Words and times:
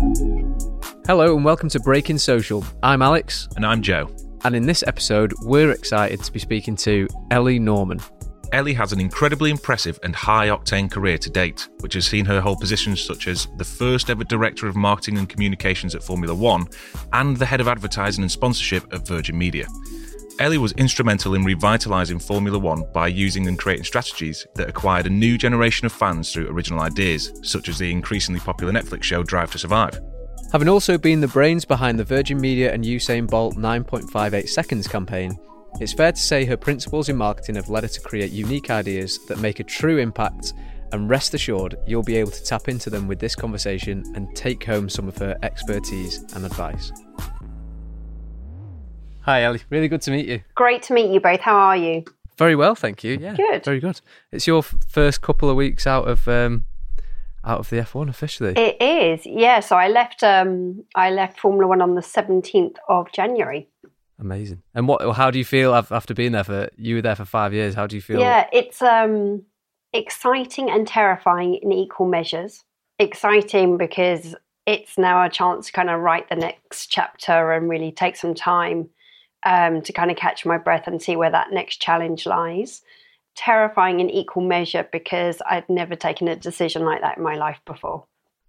Hello 0.00 1.36
and 1.36 1.44
welcome 1.44 1.68
to 1.68 1.78
Breaking 1.78 2.16
Social. 2.16 2.64
I'm 2.82 3.02
Alex, 3.02 3.50
And 3.56 3.66
I'm 3.66 3.82
Joe. 3.82 4.08
and 4.44 4.56
in 4.56 4.64
this 4.64 4.82
episode, 4.86 5.34
we're 5.42 5.72
excited 5.72 6.22
to 6.24 6.32
be 6.32 6.38
speaking 6.38 6.74
to 6.76 7.06
Ellie 7.30 7.58
Norman. 7.58 8.00
Ellie 8.52 8.72
has 8.72 8.92
an 8.94 9.00
incredibly 9.00 9.50
impressive 9.50 10.00
and 10.02 10.16
high 10.16 10.48
octane 10.48 10.90
career 10.90 11.18
to 11.18 11.28
date, 11.28 11.68
which 11.80 11.92
has 11.92 12.06
seen 12.06 12.24
her 12.24 12.40
hold 12.40 12.60
positions 12.60 13.02
such 13.02 13.28
as 13.28 13.46
the 13.58 13.64
first 13.64 14.08
ever 14.08 14.24
Director 14.24 14.66
of 14.66 14.74
Marketing 14.74 15.18
and 15.18 15.28
Communications 15.28 15.94
at 15.94 16.02
Formula 16.02 16.34
One 16.34 16.66
and 17.12 17.36
the 17.36 17.44
Head 17.46 17.60
of 17.60 17.68
Advertising 17.68 18.24
and 18.24 18.32
Sponsorship 18.32 18.90
at 18.94 19.06
Virgin 19.06 19.36
Media. 19.36 19.66
Ellie 20.40 20.56
was 20.56 20.72
instrumental 20.72 21.34
in 21.34 21.44
revitalising 21.44 22.22
Formula 22.22 22.58
One 22.58 22.84
by 22.94 23.08
using 23.08 23.46
and 23.46 23.58
creating 23.58 23.84
strategies 23.84 24.46
that 24.54 24.70
acquired 24.70 25.04
a 25.04 25.10
new 25.10 25.36
generation 25.36 25.84
of 25.84 25.92
fans 25.92 26.32
through 26.32 26.48
original 26.48 26.80
ideas, 26.80 27.30
such 27.42 27.68
as 27.68 27.78
the 27.78 27.90
increasingly 27.90 28.40
popular 28.40 28.72
Netflix 28.72 29.02
show 29.02 29.22
Drive 29.22 29.52
to 29.52 29.58
Survive. 29.58 30.00
Having 30.50 30.70
also 30.70 30.96
been 30.96 31.20
the 31.20 31.28
brains 31.28 31.66
behind 31.66 31.98
the 31.98 32.04
Virgin 32.04 32.40
Media 32.40 32.72
and 32.72 32.82
Usain 32.82 33.28
Bolt 33.28 33.56
9.58 33.56 34.48
seconds 34.48 34.88
campaign, 34.88 35.38
it's 35.78 35.92
fair 35.92 36.12
to 36.12 36.20
say 36.20 36.46
her 36.46 36.56
principles 36.56 37.10
in 37.10 37.16
marketing 37.16 37.56
have 37.56 37.68
led 37.68 37.82
her 37.82 37.88
to 37.90 38.00
create 38.00 38.32
unique 38.32 38.70
ideas 38.70 39.18
that 39.26 39.40
make 39.40 39.60
a 39.60 39.64
true 39.64 39.98
impact. 39.98 40.54
And 40.92 41.10
rest 41.10 41.34
assured, 41.34 41.76
you'll 41.86 42.02
be 42.02 42.16
able 42.16 42.32
to 42.32 42.42
tap 42.42 42.66
into 42.66 42.88
them 42.88 43.06
with 43.06 43.18
this 43.18 43.36
conversation 43.36 44.02
and 44.16 44.34
take 44.34 44.64
home 44.64 44.88
some 44.88 45.06
of 45.06 45.18
her 45.18 45.36
expertise 45.42 46.24
and 46.34 46.46
advice. 46.46 46.90
Hi, 49.30 49.44
Ellie. 49.44 49.60
Really 49.70 49.86
good 49.86 50.02
to 50.02 50.10
meet 50.10 50.26
you. 50.26 50.40
Great 50.56 50.82
to 50.82 50.92
meet 50.92 51.08
you 51.08 51.20
both. 51.20 51.38
How 51.38 51.54
are 51.54 51.76
you? 51.76 52.02
Very 52.36 52.56
well, 52.56 52.74
thank 52.74 53.04
you. 53.04 53.16
Yeah, 53.20 53.36
Good. 53.36 53.64
Very 53.64 53.78
good. 53.78 54.00
It's 54.32 54.44
your 54.44 54.58
f- 54.58 54.74
first 54.88 55.22
couple 55.22 55.48
of 55.48 55.54
weeks 55.54 55.86
out 55.86 56.08
of 56.08 56.26
um, 56.26 56.64
out 57.44 57.60
of 57.60 57.70
the 57.70 57.76
F1 57.76 58.08
officially. 58.08 58.54
It 58.56 58.82
is, 58.82 59.24
yeah. 59.24 59.60
So 59.60 59.76
I 59.76 59.86
left. 59.86 60.24
Um, 60.24 60.82
I 60.96 61.12
left 61.12 61.38
Formula 61.38 61.68
One 61.68 61.80
on 61.80 61.94
the 61.94 62.02
seventeenth 62.02 62.76
of 62.88 63.12
January. 63.12 63.68
Amazing. 64.18 64.64
And 64.74 64.88
what? 64.88 65.14
How 65.14 65.30
do 65.30 65.38
you 65.38 65.44
feel 65.44 65.76
after 65.76 66.12
being 66.12 66.32
there 66.32 66.42
for? 66.42 66.68
You 66.76 66.96
were 66.96 67.02
there 67.02 67.14
for 67.14 67.24
five 67.24 67.54
years. 67.54 67.76
How 67.76 67.86
do 67.86 67.94
you 67.94 68.02
feel? 68.02 68.18
Yeah, 68.18 68.48
it's 68.52 68.82
um, 68.82 69.44
exciting 69.92 70.68
and 70.68 70.88
terrifying 70.88 71.60
in 71.62 71.70
equal 71.70 72.08
measures. 72.08 72.64
Exciting 72.98 73.76
because 73.76 74.34
it's 74.66 74.98
now 74.98 75.24
a 75.24 75.30
chance 75.30 75.66
to 75.66 75.72
kind 75.72 75.88
of 75.88 76.00
write 76.00 76.28
the 76.28 76.34
next 76.34 76.88
chapter 76.88 77.52
and 77.52 77.70
really 77.70 77.92
take 77.92 78.16
some 78.16 78.34
time 78.34 78.90
um, 79.44 79.82
to 79.82 79.92
kind 79.92 80.10
of 80.10 80.16
catch 80.16 80.44
my 80.44 80.58
breath 80.58 80.86
and 80.86 81.00
see 81.00 81.16
where 81.16 81.30
that 81.30 81.52
next 81.52 81.80
challenge 81.80 82.26
lies. 82.26 82.82
Terrifying 83.36 84.00
in 84.00 84.10
equal 84.10 84.42
measure 84.42 84.88
because 84.90 85.40
I'd 85.48 85.68
never 85.68 85.96
taken 85.96 86.28
a 86.28 86.36
decision 86.36 86.84
like 86.84 87.00
that 87.00 87.18
in 87.18 87.22
my 87.22 87.36
life 87.36 87.60
before. 87.64 88.04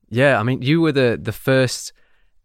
Yeah, 0.09 0.39
I 0.39 0.44
mean, 0.44 0.62
you 0.62 0.81
were 0.81 0.92
the 0.92 1.17
the 1.22 1.31
first 1.31 1.94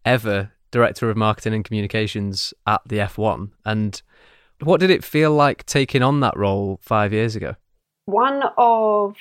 ever 0.05 0.51
director 0.71 1.09
of 1.09 1.17
marketing 1.17 1.53
and 1.53 1.65
communications 1.65 2.53
at 2.65 2.81
the 2.85 2.97
F1, 2.97 3.51
and 3.65 4.01
what 4.61 4.79
did 4.79 4.89
it 4.89 5.03
feel 5.03 5.31
like 5.33 5.65
taking 5.65 6.01
on 6.01 6.19
that 6.21 6.37
role 6.37 6.79
five 6.81 7.11
years 7.11 7.35
ago? 7.35 7.55
one 8.07 8.41
of 8.57 9.15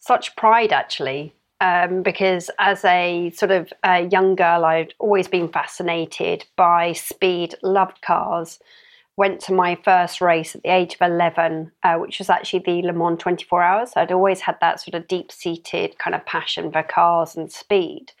such 0.00 0.36
pride 0.36 0.72
actually 0.72 1.32
um, 1.62 2.02
because 2.02 2.50
as 2.58 2.84
a 2.84 3.30
sort 3.30 3.52
of 3.52 3.72
a 3.84 4.06
young 4.08 4.34
girl 4.34 4.64
i'd 4.64 4.92
always 4.98 5.28
been 5.28 5.48
fascinated 5.48 6.44
by 6.56 6.92
speed 6.92 7.54
loved 7.62 8.02
cars 8.02 8.58
went 9.16 9.40
to 9.40 9.52
my 9.52 9.78
first 9.84 10.20
race 10.20 10.54
at 10.54 10.62
the 10.62 10.70
age 10.70 10.94
of 10.94 11.00
11 11.02 11.70
uh, 11.82 11.96
which 11.96 12.18
was 12.18 12.30
actually 12.30 12.60
the 12.60 12.82
le 12.86 12.92
mans 12.92 13.20
24 13.20 13.62
hours. 13.62 13.92
I'd 13.94 14.12
always 14.12 14.40
had 14.40 14.56
that 14.60 14.80
sort 14.80 14.94
of 14.94 15.06
deep-seated 15.06 15.98
kind 15.98 16.14
of 16.14 16.24
passion 16.24 16.72
for 16.72 16.82
cars 16.82 17.36
and 17.36 17.52
speed. 17.52 18.12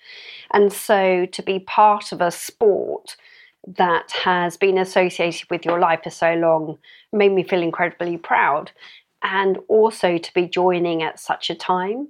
And 0.52 0.72
so 0.72 1.26
to 1.26 1.42
be 1.42 1.60
part 1.60 2.12
of 2.12 2.20
a 2.20 2.30
sport 2.30 3.16
that 3.66 4.10
has 4.10 4.56
been 4.56 4.76
associated 4.76 5.48
with 5.50 5.64
your 5.64 5.78
life 5.78 6.00
for 6.04 6.10
so 6.10 6.34
long 6.34 6.78
made 7.12 7.32
me 7.32 7.42
feel 7.42 7.62
incredibly 7.62 8.18
proud. 8.18 8.70
And 9.22 9.58
also 9.68 10.18
to 10.18 10.34
be 10.34 10.46
joining 10.46 11.02
at 11.02 11.20
such 11.20 11.48
a 11.48 11.54
time 11.54 12.08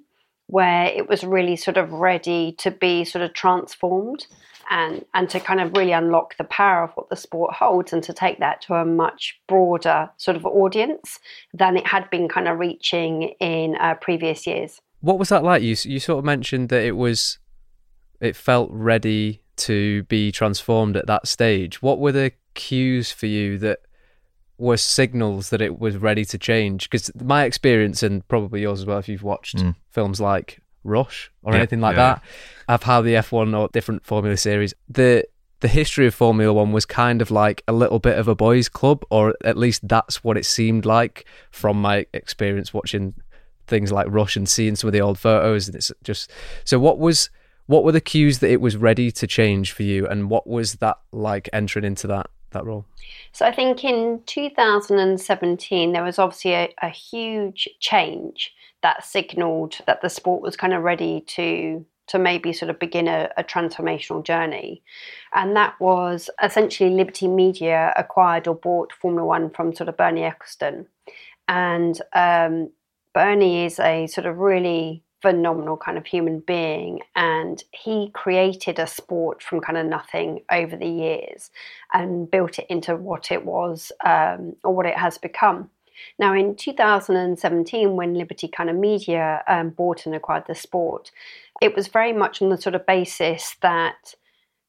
where 0.52 0.84
it 0.84 1.08
was 1.08 1.24
really 1.24 1.56
sort 1.56 1.78
of 1.78 1.90
ready 1.92 2.52
to 2.58 2.70
be 2.70 3.04
sort 3.04 3.24
of 3.24 3.32
transformed 3.32 4.26
and 4.70 5.02
and 5.14 5.30
to 5.30 5.40
kind 5.40 5.62
of 5.62 5.74
really 5.74 5.92
unlock 5.92 6.36
the 6.36 6.44
power 6.44 6.84
of 6.84 6.90
what 6.94 7.08
the 7.08 7.16
sport 7.16 7.54
holds 7.54 7.90
and 7.90 8.02
to 8.02 8.12
take 8.12 8.38
that 8.38 8.60
to 8.60 8.74
a 8.74 8.84
much 8.84 9.40
broader 9.48 10.10
sort 10.18 10.36
of 10.36 10.44
audience 10.44 11.18
than 11.54 11.74
it 11.74 11.86
had 11.86 12.08
been 12.10 12.28
kind 12.28 12.48
of 12.48 12.58
reaching 12.58 13.34
in 13.40 13.76
uh, 13.76 13.94
previous 13.94 14.46
years 14.46 14.82
What 15.00 15.18
was 15.18 15.30
that 15.30 15.42
like? 15.42 15.62
You 15.62 15.74
you 15.84 15.98
sort 15.98 16.18
of 16.18 16.24
mentioned 16.26 16.68
that 16.68 16.82
it 16.82 16.96
was, 16.96 17.38
it 18.20 18.36
felt 18.36 18.68
ready 18.70 19.40
to 19.56 20.02
be 20.04 20.30
transformed 20.30 20.98
at 20.98 21.06
that 21.06 21.26
stage. 21.26 21.80
What 21.80 21.98
were 21.98 22.12
the 22.12 22.32
cues 22.54 23.10
for 23.10 23.26
you 23.26 23.56
that 23.58 23.80
were 24.62 24.76
signals 24.78 25.50
that 25.50 25.60
it 25.60 25.78
was 25.78 25.96
ready 25.96 26.24
to 26.26 26.38
change? 26.38 26.88
Because 26.88 27.10
my 27.22 27.44
experience, 27.44 28.02
and 28.02 28.26
probably 28.28 28.62
yours 28.62 28.80
as 28.80 28.86
well, 28.86 28.98
if 28.98 29.08
you've 29.08 29.22
watched 29.22 29.56
Mm. 29.56 29.74
films 29.90 30.20
like 30.20 30.60
Rush 30.84 31.30
or 31.42 31.52
Yeah, 31.52 31.58
anything 31.58 31.80
like 31.80 31.96
yeah. 31.96 32.14
that, 32.14 32.22
of 32.68 32.82
how 32.84 33.02
the 33.02 33.14
F1 33.16 33.54
or 33.58 33.68
different 33.72 34.04
Formula 34.04 34.36
series, 34.36 34.72
the 34.88 35.24
the 35.60 35.68
history 35.68 36.08
of 36.08 36.14
Formula 36.14 36.52
One 36.52 36.72
was 36.72 36.84
kind 36.84 37.22
of 37.22 37.30
like 37.30 37.62
a 37.68 37.72
little 37.72 38.00
bit 38.00 38.18
of 38.18 38.26
a 38.26 38.34
boys' 38.34 38.68
club, 38.68 39.04
or 39.10 39.34
at 39.44 39.56
least 39.56 39.86
that's 39.86 40.24
what 40.24 40.36
it 40.36 40.44
seemed 40.44 40.84
like 40.84 41.24
from 41.52 41.80
my 41.80 42.04
experience 42.12 42.74
watching 42.74 43.14
things 43.68 43.92
like 43.92 44.08
Rush 44.10 44.34
and 44.36 44.48
seeing 44.48 44.74
some 44.74 44.88
of 44.88 44.92
the 44.92 45.00
old 45.00 45.20
photos. 45.20 45.68
And 45.68 45.76
it's 45.76 45.92
just 46.02 46.30
so. 46.64 46.80
What 46.80 46.98
was 46.98 47.30
what 47.66 47.84
were 47.84 47.92
the 47.92 48.00
cues 48.00 48.40
that 48.40 48.50
it 48.50 48.60
was 48.60 48.76
ready 48.76 49.12
to 49.12 49.26
change 49.28 49.70
for 49.70 49.84
you, 49.84 50.04
and 50.06 50.28
what 50.28 50.48
was 50.48 50.74
that 50.76 50.98
like 51.12 51.48
entering 51.52 51.84
into 51.84 52.08
that 52.08 52.26
that 52.52 52.64
role? 52.64 52.84
So 53.32 53.46
I 53.46 53.52
think 53.52 53.84
in 53.84 54.22
2017 54.26 55.92
there 55.92 56.04
was 56.04 56.18
obviously 56.18 56.54
a, 56.54 56.74
a 56.82 56.88
huge 56.88 57.68
change 57.80 58.52
that 58.82 59.04
signalled 59.04 59.78
that 59.86 60.02
the 60.02 60.08
sport 60.08 60.42
was 60.42 60.56
kind 60.56 60.72
of 60.72 60.82
ready 60.82 61.22
to 61.28 61.84
to 62.08 62.18
maybe 62.18 62.52
sort 62.52 62.68
of 62.68 62.80
begin 62.80 63.06
a, 63.06 63.30
a 63.36 63.44
transformational 63.44 64.24
journey, 64.24 64.82
and 65.34 65.56
that 65.56 65.74
was 65.80 66.28
essentially 66.42 66.90
Liberty 66.90 67.28
Media 67.28 67.92
acquired 67.96 68.48
or 68.48 68.56
bought 68.56 68.92
Formula 68.92 69.24
One 69.26 69.50
from 69.50 69.74
sort 69.74 69.88
of 69.88 69.96
Bernie 69.96 70.22
Ecclestone, 70.22 70.86
and 71.46 72.00
um, 72.12 72.70
Bernie 73.14 73.66
is 73.66 73.78
a 73.78 74.06
sort 74.08 74.26
of 74.26 74.38
really 74.38 75.04
phenomenal 75.22 75.76
kind 75.76 75.96
of 75.96 76.04
human 76.04 76.40
being 76.40 77.00
and 77.14 77.62
he 77.70 78.10
created 78.12 78.78
a 78.78 78.86
sport 78.86 79.42
from 79.42 79.60
kind 79.60 79.78
of 79.78 79.86
nothing 79.86 80.42
over 80.50 80.76
the 80.76 80.88
years 80.88 81.50
and 81.94 82.30
built 82.30 82.58
it 82.58 82.66
into 82.68 82.96
what 82.96 83.30
it 83.30 83.44
was 83.44 83.92
um, 84.04 84.54
or 84.64 84.74
what 84.74 84.86
it 84.86 84.98
has 84.98 85.16
become. 85.16 85.70
Now, 86.18 86.34
in 86.34 86.56
2017, 86.56 87.94
when 87.94 88.14
Liberty 88.14 88.48
kind 88.48 88.68
of 88.68 88.76
Media 88.76 89.42
um, 89.46 89.70
bought 89.70 90.04
and 90.04 90.14
acquired 90.14 90.44
the 90.48 90.54
sport, 90.54 91.12
it 91.60 91.76
was 91.76 91.86
very 91.88 92.12
much 92.12 92.42
on 92.42 92.48
the 92.48 92.60
sort 92.60 92.74
of 92.74 92.84
basis 92.86 93.56
that 93.62 94.14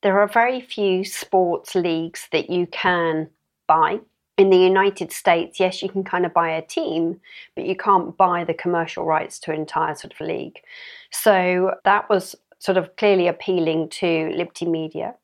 there 0.04 0.20
are 0.20 0.28
very 0.28 0.62
few 0.62 1.04
sports 1.04 1.74
leagues 1.74 2.28
that 2.32 2.50
you 2.50 2.68
can 2.68 3.30
buy. 3.68 4.00
In 4.38 4.50
the 4.50 4.58
United 4.58 5.12
States, 5.12 5.60
yes, 5.60 5.84
you 5.84 5.90
can 5.90 6.04
kind 6.04 6.26
of 6.26 6.34
buy 6.34 6.50
a 6.50 6.62
team, 6.62 7.20
but 7.56 7.66
you 7.66 7.76
can't 7.76 8.18
buy 8.18 8.44
the 8.44 8.54
commercial 8.54 9.06
rights 9.06 9.40
to 9.40 9.52
an 9.52 9.60
entire 9.60 9.94
sort 9.94 10.14
of 10.14 10.20
league. 10.20 10.60
So 11.12 11.76
that 11.84 12.10
was 12.10 12.36
sort 12.58 12.78
of 12.78 12.96
clearly 12.96 13.28
appealing 13.28 13.90
to 13.90 14.32
Liberty 14.36 14.66
Media. 14.66 15.16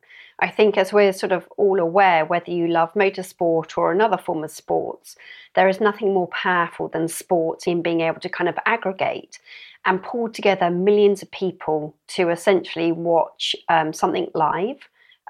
I 0.42 0.50
think, 0.50 0.78
as 0.78 0.94
we're 0.94 1.12
sort 1.12 1.31
of 1.31 1.48
all 1.58 1.80
aware, 1.80 2.25
whether 2.25 2.52
you 2.52 2.68
love 2.68 2.94
motorsport 2.94 3.78
or 3.78 3.92
another 3.92 4.18
form 4.18 4.44
of 4.44 4.52
sports, 4.52 5.16
there 5.56 5.68
is 5.68 5.81
nothing 5.81 6.14
more 6.14 6.28
powerful 6.28 6.88
than 6.88 7.08
sports 7.08 7.68
in 7.68 7.81
being 7.81 8.02
able 8.02 8.19
to 8.22 8.30
kind 8.30 8.48
of 8.48 8.58
aggregate 8.66 9.40
and 9.86 10.03
pull 10.03 10.30
together 10.30 10.69
millions 10.69 11.22
of 11.22 11.31
people 11.31 11.96
to 12.08 12.30
essentially 12.30 12.92
watch 12.92 13.56
um, 13.69 13.92
something 13.92 14.30
live 14.34 14.78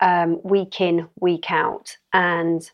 um, 0.01 0.39
week 0.43 0.81
in, 0.81 1.07
week 1.19 1.51
out. 1.51 1.95
And 2.13 2.69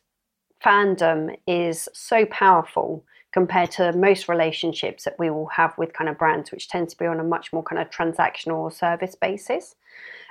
fandom 0.65 1.37
is 1.45 1.87
so 1.93 2.25
powerful 2.25 3.05
compared 3.31 3.69
to 3.69 3.91
most 3.91 4.29
relationships 4.29 5.03
that 5.03 5.19
we 5.19 5.29
will 5.29 5.47
have 5.47 5.77
with 5.77 5.93
kind 5.93 6.09
of 6.09 6.17
brands, 6.17 6.51
which 6.51 6.69
tend 6.69 6.87
to 6.89 6.97
be 6.97 7.05
on 7.05 7.19
a 7.19 7.23
much 7.23 7.51
more 7.51 7.61
kind 7.61 7.81
of 7.81 7.89
transactional 7.89 8.59
or 8.59 8.71
service 8.71 9.13
basis. 9.13 9.75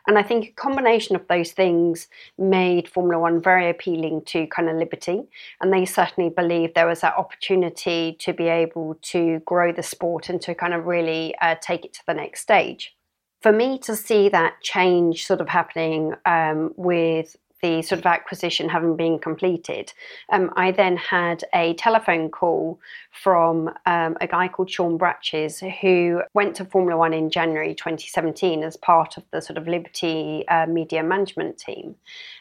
And 0.06 0.18
I 0.18 0.22
think 0.22 0.48
a 0.48 0.52
combination 0.52 1.14
of 1.16 1.26
those 1.28 1.52
things 1.52 2.08
made 2.38 2.88
Formula 2.88 3.20
One 3.20 3.42
very 3.42 3.70
appealing 3.70 4.22
to 4.26 4.46
kind 4.46 4.68
of 4.68 4.76
Liberty. 4.76 5.24
And 5.60 5.72
they 5.72 5.84
certainly 5.84 6.30
believed 6.30 6.74
there 6.74 6.86
was 6.86 7.00
that 7.00 7.16
opportunity 7.16 8.16
to 8.20 8.32
be 8.32 8.48
able 8.48 8.98
to 9.02 9.40
grow 9.40 9.72
the 9.72 9.82
sport 9.82 10.28
and 10.28 10.40
to 10.42 10.54
kind 10.54 10.74
of 10.74 10.86
really 10.86 11.34
uh, 11.40 11.56
take 11.60 11.84
it 11.84 11.94
to 11.94 12.02
the 12.06 12.14
next 12.14 12.40
stage. 12.40 12.96
For 13.40 13.52
me 13.52 13.78
to 13.80 13.94
see 13.94 14.30
that 14.30 14.62
change 14.62 15.26
sort 15.26 15.40
of 15.40 15.48
happening 15.48 16.14
um, 16.24 16.72
with 16.76 17.36
the 17.64 17.80
sort 17.80 17.98
of 17.98 18.04
acquisition 18.04 18.68
having 18.68 18.94
been 18.94 19.18
completed, 19.18 19.90
um, 20.30 20.52
I 20.54 20.70
then 20.70 20.98
had 20.98 21.44
a 21.54 21.72
telephone 21.74 22.28
call 22.28 22.78
from 23.10 23.70
um, 23.86 24.18
a 24.20 24.26
guy 24.26 24.48
called 24.48 24.70
Sean 24.70 24.98
Bratches 24.98 25.66
who 25.80 26.20
went 26.34 26.54
to 26.56 26.66
Formula 26.66 26.98
One 26.98 27.14
in 27.14 27.30
January 27.30 27.74
2017 27.74 28.62
as 28.62 28.76
part 28.76 29.16
of 29.16 29.22
the 29.30 29.40
sort 29.40 29.56
of 29.56 29.66
Liberty 29.66 30.44
uh, 30.48 30.66
media 30.66 31.02
management 31.02 31.56
team. 31.56 31.94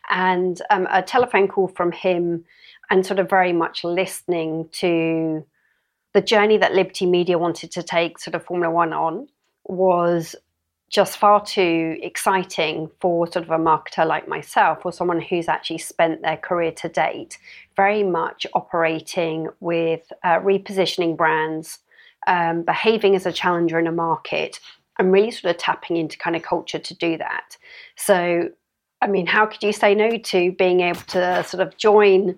And 0.09 0.61
um, 0.69 0.89
a 0.91 1.01
telephone 1.01 1.47
call 1.47 1.69
from 1.69 1.93
him 1.93 2.43
and 2.89 3.05
sort 3.05 3.19
of 3.19 3.29
very 3.29 3.53
much 3.53 3.85
listening 3.85 4.67
to 4.73 5.45
the 6.13 6.21
journey 6.21 6.57
that 6.57 6.73
Liberty 6.73 7.05
Media 7.05 7.39
wanted 7.39 7.71
to 7.71 7.81
take 7.81 8.19
sort 8.19 8.35
of 8.35 8.43
Formula 8.43 8.73
One 8.73 8.91
on 8.91 9.29
was 9.63 10.35
just 10.93 11.17
far 11.17 11.43
too 11.43 11.97
exciting 12.03 12.87
for 13.01 13.25
sort 13.25 13.43
of 13.43 13.49
a 13.49 13.57
marketer 13.57 14.05
like 14.05 14.27
myself 14.27 14.85
or 14.85 14.93
someone 14.93 15.19
who's 15.19 15.47
actually 15.47 15.79
spent 15.79 16.21
their 16.21 16.37
career 16.37 16.71
to 16.71 16.87
date 16.87 17.39
very 17.75 18.03
much 18.03 18.45
operating 18.53 19.47
with 19.59 20.13
uh, 20.23 20.39
repositioning 20.39 21.17
brands, 21.17 21.79
um, 22.27 22.61
behaving 22.61 23.15
as 23.15 23.25
a 23.25 23.31
challenger 23.31 23.79
in 23.79 23.87
a 23.87 23.91
market, 23.91 24.59
and 24.99 25.11
really 25.11 25.31
sort 25.31 25.55
of 25.55 25.59
tapping 25.59 25.97
into 25.97 26.15
kind 26.15 26.35
of 26.35 26.43
culture 26.43 26.77
to 26.77 26.93
do 26.93 27.17
that. 27.17 27.57
So, 27.95 28.49
I 29.01 29.07
mean, 29.07 29.25
how 29.25 29.47
could 29.47 29.63
you 29.63 29.73
say 29.73 29.95
no 29.95 30.17
to 30.17 30.51
being 30.51 30.81
able 30.81 31.01
to 31.07 31.43
sort 31.43 31.67
of 31.67 31.75
join 31.75 32.37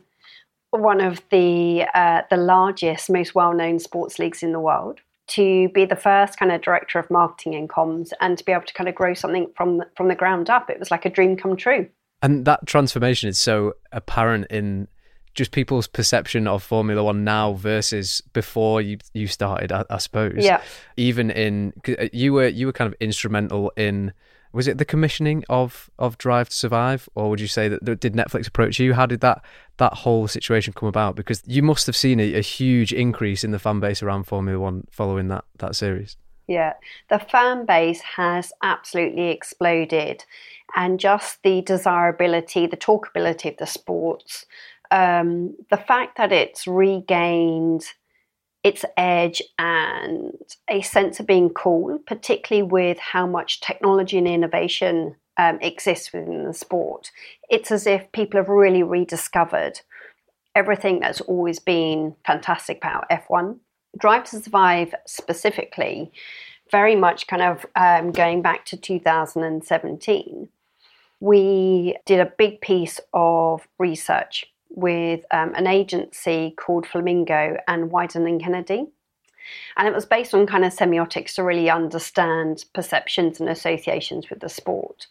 one 0.69 1.01
of 1.01 1.21
the 1.29 1.85
uh, 1.93 2.21
the 2.29 2.37
largest, 2.37 3.09
most 3.09 3.35
well 3.35 3.53
known 3.53 3.79
sports 3.79 4.17
leagues 4.17 4.43
in 4.43 4.53
the 4.53 4.61
world? 4.61 5.01
To 5.27 5.69
be 5.69 5.85
the 5.85 5.95
first 5.95 6.37
kind 6.37 6.51
of 6.51 6.61
director 6.61 6.99
of 6.99 7.09
marketing 7.09 7.55
and 7.55 7.69
comms 7.69 8.11
and 8.21 8.37
to 8.37 8.45
be 8.45 8.51
able 8.51 8.65
to 8.65 8.73
kind 8.73 8.87
of 8.87 8.95
grow 8.95 9.13
something 9.13 9.47
from 9.55 9.83
from 9.95 10.07
the 10.07 10.15
ground 10.15 10.49
up 10.49 10.69
it 10.69 10.79
was 10.79 10.91
like 10.91 11.05
a 11.05 11.09
dream 11.09 11.35
come 11.35 11.55
true 11.55 11.87
and 12.21 12.45
that 12.45 12.65
transformation 12.65 13.29
is 13.29 13.37
so 13.37 13.73
apparent 13.91 14.47
in 14.49 14.87
just 15.35 15.51
people's 15.51 15.85
perception 15.85 16.47
of 16.47 16.63
Formula 16.63 17.03
One 17.03 17.23
now 17.23 17.53
versus 17.53 18.21
before 18.33 18.81
you 18.81 18.97
you 19.13 19.27
started, 19.27 19.71
I, 19.71 19.83
I 19.89 19.97
suppose. 19.97 20.37
Yeah. 20.37 20.61
Even 20.97 21.29
in 21.29 21.73
uh, 21.87 22.07
you 22.11 22.33
were 22.33 22.47
you 22.47 22.65
were 22.65 22.73
kind 22.73 22.87
of 22.87 22.95
instrumental 22.99 23.71
in 23.75 24.13
was 24.55 24.69
it 24.69 24.77
the 24.77 24.85
commissioning 24.85 25.43
of 25.49 25.89
of 25.99 26.17
Drive 26.17 26.47
to 26.47 26.55
Survive, 26.55 27.09
or 27.13 27.29
would 27.29 27.41
you 27.41 27.47
say 27.47 27.67
that 27.67 27.83
did 27.83 28.13
Netflix 28.13 28.47
approach 28.47 28.79
you? 28.79 28.93
How 28.93 29.05
did 29.05 29.19
that 29.19 29.43
that 29.77 29.93
whole 29.93 30.29
situation 30.29 30.73
come 30.73 30.87
about? 30.87 31.17
Because 31.17 31.43
you 31.45 31.61
must 31.61 31.85
have 31.87 31.95
seen 31.95 32.21
a, 32.21 32.35
a 32.35 32.41
huge 32.41 32.93
increase 32.93 33.43
in 33.43 33.51
the 33.51 33.59
fan 33.59 33.81
base 33.81 34.01
around 34.01 34.23
Formula 34.23 34.57
One 34.57 34.87
following 34.89 35.27
that 35.27 35.43
that 35.57 35.75
series. 35.75 36.15
Yeah, 36.47 36.73
the 37.09 37.19
fan 37.19 37.65
base 37.65 37.99
has 38.01 38.53
absolutely 38.63 39.29
exploded, 39.29 40.23
and 40.75 41.01
just 41.01 41.43
the 41.43 41.61
desirability, 41.61 42.65
the 42.65 42.77
talkability 42.77 43.51
of 43.51 43.57
the 43.57 43.65
sports, 43.65 44.45
um, 44.89 45.53
the 45.69 45.77
fact 45.77 46.17
that 46.17 46.31
it's 46.31 46.65
regained 46.65 47.85
its 48.65 48.83
edge 48.97 49.43
and 49.59 50.33
a 50.67 50.81
sense 50.81 51.19
of 51.19 51.27
being 51.27 51.51
cool, 51.51 51.99
particularly 52.07 52.67
with 52.67 52.97
how 52.97 53.27
much 53.27 53.61
technology 53.61 54.17
and 54.17 54.27
innovation 54.27 55.15
um, 55.37 55.59
exists 55.61 56.11
within 56.11 56.45
the 56.45 56.53
sport. 56.53 57.11
It's 57.47 57.69
as 57.69 57.85
if 57.85 58.11
people 58.11 58.39
have 58.39 58.49
really 58.49 58.81
rediscovered 58.81 59.81
everything 60.55 60.99
that's 60.99 61.21
always 61.21 61.59
been 61.59 62.15
fantastic 62.25 62.77
about 62.77 63.07
F1. 63.11 63.59
Drive 63.99 64.23
to 64.31 64.41
Survive 64.41 64.95
specifically, 65.05 66.11
very 66.71 66.95
much 66.95 67.27
kind 67.27 67.43
of 67.43 67.67
um, 67.75 68.11
going 68.11 68.41
back 68.41 68.65
to 68.65 68.77
2017, 68.77 70.49
we 71.19 71.95
did 72.07 72.19
a 72.19 72.33
big 72.35 72.61
piece 72.61 72.99
of 73.13 73.67
research 73.77 74.47
with 74.75 75.25
um, 75.31 75.53
an 75.55 75.67
agency 75.67 76.53
called 76.57 76.85
Flamingo 76.85 77.57
and 77.67 77.89
Wieden 77.89 78.27
and 78.27 78.41
Kennedy. 78.41 78.85
And 79.77 79.87
it 79.87 79.93
was 79.93 80.05
based 80.05 80.33
on 80.33 80.47
kind 80.47 80.65
of 80.65 80.73
semiotics 80.73 81.35
to 81.35 81.43
really 81.43 81.69
understand 81.69 82.65
perceptions 82.73 83.39
and 83.39 83.49
associations 83.49 84.29
with 84.29 84.39
the 84.39 84.49
sport. 84.49 85.07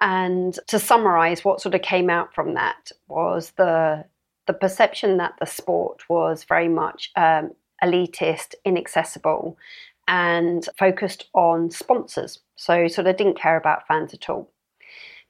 And 0.00 0.58
to 0.66 0.78
summarize, 0.78 1.44
what 1.44 1.60
sort 1.60 1.74
of 1.74 1.82
came 1.82 2.10
out 2.10 2.34
from 2.34 2.54
that 2.54 2.90
was 3.08 3.52
the 3.56 4.04
the 4.46 4.52
perception 4.52 5.16
that 5.16 5.34
the 5.40 5.46
sport 5.46 6.08
was 6.08 6.44
very 6.44 6.68
much 6.68 7.10
um, 7.16 7.50
elitist, 7.82 8.54
inaccessible, 8.64 9.58
and 10.06 10.68
focused 10.78 11.28
on 11.34 11.70
sponsors. 11.70 12.38
So, 12.54 12.86
sort 12.88 13.08
of 13.08 13.16
didn't 13.16 13.38
care 13.38 13.56
about 13.56 13.86
fans 13.88 14.14
at 14.14 14.30
all. 14.30 14.52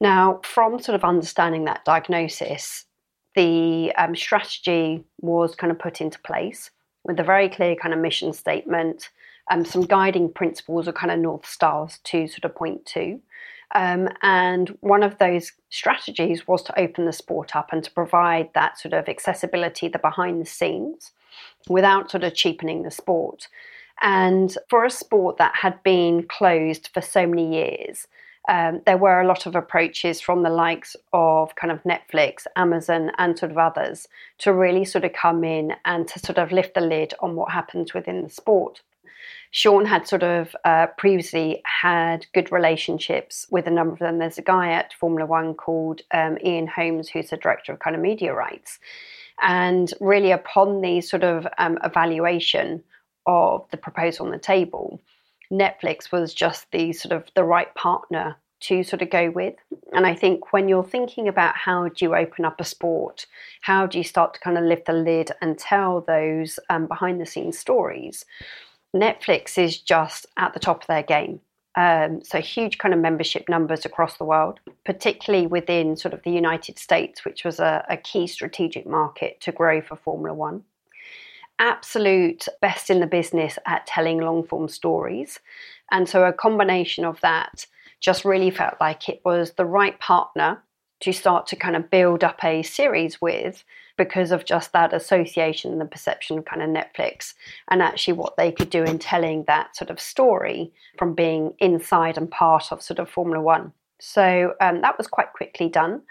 Now, 0.01 0.41
from 0.45 0.81
sort 0.81 0.95
of 0.95 1.05
understanding 1.05 1.65
that 1.65 1.85
diagnosis, 1.85 2.85
the 3.37 3.93
um, 3.97 4.17
strategy 4.17 5.05
was 5.21 5.55
kind 5.55 5.71
of 5.71 5.79
put 5.79 6.01
into 6.01 6.19
place 6.21 6.71
with 7.05 7.21
a 7.21 7.25
very 7.25 7.49
clear 7.49 7.77
kind 7.77 7.95
of 7.95 8.01
mission 8.01 8.33
statement, 8.33 9.11
um, 9.51 9.65
some 9.65 9.83
guiding 9.83 10.33
principles 10.33 10.89
or 10.89 10.93
kind 10.93 11.13
of 11.13 11.21
north 11.21 11.47
stars 11.47 12.01
to 12.05 12.27
sort 12.27 12.45
of 12.45 12.55
point 12.57 12.85
to. 12.87 13.21
Um, 13.75 14.09
and 14.23 14.77
one 14.81 15.03
of 15.03 15.19
those 15.19 15.53
strategies 15.71 16.49
was 16.49 16.63
to 16.65 16.79
open 16.79 17.05
the 17.05 17.13
sport 17.13 17.55
up 17.55 17.73
and 17.73 17.85
to 17.85 17.91
provide 17.91 18.49
that 18.55 18.79
sort 18.79 18.95
of 18.95 19.09
accessibility, 19.09 19.89
the 19.89 19.99
behind 19.99 20.41
the 20.41 20.47
scenes, 20.47 21.13
without 21.69 22.11
sort 22.11 22.25
of 22.25 22.35
cheapening 22.35 22.83
the 22.83 22.91
sport. 22.91 23.49
And 24.03 24.57
for 24.69 24.85
a 24.85 24.91
sport 24.91 25.39
that 25.39 25.55
had 25.55 25.83
been 25.83 26.27
closed 26.27 26.91
for 26.93 27.01
so 27.01 27.27
many 27.27 27.55
years, 27.55 28.07
um, 28.49 28.83
there 28.87 28.97
were 28.97 29.21
a 29.21 29.27
lot 29.27 29.47
of 29.47 29.55
approaches 29.55 30.21
from 30.21 30.43
the 30.43 30.51
likes 30.51 30.97
of 31.13 31.55
kind 31.57 31.73
of 31.73 31.83
Netflix, 31.83 32.47
Amazon, 32.57 33.11
and 33.19 33.39
sort 33.39 33.53
of 33.53 33.59
others 33.59 34.09
to 34.39 34.53
really 34.53 34.85
sort 34.85 35.05
of 35.05 35.13
come 35.13 35.45
in 35.45 35.73
and 35.85 36.07
to 36.09 36.19
sort 36.19 36.39
of 36.39 36.53
lift 36.53 36.75
the 36.75 36.81
lid 36.81 37.15
on 37.21 37.35
what 37.35 37.53
happens 37.53 37.95
within 37.95 38.23
the 38.23 38.31
sport. 38.31 38.83
Sean 39.51 39.85
had 39.85 40.07
sort 40.07 40.23
of 40.23 40.55
uh, 40.65 40.87
previously 40.99 41.63
had 41.65 42.27
good 42.35 42.53
relationships 42.53 43.47
with 43.51 43.67
a 43.67 43.71
number 43.71 43.95
of 43.95 43.99
them. 44.01 44.19
There's 44.19 44.39
a 44.39 44.43
guy 44.43 44.73
at 44.73 44.93
Formula 44.95 45.27
One 45.27 45.55
called 45.55 46.03
um, 46.13 46.37
Ian 46.45 46.67
Holmes, 46.67 47.09
who's 47.09 47.31
the 47.31 47.37
director 47.37 47.73
of 47.73 47.79
kind 47.79 47.97
of 47.97 48.03
media 48.03 48.35
rights. 48.35 48.79
And 49.43 49.93
really, 50.01 50.31
upon 50.31 50.81
the 50.81 51.01
sort 51.01 51.25
of 51.25 51.47
um, 51.59 51.79
evaluation 51.85 52.83
of 53.27 53.67
the 53.71 53.77
proposal 53.77 54.27
on 54.27 54.33
the 54.33 54.39
table, 54.39 55.01
Netflix 55.53 56.11
was 56.13 56.35
just 56.35 56.71
the 56.73 56.93
sort 56.93 57.13
of 57.13 57.29
the 57.35 57.45
right 57.45 57.75
partner 57.75 58.37
to 58.61 58.83
sort 58.83 59.03
of 59.03 59.11
go 59.11 59.31
with. 59.31 59.55
And 59.93 60.07
I 60.07 60.15
think 60.15 60.53
when 60.53 60.69
you're 60.69 60.85
thinking 60.85 61.29
about 61.29 61.57
how 61.57 61.89
do 61.89 62.05
you 62.05 62.15
open 62.15 62.45
up 62.45 62.61
a 62.61 62.65
sport, 62.65 63.27
how 63.61 63.87
do 63.87 63.99
you 63.99 64.05
start 64.05 64.35
to 64.35 64.41
kind 64.41 64.59
of 64.59 64.65
lift 64.65 64.87
the 64.87 64.93
lid 64.93 65.31
and 65.41 65.59
tell 65.59 66.01
those 66.01 66.59
um, 66.71 66.87
behind 66.87 67.21
the 67.21 67.27
scenes 67.27 67.59
stories, 67.59 68.25
Netflix 68.95 69.59
is 69.59 69.79
just 69.79 70.27
at 70.37 70.55
the 70.55 70.61
top 70.61 70.83
of 70.83 70.87
their 70.87 71.03
game. 71.03 71.41
Um, 71.75 72.25
so 72.25 72.41
huge 72.41 72.79
kind 72.79 72.95
of 72.95 73.01
membership 73.01 73.51
numbers 73.51 73.85
across 73.85 74.17
the 74.17 74.25
world, 74.25 74.61
particularly 74.87 75.47
within 75.47 75.95
sort 75.95 76.15
of 76.15 76.23
the 76.23 76.31
United 76.31 76.79
States, 76.79 77.23
which 77.23 77.45
was 77.45 77.61
a, 77.61 77.85
a 77.91 77.99
key 77.99 78.27
strategic 78.27 78.87
market 78.87 79.39
to 79.43 79.53
grow 79.53 79.83
for 79.83 79.97
Formula 79.97 80.35
One 80.35 80.65
absolute 81.59 82.47
best 82.61 82.91
in 82.91 83.01
the 83.01 83.07
business 83.07 83.59
at 83.67 83.87
telling 83.87 84.19
long 84.19 84.45
form 84.45 84.69
stories. 84.69 85.41
And 85.91 86.09
so 86.09 86.25
a 86.25 86.33
combination 86.33 87.05
of 87.05 87.21
that 87.21 87.67
just 88.01 88.25
really 88.25 88.51
felt 88.51 88.75
like 88.81 89.09
it 89.09 89.21
was 89.25 89.53
the 89.53 89.65
right 89.65 89.99
partner 90.01 90.63
to 91.01 91.13
start 91.13 91.47
to 91.49 91.57
kind 91.57 91.77
of 91.77 91.91
build 91.91 92.25
up 92.25 92.43
a 92.43 92.63
series 92.63 93.21
with 93.21 93.65
because 93.97 94.31
of 94.31 94.45
just 94.45 94.73
that 94.73 94.93
association 94.93 95.73
and 95.73 95.81
the 95.81 95.87
perception 95.87 96.39
of 96.39 96.45
kind 96.45 96.63
of 96.63 96.69
Netflix 96.69 97.35
and 97.71 97.83
actually 97.83 98.15
what 98.15 98.37
they 98.37 98.53
could 98.53 98.71
do 98.71 98.83
in 98.83 98.99
telling 98.99 99.45
that 99.47 99.75
sort 99.77 99.91
of 99.91 100.01
story 100.01 100.73
from 100.99 101.15
being 101.15 101.55
inside 101.59 102.17
and 102.17 102.31
part 102.31 102.73
of 102.73 102.83
sort 102.83 102.99
of 102.99 103.09
Formula 103.09 103.43
One. 103.43 103.73
So 103.99 104.55
um, 104.61 104.83
that 104.83 104.99
was 104.99 105.07
quite 105.07 105.33
quickly 105.33 105.69
done. 105.69 106.03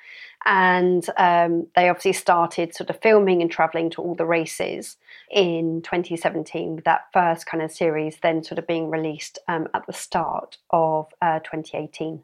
And 0.45 1.07
um, 1.17 1.67
they 1.75 1.89
obviously 1.89 2.13
started 2.13 2.75
sort 2.75 2.89
of 2.89 3.01
filming 3.01 3.41
and 3.41 3.49
traveling 3.49 3.89
to 3.91 4.01
all 4.01 4.13
the 4.13 4.25
races 4.25 4.97
in 5.31 5.81
2017 5.81 6.75
with 6.75 6.85
that 6.85 7.05
first 7.13 7.47
kind 7.47 7.63
of 7.63 7.71
series, 7.71 8.17
then 8.21 8.43
sort 8.43 8.59
of 8.59 8.67
being 8.67 8.89
released 8.89 9.39
um, 9.47 9.67
at 9.73 9.87
the 9.87 9.93
start 9.93 10.57
of 10.69 11.07
uh, 11.21 11.39
2018. 11.39 12.21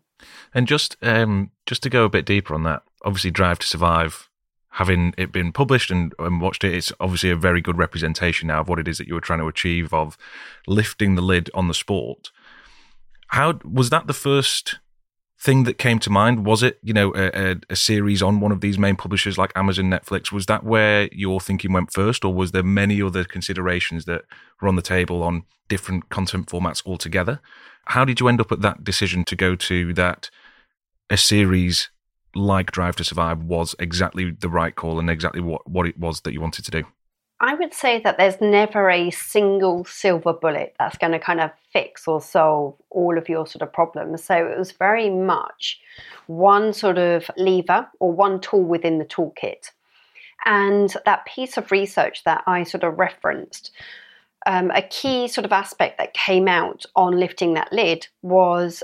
And 0.54 0.68
just 0.68 0.98
um, 1.02 1.52
just 1.66 1.82
to 1.84 1.90
go 1.90 2.06
a 2.06 2.10
bit 2.10 2.26
deeper 2.26 2.54
on 2.54 2.64
that, 2.64 2.84
obviously, 3.04 3.32
Drive 3.32 3.58
to 3.60 3.68
Survive, 3.68 4.30
having 4.72 5.14
it 5.18 5.32
been 5.32 5.52
published 5.52 5.92
and, 5.92 6.14
and 6.20 6.42
watched 6.42 6.64
it, 6.64 6.74
it's 6.74 6.94
obviously 7.00 7.30
a 7.30 7.36
very 7.36 7.62
good 7.62 7.78
representation 7.78 8.48
now 8.48 8.62
of 8.62 8.70
what 8.70 8.80
it 8.80 8.88
is 8.88 8.98
that 8.98 9.08
you 9.08 9.14
were 9.14 9.22
trying 9.22 9.40
to 9.40 9.48
achieve 9.48 9.94
of 9.94 10.18
lifting 10.68 11.16
the 11.16 11.22
lid 11.22 11.50
on 11.54 11.68
the 11.68 11.74
sport. 11.74 12.32
How 13.30 13.60
was 13.64 13.90
that 13.90 14.08
the 14.08 14.14
first 14.14 14.80
thing 15.42 15.64
that 15.64 15.78
came 15.78 15.98
to 16.00 16.10
mind? 16.10 16.46
Was 16.46 16.62
it, 16.62 16.78
you 16.84 16.94
know, 16.94 17.14
a, 17.16 17.52
a, 17.52 17.56
a, 17.72 17.76
series 17.76 18.22
on 18.22 18.40
one 18.40 18.52
of 18.52 18.62
these 18.62 18.78
main 18.78 18.96
publishers 18.96 19.38
like 19.38 19.52
Amazon, 19.56 19.86
Netflix? 19.86 20.32
Was 20.32 20.46
that 20.46 20.64
where 20.64 21.10
your 21.12 21.42
thinking 21.42 21.74
went 21.74 21.92
first, 21.92 22.24
or 22.24 22.34
was 22.34 22.52
there 22.52 22.64
many 22.64 23.02
other 23.02 23.24
considerations 23.24 24.06
that 24.06 24.24
were 24.62 24.68
on 24.68 24.76
the 24.76 24.82
table 24.82 25.24
on 25.24 25.44
different 25.68 26.10
content 26.10 26.48
formats 26.48 26.86
altogether? 26.86 27.42
How 27.86 28.06
did 28.06 28.20
you 28.20 28.28
end 28.28 28.40
up 28.40 28.52
at 28.52 28.62
that 28.62 28.84
decision 28.84 29.26
to 29.26 29.36
go 29.36 29.56
to 29.56 29.94
that 29.94 30.30
a 31.10 31.18
series 31.18 31.90
like 32.36 32.72
Drive 32.72 32.96
to 32.98 33.04
Survive 33.04 33.44
was 33.44 33.76
exactly 33.80 34.32
the 34.32 34.50
right 34.50 34.76
call 34.76 35.00
and 35.00 35.10
exactly 35.10 35.42
what, 35.42 35.68
what 35.68 35.88
it 35.88 35.98
was 36.00 36.22
that 36.22 36.34
you 36.34 36.40
wanted 36.40 36.66
to 36.66 36.72
do? 36.72 36.84
I 37.44 37.56
would 37.56 37.74
say 37.74 38.00
that 38.02 38.20
there's 38.20 38.40
never 38.40 38.88
a 38.88 39.10
single 39.10 39.84
silver 39.86 40.32
bullet 40.32 40.76
that's 40.78 41.00
going 41.00 41.14
to 41.14 41.20
kind 41.20 41.42
of 41.42 41.50
fix 41.74 42.08
or 42.08 42.22
solve 42.22 42.76
all 42.92 43.18
of 43.18 43.28
your 43.28 43.48
sort 43.48 43.64
of 43.64 43.74
problems. 43.74 44.24
So 44.24 44.36
it 44.36 44.60
was 44.60 44.74
very 44.74 45.10
much 45.10 45.82
one 46.28 46.72
sort 46.72 47.00
of 47.00 47.32
lever 47.38 47.90
or 48.00 48.12
one 48.12 48.42
tool 48.42 48.64
within 48.64 49.00
the 49.00 49.06
toolkit. 49.06 49.72
And 50.46 50.96
that 51.06 51.26
piece 51.26 51.58
of 51.58 51.72
research 51.72 52.24
that 52.26 52.44
I 52.46 52.62
sort 52.62 52.84
of 52.84 53.00
referenced, 53.00 53.72
um, 54.46 54.70
a 54.70 54.84
key 54.84 55.28
sort 55.28 55.46
of 55.46 55.52
aspect 55.52 55.98
that 55.98 56.14
came 56.14 56.48
out 56.48 56.86
on 56.96 57.20
lifting 57.20 57.56
that 57.56 57.74
lid 57.74 58.08
was 58.22 58.84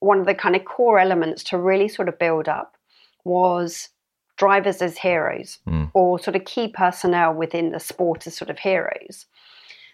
one 0.00 0.18
of 0.18 0.26
the 0.26 0.34
kind 0.34 0.56
of 0.56 0.64
core 0.64 0.98
elements 0.98 1.44
to 1.44 1.56
really 1.56 1.88
sort 1.88 2.08
of 2.08 2.18
build 2.18 2.48
up 2.48 2.76
was 3.24 3.90
drivers 4.42 4.82
as 4.82 4.98
heroes 4.98 5.58
mm. 5.68 5.88
or 5.94 6.18
sort 6.18 6.34
of 6.34 6.44
key 6.44 6.66
personnel 6.66 7.32
within 7.32 7.70
the 7.70 7.78
sport 7.78 8.26
as 8.26 8.36
sort 8.36 8.50
of 8.50 8.58
heroes. 8.58 9.26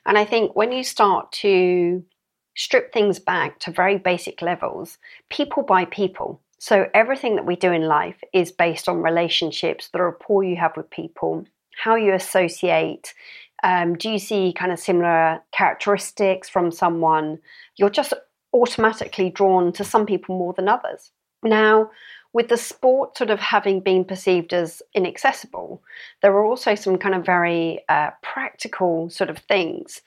And 0.06 0.16
I 0.16 0.24
think 0.24 0.56
when 0.56 0.72
you 0.72 0.82
start 0.82 1.30
to 1.42 2.02
strip 2.56 2.90
things 2.90 3.18
back 3.18 3.60
to 3.60 3.70
very 3.70 3.98
basic 3.98 4.40
levels, 4.40 4.96
people 5.28 5.62
by 5.62 5.84
people. 5.84 6.40
So 6.58 6.86
everything 6.94 7.36
that 7.36 7.44
we 7.44 7.56
do 7.56 7.70
in 7.72 7.82
life 7.82 8.16
is 8.32 8.50
based 8.50 8.88
on 8.88 9.02
relationships, 9.02 9.88
the 9.88 10.00
rapport 10.00 10.42
you 10.44 10.56
have 10.56 10.74
with 10.78 10.88
people, 10.88 11.44
how 11.76 11.96
you 11.96 12.14
associate. 12.14 13.12
Um, 13.62 13.96
do 13.98 14.08
you 14.08 14.18
see 14.18 14.54
kind 14.56 14.72
of 14.72 14.78
similar 14.78 15.40
characteristics 15.52 16.48
from 16.48 16.72
someone? 16.72 17.38
You're 17.76 17.90
just 17.90 18.14
automatically 18.54 19.28
drawn 19.28 19.74
to 19.74 19.84
some 19.84 20.06
people 20.06 20.38
more 20.38 20.54
than 20.54 20.70
others. 20.70 21.10
Now, 21.42 21.90
with 22.32 22.48
the 22.48 22.56
sport 22.56 23.16
sort 23.16 23.30
of 23.30 23.40
having 23.40 23.80
been 23.80 24.04
perceived 24.04 24.52
as 24.52 24.82
inaccessible, 24.94 25.82
there 26.22 26.32
are 26.32 26.44
also 26.44 26.74
some 26.74 26.98
kind 26.98 27.14
of 27.14 27.24
very 27.24 27.80
uh, 27.88 28.10
practical 28.22 29.08
sort 29.10 29.30
of 29.30 29.38
things 29.38 30.02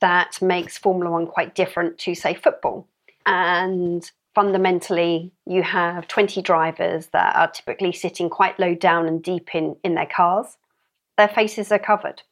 that 0.00 0.40
makes 0.42 0.76
Formula 0.76 1.10
One 1.10 1.26
quite 1.26 1.54
different 1.54 1.98
to, 1.98 2.14
say, 2.14 2.34
football. 2.34 2.86
And 3.24 4.08
fundamentally, 4.34 5.30
you 5.46 5.62
have 5.62 6.08
20 6.08 6.42
drivers 6.42 7.06
that 7.08 7.36
are 7.36 7.50
typically 7.50 7.92
sitting 7.92 8.28
quite 8.28 8.58
low 8.58 8.74
down 8.74 9.06
and 9.06 9.22
deep 9.22 9.54
in, 9.54 9.76
in 9.84 9.94
their 9.94 10.06
cars. 10.06 10.56
Their 11.16 11.28
faces 11.28 11.70
are 11.70 11.78
covered. 11.78 12.22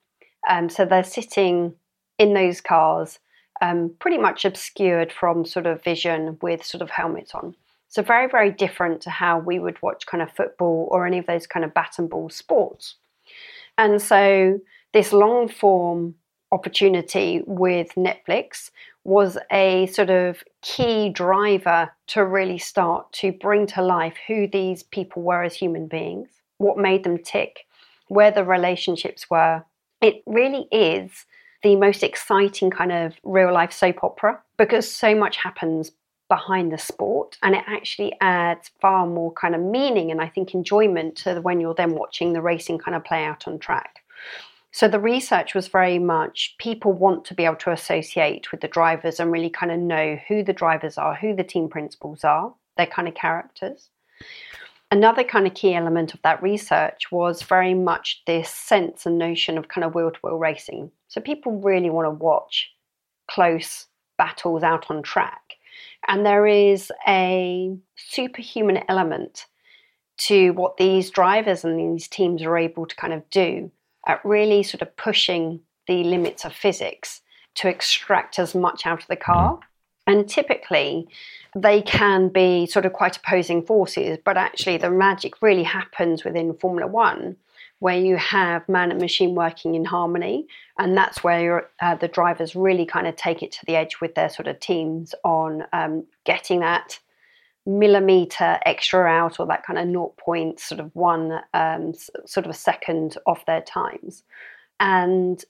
Um, 0.48 0.68
so 0.68 0.84
they're 0.84 1.04
sitting 1.04 1.74
in 2.18 2.34
those 2.34 2.60
cars, 2.60 3.18
um, 3.60 3.94
pretty 3.98 4.18
much 4.18 4.44
obscured 4.44 5.12
from 5.12 5.44
sort 5.44 5.66
of 5.66 5.82
vision 5.82 6.38
with 6.42 6.64
sort 6.64 6.82
of 6.82 6.90
helmets 6.90 7.34
on. 7.34 7.54
So, 7.90 8.02
very, 8.02 8.28
very 8.28 8.52
different 8.52 9.02
to 9.02 9.10
how 9.10 9.40
we 9.40 9.58
would 9.58 9.82
watch 9.82 10.06
kind 10.06 10.22
of 10.22 10.30
football 10.30 10.88
or 10.92 11.06
any 11.06 11.18
of 11.18 11.26
those 11.26 11.46
kind 11.46 11.64
of 11.64 11.74
bat 11.74 11.96
and 11.98 12.08
ball 12.08 12.30
sports. 12.30 12.94
And 13.76 14.00
so, 14.00 14.60
this 14.92 15.12
long 15.12 15.48
form 15.48 16.14
opportunity 16.52 17.42
with 17.46 17.94
Netflix 17.96 18.70
was 19.02 19.38
a 19.50 19.86
sort 19.86 20.10
of 20.10 20.44
key 20.62 21.08
driver 21.08 21.90
to 22.08 22.24
really 22.24 22.58
start 22.58 23.12
to 23.14 23.32
bring 23.32 23.66
to 23.66 23.82
life 23.82 24.14
who 24.28 24.46
these 24.46 24.84
people 24.84 25.22
were 25.22 25.42
as 25.42 25.54
human 25.54 25.88
beings, 25.88 26.28
what 26.58 26.78
made 26.78 27.02
them 27.02 27.18
tick, 27.18 27.66
where 28.06 28.30
the 28.30 28.44
relationships 28.44 29.28
were. 29.28 29.64
It 30.00 30.22
really 30.26 30.68
is 30.70 31.26
the 31.64 31.74
most 31.76 32.04
exciting 32.04 32.70
kind 32.70 32.92
of 32.92 33.14
real 33.24 33.52
life 33.52 33.72
soap 33.72 34.04
opera 34.04 34.40
because 34.56 34.90
so 34.90 35.14
much 35.14 35.36
happens 35.36 35.90
behind 36.30 36.72
the 36.72 36.78
sport 36.78 37.36
and 37.42 37.54
it 37.54 37.64
actually 37.66 38.16
adds 38.22 38.70
far 38.80 39.06
more 39.06 39.32
kind 39.32 39.54
of 39.54 39.60
meaning 39.60 40.10
and 40.10 40.22
I 40.22 40.28
think 40.28 40.54
enjoyment 40.54 41.16
to 41.16 41.40
when 41.40 41.60
you're 41.60 41.74
then 41.74 41.94
watching 41.94 42.32
the 42.32 42.40
racing 42.40 42.78
kind 42.78 42.96
of 42.96 43.04
play 43.04 43.24
out 43.24 43.46
on 43.46 43.58
track. 43.58 43.98
So 44.72 44.86
the 44.86 45.00
research 45.00 45.54
was 45.54 45.66
very 45.66 45.98
much 45.98 46.54
people 46.58 46.92
want 46.92 47.24
to 47.26 47.34
be 47.34 47.44
able 47.44 47.56
to 47.56 47.72
associate 47.72 48.52
with 48.52 48.60
the 48.60 48.68
drivers 48.68 49.18
and 49.18 49.32
really 49.32 49.50
kind 49.50 49.72
of 49.72 49.80
know 49.80 50.16
who 50.28 50.44
the 50.44 50.52
drivers 50.52 50.96
are, 50.96 51.14
who 51.14 51.34
the 51.34 51.42
team 51.42 51.68
principals 51.68 52.22
are, 52.22 52.54
their 52.76 52.86
kind 52.86 53.08
of 53.08 53.14
characters. 53.14 53.90
Another 54.92 55.24
kind 55.24 55.46
of 55.48 55.54
key 55.54 55.74
element 55.74 56.14
of 56.14 56.22
that 56.22 56.42
research 56.42 57.10
was 57.10 57.42
very 57.42 57.74
much 57.74 58.22
this 58.26 58.48
sense 58.48 59.06
and 59.06 59.18
notion 59.18 59.58
of 59.58 59.68
kind 59.68 59.84
of 59.84 59.94
wheel 59.94 60.12
to 60.12 60.20
wheel 60.22 60.38
racing. 60.38 60.92
So 61.08 61.20
people 61.20 61.60
really 61.60 61.90
want 61.90 62.06
to 62.06 62.10
watch 62.10 62.70
close 63.28 63.86
battles 64.18 64.62
out 64.62 64.90
on 64.90 65.02
track. 65.02 65.56
And 66.10 66.26
there 66.26 66.44
is 66.44 66.90
a 67.06 67.72
superhuman 67.94 68.82
element 68.88 69.46
to 70.18 70.50
what 70.50 70.76
these 70.76 71.08
drivers 71.08 71.64
and 71.64 71.78
these 71.78 72.08
teams 72.08 72.42
are 72.42 72.58
able 72.58 72.84
to 72.84 72.96
kind 72.96 73.12
of 73.12 73.30
do 73.30 73.70
at 74.08 74.22
really 74.24 74.64
sort 74.64 74.82
of 74.82 74.96
pushing 74.96 75.60
the 75.86 76.02
limits 76.02 76.44
of 76.44 76.52
physics 76.52 77.20
to 77.54 77.68
extract 77.68 78.40
as 78.40 78.56
much 78.56 78.86
out 78.86 79.02
of 79.02 79.06
the 79.06 79.14
car. 79.14 79.54
Mm-hmm. 79.54 80.12
And 80.12 80.28
typically, 80.28 81.06
they 81.54 81.80
can 81.80 82.28
be 82.28 82.66
sort 82.66 82.86
of 82.86 82.92
quite 82.92 83.16
opposing 83.16 83.64
forces, 83.64 84.18
but 84.24 84.36
actually, 84.36 84.78
the 84.78 84.90
magic 84.90 85.40
really 85.40 85.62
happens 85.62 86.24
within 86.24 86.54
Formula 86.54 86.90
One 86.90 87.36
where 87.80 87.98
you 87.98 88.16
have 88.16 88.68
man 88.68 88.90
and 88.90 89.00
machine 89.00 89.34
working 89.34 89.74
in 89.74 89.84
harmony, 89.84 90.46
and 90.78 90.96
that's 90.96 91.24
where 91.24 91.68
uh, 91.80 91.94
the 91.96 92.08
drivers 92.08 92.54
really 92.54 92.86
kind 92.86 93.06
of 93.06 93.16
take 93.16 93.42
it 93.42 93.50
to 93.50 93.66
the 93.66 93.74
edge 93.74 94.00
with 94.00 94.14
their 94.14 94.28
sort 94.28 94.46
of 94.46 94.60
teams 94.60 95.14
on 95.24 95.64
um, 95.72 96.04
getting 96.24 96.60
that 96.60 97.00
millimeter 97.66 98.58
extra 98.64 99.06
out 99.06 99.40
or 99.40 99.46
that 99.46 99.64
kind 99.64 99.78
of 99.78 99.86
naught 99.86 100.16
point 100.16 100.60
sort 100.60 100.80
of 100.80 100.94
one 100.94 101.40
um, 101.54 101.92
sort 102.26 102.46
of 102.46 102.50
a 102.50 102.54
second 102.54 103.16
off 103.26 103.46
their 103.46 103.62
times, 103.62 104.22
and 104.78 105.44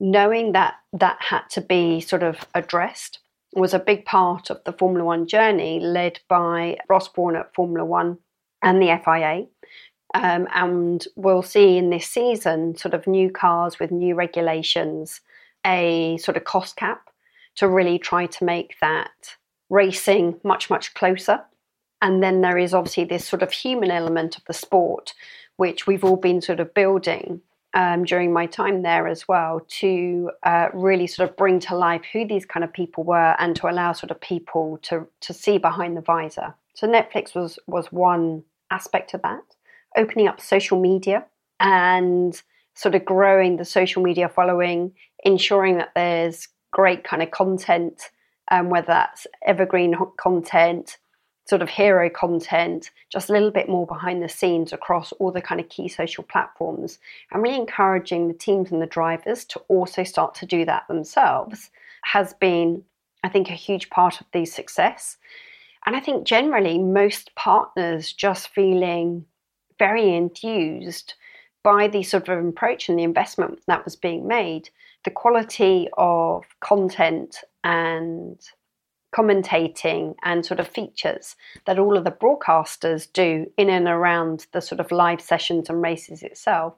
knowing 0.00 0.52
that 0.52 0.74
that 0.92 1.18
had 1.20 1.42
to 1.50 1.60
be 1.60 2.00
sort 2.00 2.22
of 2.22 2.38
addressed 2.54 3.18
was 3.54 3.74
a 3.74 3.80
big 3.80 4.04
part 4.04 4.50
of 4.50 4.62
the 4.64 4.72
Formula 4.72 5.04
One 5.04 5.26
journey, 5.26 5.80
led 5.80 6.20
by 6.28 6.78
Ross 6.88 7.08
Brawn 7.08 7.34
at 7.34 7.52
Formula 7.52 7.84
One 7.84 8.18
and 8.62 8.80
the 8.80 9.00
FIA 9.04 9.46
um, 10.14 10.48
and 10.54 11.06
we'll 11.16 11.42
see 11.42 11.76
in 11.76 11.90
this 11.90 12.06
season 12.06 12.76
sort 12.76 12.94
of 12.94 13.06
new 13.06 13.30
cars 13.30 13.78
with 13.78 13.90
new 13.90 14.14
regulations, 14.14 15.20
a 15.66 16.16
sort 16.18 16.36
of 16.36 16.44
cost 16.44 16.76
cap 16.76 17.10
to 17.56 17.68
really 17.68 17.98
try 17.98 18.26
to 18.26 18.44
make 18.44 18.76
that 18.80 19.36
racing 19.68 20.40
much, 20.44 20.70
much 20.70 20.94
closer. 20.94 21.42
And 22.00 22.22
then 22.22 22.40
there 22.40 22.56
is 22.56 22.72
obviously 22.72 23.04
this 23.04 23.26
sort 23.26 23.42
of 23.42 23.52
human 23.52 23.90
element 23.90 24.36
of 24.36 24.44
the 24.44 24.52
sport, 24.52 25.14
which 25.56 25.86
we've 25.86 26.04
all 26.04 26.16
been 26.16 26.40
sort 26.40 26.60
of 26.60 26.72
building 26.72 27.42
um, 27.74 28.04
during 28.04 28.32
my 28.32 28.46
time 28.46 28.82
there 28.82 29.08
as 29.08 29.28
well 29.28 29.60
to 29.68 30.30
uh, 30.44 30.68
really 30.72 31.06
sort 31.06 31.28
of 31.28 31.36
bring 31.36 31.60
to 31.60 31.76
life 31.76 32.02
who 32.12 32.26
these 32.26 32.46
kind 32.46 32.64
of 32.64 32.72
people 32.72 33.04
were 33.04 33.36
and 33.38 33.54
to 33.56 33.68
allow 33.68 33.92
sort 33.92 34.10
of 34.10 34.20
people 34.20 34.78
to 34.82 35.06
to 35.20 35.34
see 35.34 35.58
behind 35.58 35.96
the 35.96 36.00
visor. 36.00 36.54
So 36.72 36.86
Netflix 36.86 37.34
was 37.34 37.58
was 37.66 37.92
one 37.92 38.42
aspect 38.70 39.12
of 39.12 39.22
that 39.22 39.42
opening 39.98 40.28
up 40.28 40.40
social 40.40 40.80
media 40.80 41.26
and 41.60 42.40
sort 42.74 42.94
of 42.94 43.04
growing 43.04 43.56
the 43.56 43.64
social 43.64 44.02
media 44.02 44.28
following, 44.28 44.92
ensuring 45.24 45.76
that 45.78 45.90
there's 45.94 46.48
great 46.70 47.02
kind 47.02 47.22
of 47.22 47.30
content, 47.30 48.10
um, 48.50 48.70
whether 48.70 48.86
that's 48.86 49.26
evergreen 49.44 49.94
content, 50.16 50.96
sort 51.48 51.62
of 51.62 51.68
hero 51.68 52.08
content, 52.08 52.90
just 53.10 53.30
a 53.30 53.32
little 53.32 53.50
bit 53.50 53.68
more 53.68 53.86
behind 53.86 54.22
the 54.22 54.28
scenes 54.28 54.72
across 54.72 55.12
all 55.12 55.32
the 55.32 55.40
kind 55.40 55.60
of 55.60 55.68
key 55.70 55.88
social 55.88 56.22
platforms, 56.22 56.98
and 57.32 57.42
really 57.42 57.56
encouraging 57.56 58.28
the 58.28 58.34
teams 58.34 58.70
and 58.70 58.80
the 58.80 58.86
drivers 58.86 59.44
to 59.46 59.58
also 59.68 60.04
start 60.04 60.34
to 60.34 60.46
do 60.46 60.64
that 60.64 60.86
themselves 60.88 61.70
has 62.04 62.34
been, 62.34 62.84
I 63.24 63.28
think, 63.28 63.48
a 63.48 63.54
huge 63.54 63.90
part 63.90 64.20
of 64.20 64.26
the 64.32 64.44
success. 64.44 65.16
And 65.86 65.96
I 65.96 66.00
think 66.00 66.26
generally 66.26 66.78
most 66.78 67.34
partners 67.34 68.12
just 68.12 68.48
feeling 68.48 69.24
very 69.78 70.14
enthused 70.14 71.14
by 71.62 71.88
the 71.88 72.02
sort 72.02 72.28
of 72.28 72.44
approach 72.44 72.88
and 72.88 72.98
the 72.98 73.02
investment 73.04 73.60
that 73.66 73.84
was 73.84 73.96
being 73.96 74.26
made. 74.26 74.70
The 75.04 75.10
quality 75.10 75.88
of 75.96 76.44
content 76.60 77.36
and 77.64 78.38
commentating 79.14 80.14
and 80.22 80.44
sort 80.44 80.60
of 80.60 80.68
features 80.68 81.34
that 81.66 81.78
all 81.78 81.96
of 81.96 82.04
the 82.04 82.10
broadcasters 82.10 83.10
do 83.12 83.50
in 83.56 83.70
and 83.70 83.88
around 83.88 84.46
the 84.52 84.60
sort 84.60 84.80
of 84.80 84.92
live 84.92 85.20
sessions 85.20 85.70
and 85.70 85.82
races 85.82 86.22
itself. 86.22 86.74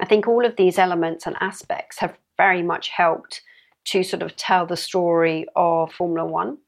I 0.00 0.04
think 0.04 0.28
all 0.28 0.44
of 0.44 0.56
these 0.56 0.78
elements 0.78 1.26
and 1.26 1.36
aspects 1.40 1.98
have 1.98 2.16
very 2.36 2.62
much 2.62 2.88
helped 2.88 3.42
to 3.86 4.02
sort 4.02 4.22
of 4.22 4.36
tell 4.36 4.66
the 4.66 4.76
story 4.76 5.46
of 5.56 5.92
Formula 5.92 6.28
One 6.28 6.58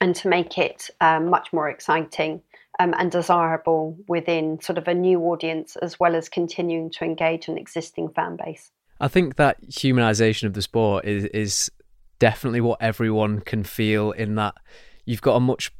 and 0.00 0.16
to 0.16 0.28
make 0.28 0.58
it 0.58 0.90
um, 1.00 1.28
much 1.30 1.52
more 1.52 1.68
exciting 1.68 2.42
um, 2.82 2.94
and 2.98 3.10
desirable 3.10 3.96
within 4.08 4.60
sort 4.60 4.78
of 4.78 4.88
a 4.88 4.94
new 4.94 5.20
audience 5.20 5.76
as 5.76 6.00
well 6.00 6.16
as 6.16 6.28
continuing 6.28 6.90
to 6.90 7.04
engage 7.04 7.48
an 7.48 7.56
existing 7.56 8.08
fan 8.08 8.36
base. 8.36 8.70
I 9.00 9.08
think 9.08 9.36
that 9.36 9.60
humanization 9.68 10.44
of 10.44 10.54
the 10.54 10.62
sport 10.62 11.04
is 11.04 11.24
is 11.26 11.70
definitely 12.18 12.60
what 12.60 12.80
everyone 12.80 13.40
can 13.40 13.64
feel 13.64 14.12
in 14.12 14.36
that 14.36 14.54
you've 15.04 15.22
got 15.22 15.34
a 15.34 15.40
much 15.40 15.72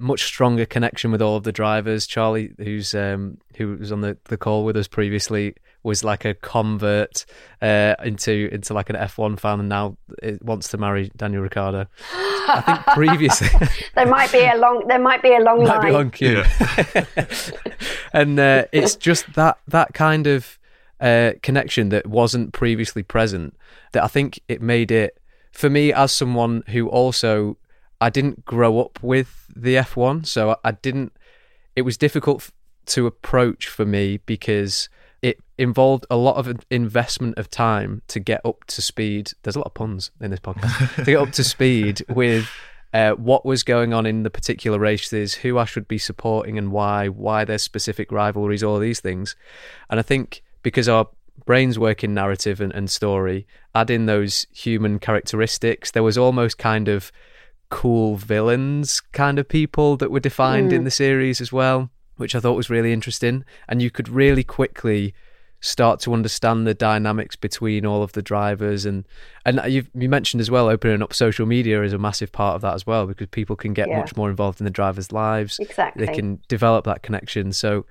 much 0.00 0.24
stronger 0.24 0.66
connection 0.66 1.12
with 1.12 1.22
all 1.22 1.36
of 1.36 1.44
the 1.44 1.52
drivers. 1.52 2.06
Charlie, 2.06 2.52
who's 2.58 2.94
um, 2.94 3.38
who 3.56 3.76
was 3.76 3.92
on 3.92 4.00
the, 4.00 4.16
the 4.24 4.36
call 4.36 4.64
with 4.64 4.76
us 4.76 4.88
previously, 4.88 5.54
was 5.82 6.02
like 6.02 6.24
a 6.24 6.34
convert 6.34 7.24
uh, 7.62 7.94
into 8.02 8.48
into 8.52 8.74
like 8.74 8.90
an 8.90 8.96
F1 8.96 9.38
fan, 9.38 9.60
and 9.60 9.68
now 9.68 9.96
wants 10.42 10.68
to 10.68 10.78
marry 10.78 11.10
Daniel 11.16 11.42
Ricciardo. 11.42 11.86
I 12.12 12.62
think 12.62 12.78
previously 12.96 13.48
there 13.94 14.06
might 14.06 14.32
be 14.32 14.40
a 14.44 14.56
long 14.56 14.84
there 14.88 14.98
might 14.98 15.22
be 15.22 15.34
a 15.34 15.40
long 15.40 15.58
might 15.64 15.68
line. 15.76 15.82
be 15.82 15.88
a 15.88 15.92
long 15.92 16.10
queue, 16.10 16.42
Yeah. 16.94 17.04
and 18.12 18.38
uh, 18.38 18.64
it's 18.72 18.96
just 18.96 19.32
that 19.34 19.58
that 19.68 19.94
kind 19.94 20.26
of 20.26 20.58
uh, 21.00 21.32
connection 21.42 21.90
that 21.90 22.06
wasn't 22.06 22.52
previously 22.52 23.02
present. 23.02 23.56
That 23.92 24.04
I 24.04 24.08
think 24.08 24.40
it 24.48 24.60
made 24.62 24.90
it 24.90 25.16
for 25.52 25.68
me 25.70 25.92
as 25.92 26.12
someone 26.12 26.62
who 26.68 26.88
also 26.88 27.56
I 28.00 28.10
didn't 28.10 28.44
grow 28.44 28.80
up 28.80 29.02
with 29.02 29.46
the 29.54 29.76
F1, 29.76 30.26
so 30.26 30.50
I, 30.50 30.56
I 30.64 30.70
didn't. 30.72 31.12
It 31.76 31.82
was 31.82 31.96
difficult 31.96 32.42
f- 32.42 32.52
to 32.86 33.06
approach 33.06 33.68
for 33.68 33.84
me 33.84 34.18
because 34.26 34.88
it 35.22 35.38
involved 35.58 36.06
a 36.10 36.16
lot 36.16 36.36
of 36.36 36.64
investment 36.70 37.38
of 37.38 37.50
time 37.50 38.02
to 38.08 38.18
get 38.18 38.40
up 38.44 38.64
to 38.68 38.82
speed. 38.82 39.32
There's 39.42 39.56
a 39.56 39.58
lot 39.58 39.66
of 39.66 39.74
puns 39.74 40.10
in 40.20 40.30
this 40.30 40.40
podcast 40.40 40.96
to 40.96 41.04
get 41.04 41.18
up 41.20 41.32
to 41.32 41.44
speed 41.56 42.02
with 42.08 42.48
uh, 42.94 43.12
what 43.12 43.44
was 43.44 43.62
going 43.62 43.92
on 43.92 44.06
in 44.06 44.22
the 44.22 44.30
particular 44.30 44.78
races, 44.78 45.34
who 45.34 45.58
I 45.58 45.64
should 45.64 45.86
be 45.86 45.98
supporting, 45.98 46.58
and 46.58 46.72
why. 46.72 47.08
Why 47.08 47.44
there's 47.44 47.62
specific 47.62 48.10
rivalries, 48.10 48.62
all 48.62 48.78
these 48.78 49.00
things, 49.00 49.36
and 49.88 50.00
I 50.00 50.02
think 50.02 50.42
because 50.62 50.88
our 50.88 51.08
brains 51.46 51.78
work 51.78 52.04
in 52.04 52.14
narrative 52.14 52.60
and, 52.60 52.72
and 52.72 52.90
story, 52.90 53.46
add 53.74 53.90
in 53.90 54.06
those 54.06 54.46
human 54.52 54.98
characteristics. 54.98 55.90
There 55.90 56.02
was 56.02 56.18
almost 56.18 56.58
kind 56.58 56.88
of 56.88 57.10
cool 57.70 58.16
villains 58.16 59.00
kind 59.12 59.38
of 59.38 59.48
people 59.48 59.96
that 59.96 60.10
were 60.10 60.20
defined 60.20 60.72
in 60.72 60.82
Mm. 60.82 60.84
the 60.84 60.90
series 60.90 61.40
as 61.40 61.52
well, 61.52 61.90
which 62.16 62.34
I 62.34 62.40
thought 62.40 62.56
was 62.56 62.68
really 62.70 62.92
interesting. 62.92 63.44
And 63.68 63.80
you 63.80 63.90
could 63.90 64.08
really 64.08 64.42
quickly 64.44 65.14
start 65.62 66.00
to 66.00 66.14
understand 66.14 66.66
the 66.66 66.72
dynamics 66.74 67.36
between 67.36 67.84
all 67.84 68.02
of 68.02 68.12
the 68.12 68.22
drivers 68.22 68.86
and 68.86 69.06
and 69.44 69.60
you've 69.68 69.90
you 69.94 70.08
mentioned 70.08 70.40
as 70.40 70.50
well 70.50 70.68
opening 70.70 71.02
up 71.02 71.12
social 71.12 71.44
media 71.44 71.82
is 71.82 71.92
a 71.92 71.98
massive 71.98 72.32
part 72.32 72.54
of 72.56 72.62
that 72.62 72.72
as 72.74 72.86
well 72.86 73.06
because 73.06 73.26
people 73.28 73.56
can 73.56 73.74
get 73.74 73.86
Yeah. 73.88 73.98
much 73.98 74.16
more 74.16 74.30
involved 74.30 74.58
in 74.60 74.64
the 74.64 74.70
drivers' 74.70 75.12
lives 75.12 75.58
Exactly. 75.58 76.06
they 76.06 76.14
can 76.14 76.40
develop 76.48 76.86
that 76.86 77.02
connection. 77.02 77.52
So 77.52 77.84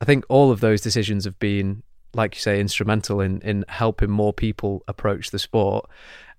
I 0.00 0.04
think 0.04 0.24
all 0.28 0.52
of 0.52 0.60
those 0.60 0.80
decisions 0.80 1.24
have 1.24 1.36
been, 1.40 1.82
like 2.14 2.36
you 2.36 2.40
say, 2.40 2.60
instrumental 2.60 3.20
in 3.20 3.40
in 3.42 3.64
helping 3.68 4.10
more 4.10 4.32
people 4.32 4.84
approach 4.86 5.30
the 5.32 5.38
sport. 5.40 5.90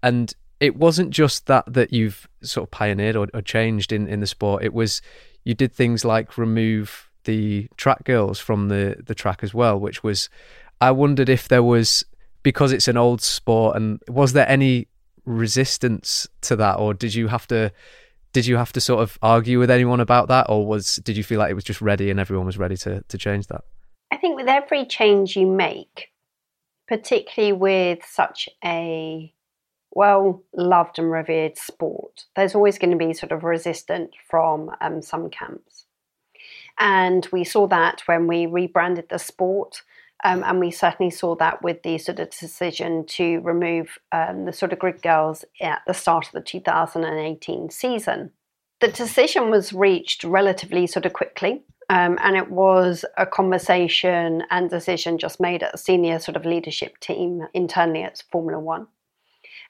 And 0.01 0.33
it 0.59 0.75
wasn't 0.75 1.11
just 1.11 1.45
that 1.47 1.71
that 1.71 1.93
you've 1.93 2.27
sort 2.41 2.67
of 2.67 2.71
pioneered 2.71 3.15
or, 3.15 3.27
or 3.33 3.41
changed 3.41 3.91
in, 3.91 4.07
in 4.07 4.19
the 4.19 4.27
sport. 4.27 4.63
It 4.63 4.73
was 4.73 5.01
you 5.43 5.53
did 5.53 5.73
things 5.73 6.03
like 6.03 6.37
remove 6.37 7.09
the 7.23 7.67
track 7.77 8.03
girls 8.03 8.39
from 8.39 8.69
the 8.69 8.95
the 9.05 9.15
track 9.15 9.43
as 9.43 9.53
well, 9.53 9.79
which 9.79 10.03
was 10.03 10.29
I 10.81 10.91
wondered 10.91 11.29
if 11.29 11.47
there 11.47 11.63
was 11.63 12.03
because 12.43 12.71
it's 12.71 12.87
an 12.87 12.97
old 12.97 13.21
sport 13.21 13.75
and 13.75 14.01
was 14.07 14.33
there 14.33 14.47
any 14.47 14.87
resistance 15.25 16.27
to 16.41 16.55
that 16.55 16.75
or 16.75 16.93
did 16.93 17.13
you 17.13 17.27
have 17.27 17.45
to 17.47 17.71
did 18.31 18.45
you 18.45 18.55
have 18.55 18.71
to 18.71 18.79
sort 18.79 19.01
of 19.01 19.17
argue 19.21 19.59
with 19.59 19.69
anyone 19.69 19.99
about 19.99 20.29
that 20.29 20.45
or 20.47 20.65
was 20.65 20.95
did 20.97 21.17
you 21.17 21.23
feel 21.23 21.39
like 21.39 21.51
it 21.51 21.55
was 21.55 21.65
just 21.65 21.81
ready 21.81 22.09
and 22.09 22.17
everyone 22.17 22.45
was 22.45 22.57
ready 22.57 22.77
to 22.77 23.03
to 23.09 23.17
change 23.17 23.47
that 23.47 23.65
I 24.11 24.17
think 24.17 24.37
with 24.37 24.47
every 24.47 24.85
change 24.85 25.35
you 25.35 25.47
make, 25.47 26.11
particularly 26.87 27.53
with 27.53 27.99
such 28.05 28.47
a 28.63 29.33
well 29.91 30.44
loved 30.56 31.00
and 31.00 31.12
revered 31.12 31.58
sport, 31.58 32.25
there's 32.36 32.56
always 32.56 32.77
going 32.77 32.91
to 32.91 32.98
be 32.98 33.13
sort 33.13 33.32
of 33.32 33.44
resistance 33.44 34.13
from 34.29 34.72
um, 34.82 35.01
some 35.01 35.29
camps. 35.29 35.86
And 36.79 37.27
we 37.32 37.44
saw 37.44 37.67
that 37.67 38.01
when 38.06 38.27
we 38.27 38.46
rebranded 38.46 39.10
the 39.10 39.20
sport. 39.20 39.82
Um, 40.24 40.44
and 40.44 40.60
we 40.60 40.72
certainly 40.72 41.12
saw 41.12 41.36
that 41.36 41.62
with 41.62 41.84
the 41.84 42.00
sort 42.00 42.20
of 42.20 42.32
decision 42.32 43.06
to 43.06 43.39
remove 43.41 44.00
um, 44.12 44.46
the 44.46 44.53
sort 44.53 44.74
of 44.74 44.79
grid 44.79 45.03
girls 45.03 45.46
at 45.62 45.84
the 45.86 45.94
start 45.94 46.25
of 46.25 46.32
the 46.32 46.41
2018 46.41 47.70
season. 47.70 48.32
The 48.79 48.88
decision 48.88 49.51
was 49.51 49.74
reached 49.74 50.24
relatively 50.24 50.88
sort 50.88 51.06
of 51.06 51.13
quickly. 51.13 51.63
Um, 51.89 52.17
and 52.22 52.36
it 52.36 52.51
was 52.51 53.06
a 53.15 53.25
conversation 53.25 54.43
and 54.50 54.69
decision 54.69 55.17
just 55.17 55.39
made 55.39 55.63
at 55.63 55.73
a 55.73 55.78
senior 55.78 56.19
sort 56.19 56.36
of 56.36 56.45
leadership 56.45 57.00
team 57.00 57.47
internally 57.54 58.04
at 58.04 58.23
Formula 58.30 58.60
One. 58.60 58.88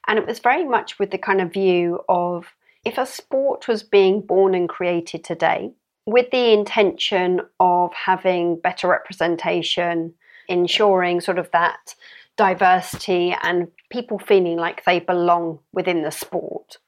And 0.08 0.18
it 0.18 0.26
was 0.26 0.38
very 0.38 0.64
much 0.64 0.98
with 0.98 1.10
the 1.10 1.18
kind 1.18 1.40
of 1.40 1.52
view 1.52 2.00
of 2.08 2.46
if 2.84 2.96
a 2.96 3.04
sport 3.04 3.68
was 3.68 3.82
being 3.82 4.22
born 4.22 4.54
and 4.54 4.68
created 4.68 5.22
today 5.22 5.72
with 6.06 6.30
the 6.30 6.52
intention 6.52 7.42
of 7.60 7.92
having 7.92 8.58
better 8.58 8.88
representation, 8.88 10.14
ensuring 10.48 11.20
sort 11.20 11.38
of 11.38 11.50
that 11.50 11.94
diversity 12.38 13.36
and 13.42 13.68
people 13.90 14.18
feeling 14.18 14.56
like 14.56 14.84
they 14.84 14.98
belong 14.98 15.58
within 15.72 16.02
the 16.02 16.10
sport, 16.10 16.78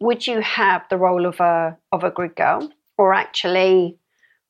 would 0.00 0.26
you 0.26 0.40
have 0.40 0.82
the 0.88 0.96
role 0.96 1.26
of 1.26 1.40
a 1.40 1.76
of 1.92 2.02
a 2.02 2.10
grid 2.10 2.34
girl? 2.34 2.70
Or 2.96 3.12
actually 3.12 3.98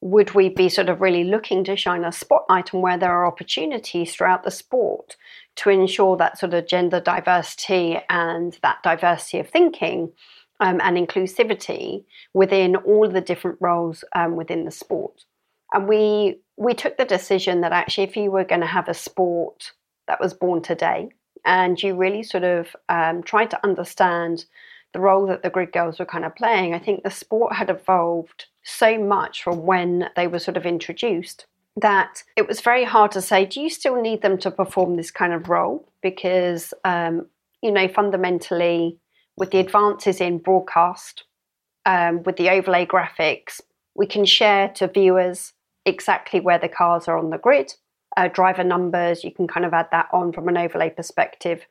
would 0.00 0.34
we 0.34 0.48
be 0.48 0.68
sort 0.68 0.88
of 0.88 1.00
really 1.00 1.24
looking 1.24 1.64
to 1.64 1.76
shine 1.76 2.04
a 2.04 2.12
spotlight 2.12 2.72
on 2.72 2.80
where 2.80 2.98
there 2.98 3.10
are 3.10 3.26
opportunities 3.26 4.14
throughout 4.14 4.44
the 4.44 4.50
sport 4.50 5.16
to 5.56 5.70
ensure 5.70 6.16
that 6.16 6.38
sort 6.38 6.54
of 6.54 6.66
gender 6.68 7.00
diversity 7.00 7.98
and 8.08 8.58
that 8.62 8.82
diversity 8.82 9.38
of 9.40 9.48
thinking 9.48 10.12
um, 10.60 10.80
and 10.82 10.96
inclusivity 10.96 12.04
within 12.32 12.76
all 12.76 13.08
the 13.08 13.20
different 13.20 13.58
roles 13.60 14.04
um, 14.14 14.36
within 14.36 14.64
the 14.64 14.70
sport? 14.70 15.24
And 15.72 15.88
we 15.88 16.40
we 16.56 16.74
took 16.74 16.96
the 16.96 17.04
decision 17.04 17.60
that 17.60 17.72
actually, 17.72 18.04
if 18.04 18.16
you 18.16 18.30
were 18.30 18.44
going 18.44 18.62
to 18.62 18.66
have 18.66 18.88
a 18.88 18.94
sport 18.94 19.72
that 20.06 20.20
was 20.20 20.32
born 20.32 20.62
today, 20.62 21.10
and 21.44 21.80
you 21.82 21.94
really 21.94 22.22
sort 22.22 22.44
of 22.44 22.74
um, 22.88 23.22
tried 23.22 23.50
to 23.50 23.64
understand 23.64 24.44
the 24.92 25.00
role 25.00 25.26
that 25.26 25.42
the 25.42 25.50
grid 25.50 25.72
girls 25.72 25.98
were 25.98 26.06
kind 26.06 26.24
of 26.24 26.34
playing, 26.34 26.74
I 26.74 26.78
think 26.78 27.02
the 27.02 27.10
sport 27.10 27.52
had 27.54 27.68
evolved 27.68 28.46
so 28.68 28.98
much 28.98 29.42
from 29.42 29.64
when 29.64 30.10
they 30.14 30.26
were 30.26 30.38
sort 30.38 30.56
of 30.56 30.66
introduced 30.66 31.46
that 31.76 32.22
it 32.36 32.46
was 32.46 32.60
very 32.60 32.84
hard 32.84 33.12
to 33.12 33.22
say, 33.22 33.46
do 33.46 33.60
you 33.60 33.70
still 33.70 34.00
need 34.00 34.20
them 34.20 34.36
to 34.38 34.50
perform 34.50 34.96
this 34.96 35.10
kind 35.10 35.32
of 35.32 35.48
role? 35.48 35.88
Because, 36.02 36.74
um, 36.84 37.26
you 37.62 37.70
know, 37.70 37.88
fundamentally, 37.88 38.98
with 39.36 39.52
the 39.52 39.58
advances 39.58 40.20
in 40.20 40.38
broadcast, 40.38 41.24
um, 41.86 42.22
with 42.24 42.36
the 42.36 42.50
overlay 42.50 42.84
graphics, 42.84 43.60
we 43.94 44.06
can 44.06 44.24
share 44.24 44.68
to 44.70 44.88
viewers 44.88 45.52
exactly 45.86 46.40
where 46.40 46.58
the 46.58 46.68
cars 46.68 47.08
are 47.08 47.16
on 47.16 47.30
the 47.30 47.38
grid. 47.38 47.74
Uh, 48.16 48.28
driver 48.28 48.64
numbers, 48.64 49.22
you 49.22 49.30
can 49.30 49.46
kind 49.46 49.64
of 49.64 49.72
add 49.72 49.88
that 49.92 50.08
on 50.12 50.32
from 50.32 50.48
an 50.48 50.56
overlay 50.56 50.90
perspective. 50.90 51.64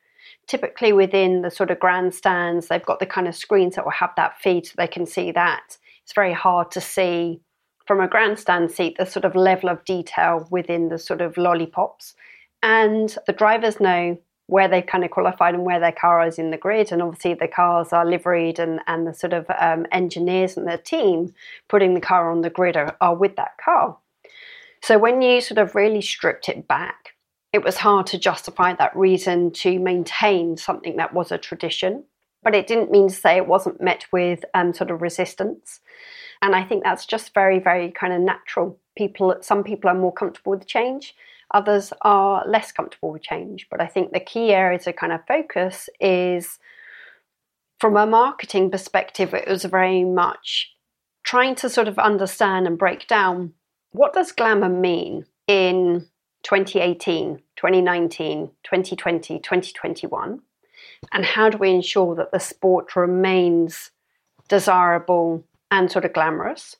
Typically, 0.46 0.92
within 0.92 1.42
the 1.42 1.50
sort 1.50 1.70
of 1.70 1.78
grandstands, 1.78 2.68
they've 2.68 2.84
got 2.84 3.00
the 3.00 3.06
kind 3.06 3.28
of 3.28 3.36
screens 3.36 3.76
that 3.76 3.84
will 3.84 3.92
have 3.92 4.12
that 4.16 4.38
feed 4.40 4.66
so 4.66 4.72
they 4.76 4.86
can 4.86 5.06
see 5.06 5.30
that. 5.32 5.76
It's 6.08 6.14
very 6.14 6.32
hard 6.32 6.70
to 6.70 6.80
see 6.80 7.42
from 7.86 8.00
a 8.00 8.08
grandstand 8.08 8.70
seat 8.70 8.96
the 8.96 9.04
sort 9.04 9.26
of 9.26 9.34
level 9.34 9.68
of 9.68 9.84
detail 9.84 10.48
within 10.50 10.88
the 10.88 10.98
sort 10.98 11.20
of 11.20 11.36
lollipops. 11.36 12.14
And 12.62 13.14
the 13.26 13.34
drivers 13.34 13.78
know 13.78 14.16
where 14.46 14.68
they've 14.68 14.86
kind 14.86 15.04
of 15.04 15.10
qualified 15.10 15.52
and 15.54 15.66
where 15.66 15.78
their 15.78 15.92
car 15.92 16.26
is 16.26 16.38
in 16.38 16.50
the 16.50 16.56
grid. 16.56 16.92
And 16.92 17.02
obviously, 17.02 17.34
the 17.34 17.46
cars 17.46 17.92
are 17.92 18.06
liveried, 18.06 18.58
and, 18.58 18.80
and 18.86 19.06
the 19.06 19.12
sort 19.12 19.34
of 19.34 19.44
um, 19.60 19.84
engineers 19.92 20.56
and 20.56 20.66
the 20.66 20.78
team 20.78 21.34
putting 21.68 21.92
the 21.92 22.00
car 22.00 22.30
on 22.30 22.40
the 22.40 22.48
grid 22.48 22.78
are, 22.78 22.96
are 23.02 23.14
with 23.14 23.36
that 23.36 23.58
car. 23.62 23.98
So 24.82 24.96
when 24.96 25.20
you 25.20 25.42
sort 25.42 25.58
of 25.58 25.74
really 25.74 26.00
stripped 26.00 26.48
it 26.48 26.66
back, 26.66 27.16
it 27.52 27.62
was 27.62 27.76
hard 27.76 28.06
to 28.06 28.18
justify 28.18 28.72
that 28.76 28.96
reason 28.96 29.50
to 29.50 29.78
maintain 29.78 30.56
something 30.56 30.96
that 30.96 31.12
was 31.12 31.30
a 31.30 31.36
tradition. 31.36 32.04
But 32.42 32.54
it 32.54 32.66
didn't 32.66 32.90
mean 32.90 33.08
to 33.08 33.14
say 33.14 33.36
it 33.36 33.46
wasn't 33.46 33.80
met 33.80 34.06
with 34.12 34.44
um, 34.54 34.72
sort 34.72 34.90
of 34.90 35.02
resistance. 35.02 35.80
And 36.40 36.54
I 36.54 36.62
think 36.62 36.84
that's 36.84 37.06
just 37.06 37.34
very, 37.34 37.58
very 37.58 37.90
kind 37.90 38.12
of 38.12 38.20
natural. 38.20 38.78
People, 38.96 39.36
some 39.40 39.64
people 39.64 39.90
are 39.90 39.94
more 39.94 40.12
comfortable 40.12 40.50
with 40.50 40.66
change, 40.66 41.14
others 41.52 41.92
are 42.02 42.46
less 42.46 42.70
comfortable 42.72 43.12
with 43.12 43.22
change. 43.22 43.66
But 43.70 43.80
I 43.80 43.86
think 43.86 44.12
the 44.12 44.20
key 44.20 44.52
area 44.52 44.78
to 44.80 44.92
kind 44.92 45.12
of 45.12 45.26
focus 45.26 45.88
is 46.00 46.58
from 47.80 47.96
a 47.96 48.06
marketing 48.06 48.70
perspective, 48.70 49.34
it 49.34 49.48
was 49.48 49.64
very 49.64 50.04
much 50.04 50.72
trying 51.22 51.54
to 51.56 51.68
sort 51.68 51.88
of 51.88 51.98
understand 51.98 52.66
and 52.66 52.78
break 52.78 53.06
down 53.06 53.52
what 53.92 54.12
does 54.12 54.32
glamour 54.32 54.68
mean 54.68 55.24
in 55.46 56.06
2018, 56.42 57.42
2019, 57.56 58.50
2020, 58.64 59.38
2021? 59.38 60.40
And 61.12 61.24
how 61.24 61.48
do 61.50 61.58
we 61.58 61.70
ensure 61.70 62.14
that 62.16 62.32
the 62.32 62.40
sport 62.40 62.96
remains 62.96 63.90
desirable 64.48 65.44
and 65.70 65.90
sort 65.90 66.04
of 66.04 66.12
glamorous? 66.12 66.76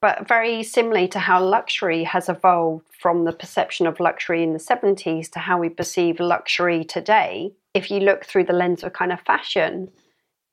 But 0.00 0.26
very 0.26 0.62
similarly 0.62 1.06
to 1.08 1.20
how 1.20 1.42
luxury 1.44 2.04
has 2.04 2.28
evolved 2.28 2.86
from 3.00 3.24
the 3.24 3.32
perception 3.32 3.86
of 3.86 4.00
luxury 4.00 4.42
in 4.42 4.52
the 4.52 4.58
70s 4.58 5.30
to 5.30 5.38
how 5.38 5.58
we 5.58 5.68
perceive 5.68 6.18
luxury 6.18 6.84
today, 6.84 7.52
if 7.72 7.90
you 7.90 8.00
look 8.00 8.24
through 8.24 8.44
the 8.44 8.52
lens 8.52 8.82
of 8.82 8.92
kind 8.92 9.12
of 9.12 9.20
fashion, 9.20 9.90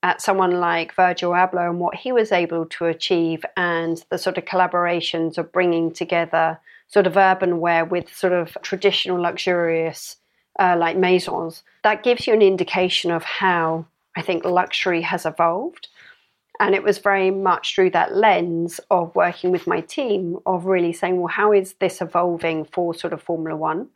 at 0.03 0.21
someone 0.21 0.59
like 0.59 0.95
Virgil 0.95 1.31
Abloh 1.31 1.69
and 1.69 1.79
what 1.79 1.95
he 1.95 2.11
was 2.11 2.31
able 2.31 2.65
to 2.65 2.85
achieve 2.85 3.43
and 3.57 4.03
the 4.09 4.17
sort 4.17 4.37
of 4.37 4.45
collaborations 4.45 5.37
of 5.37 5.51
bringing 5.51 5.91
together 5.91 6.59
sort 6.87 7.05
of 7.05 7.17
urban 7.17 7.59
wear 7.59 7.83
with 7.85 8.13
sort 8.15 8.33
of 8.33 8.57
traditional 8.61 9.21
luxurious 9.21 10.15
uh, 10.59 10.75
like 10.77 10.97
maisons, 10.97 11.63
that 11.83 12.03
gives 12.03 12.27
you 12.27 12.33
an 12.33 12.41
indication 12.41 13.11
of 13.11 13.23
how 13.23 13.85
I 14.15 14.21
think 14.21 14.43
luxury 14.43 15.01
has 15.01 15.25
evolved. 15.25 15.87
And 16.59 16.75
it 16.75 16.83
was 16.83 16.97
very 16.97 17.31
much 17.31 17.73
through 17.73 17.91
that 17.91 18.15
lens 18.15 18.81
of 18.91 19.15
working 19.15 19.51
with 19.51 19.65
my 19.65 19.79
team 19.79 20.37
of 20.45 20.65
really 20.65 20.91
saying, 20.91 21.17
well, 21.17 21.27
how 21.27 21.53
is 21.53 21.75
this 21.79 22.01
evolving 22.01 22.65
for 22.65 22.93
sort 22.93 23.13
of 23.13 23.23
Formula 23.23 23.55
One? 23.55 23.87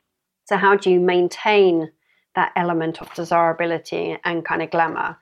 So, 0.46 0.56
how 0.56 0.78
do 0.78 0.90
you 0.90 1.02
maintain 1.02 1.92
that 2.36 2.54
element 2.56 3.02
of 3.02 3.14
desirability 3.14 4.18
and 4.24 4.46
kind 4.46 4.62
of 4.62 4.72
glamour? 4.72 5.18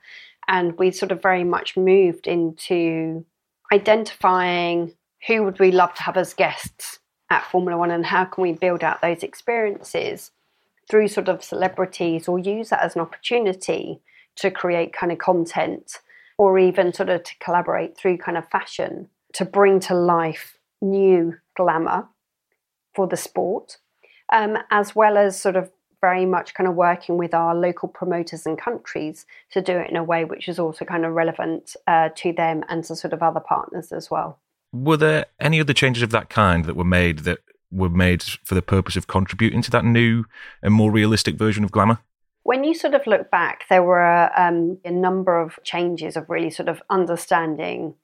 And 0.46 0.78
we 0.78 0.92
sort 0.92 1.10
of 1.10 1.20
very 1.20 1.44
much 1.44 1.76
moved 1.76 2.28
into 2.28 3.24
identifying 3.72 4.94
who 5.26 5.42
would 5.42 5.58
we 5.58 5.72
love 5.72 5.94
to 5.94 6.02
have 6.02 6.16
as 6.16 6.34
guests 6.34 7.00
at 7.28 7.44
Formula 7.44 7.76
One 7.76 7.90
and 7.90 8.06
how 8.06 8.24
can 8.24 8.42
we 8.42 8.52
build 8.52 8.84
out 8.84 9.02
those 9.02 9.24
experiences 9.24 10.30
through 10.92 11.08
sort 11.08 11.26
of 11.26 11.42
celebrities 11.42 12.28
or 12.28 12.38
use 12.38 12.68
that 12.68 12.82
as 12.82 12.94
an 12.94 13.00
opportunity 13.00 13.98
to 14.36 14.50
create 14.50 14.92
kind 14.92 15.10
of 15.10 15.16
content 15.16 16.00
or 16.36 16.58
even 16.58 16.92
sort 16.92 17.08
of 17.08 17.22
to 17.22 17.32
collaborate 17.38 17.96
through 17.96 18.18
kind 18.18 18.36
of 18.36 18.46
fashion 18.50 19.08
to 19.32 19.46
bring 19.46 19.80
to 19.80 19.94
life 19.94 20.58
new 20.82 21.34
glamour 21.56 22.06
for 22.94 23.06
the 23.06 23.16
sport, 23.16 23.78
um, 24.34 24.58
as 24.70 24.94
well 24.94 25.16
as 25.16 25.40
sort 25.40 25.56
of 25.56 25.70
very 26.02 26.26
much 26.26 26.52
kind 26.52 26.68
of 26.68 26.74
working 26.74 27.16
with 27.16 27.32
our 27.32 27.54
local 27.54 27.88
promoters 27.88 28.44
and 28.44 28.58
countries 28.58 29.24
to 29.50 29.62
do 29.62 29.78
it 29.78 29.88
in 29.88 29.96
a 29.96 30.04
way 30.04 30.26
which 30.26 30.46
is 30.46 30.58
also 30.58 30.84
kind 30.84 31.06
of 31.06 31.14
relevant 31.14 31.74
uh, 31.86 32.10
to 32.14 32.34
them 32.34 32.62
and 32.68 32.84
to 32.84 32.94
sort 32.94 33.14
of 33.14 33.22
other 33.22 33.40
partners 33.40 33.92
as 33.92 34.10
well. 34.10 34.38
Were 34.74 34.98
there 34.98 35.24
any 35.40 35.58
other 35.58 35.72
changes 35.72 36.02
of 36.02 36.10
that 36.10 36.28
kind 36.28 36.66
that 36.66 36.76
were 36.76 36.84
made 36.84 37.20
that 37.20 37.38
were 37.72 37.88
made 37.88 38.22
for 38.22 38.54
the 38.54 38.62
purpose 38.62 38.96
of 38.96 39.06
contributing 39.06 39.62
to 39.62 39.70
that 39.70 39.84
new 39.84 40.24
and 40.62 40.74
more 40.74 40.90
realistic 40.90 41.36
version 41.36 41.64
of 41.64 41.72
glamour? 41.72 41.98
When 42.44 42.64
you 42.64 42.74
sort 42.74 42.94
of 42.94 43.06
look 43.06 43.30
back, 43.30 43.64
there 43.68 43.82
were 43.82 44.30
um, 44.38 44.78
a 44.84 44.90
number 44.90 45.40
of 45.40 45.58
changes 45.62 46.16
of 46.16 46.28
really 46.28 46.50
sort 46.50 46.68
of 46.68 46.82
understanding 46.90 47.94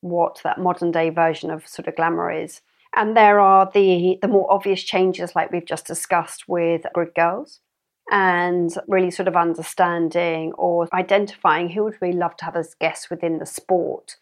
what 0.00 0.40
that 0.44 0.58
modern 0.58 0.92
day 0.92 1.10
version 1.10 1.50
of 1.50 1.66
sort 1.66 1.88
of 1.88 1.96
glamour 1.96 2.30
is. 2.30 2.60
And 2.96 3.16
there 3.16 3.40
are 3.40 3.70
the, 3.72 4.18
the 4.22 4.28
more 4.28 4.50
obvious 4.50 4.82
changes, 4.82 5.34
like 5.34 5.52
we've 5.52 5.64
just 5.64 5.86
discussed 5.86 6.48
with 6.48 6.86
Grid 6.94 7.14
Girls, 7.14 7.60
and 8.10 8.72
really 8.86 9.10
sort 9.10 9.28
of 9.28 9.36
understanding 9.36 10.52
or 10.54 10.88
identifying 10.92 11.68
who 11.68 11.84
would 11.84 11.98
we 12.00 12.12
love 12.12 12.36
to 12.38 12.44
have 12.44 12.56
as 12.56 12.74
guests 12.74 13.10
within 13.10 13.38
the 13.38 13.46
sport 13.46 14.16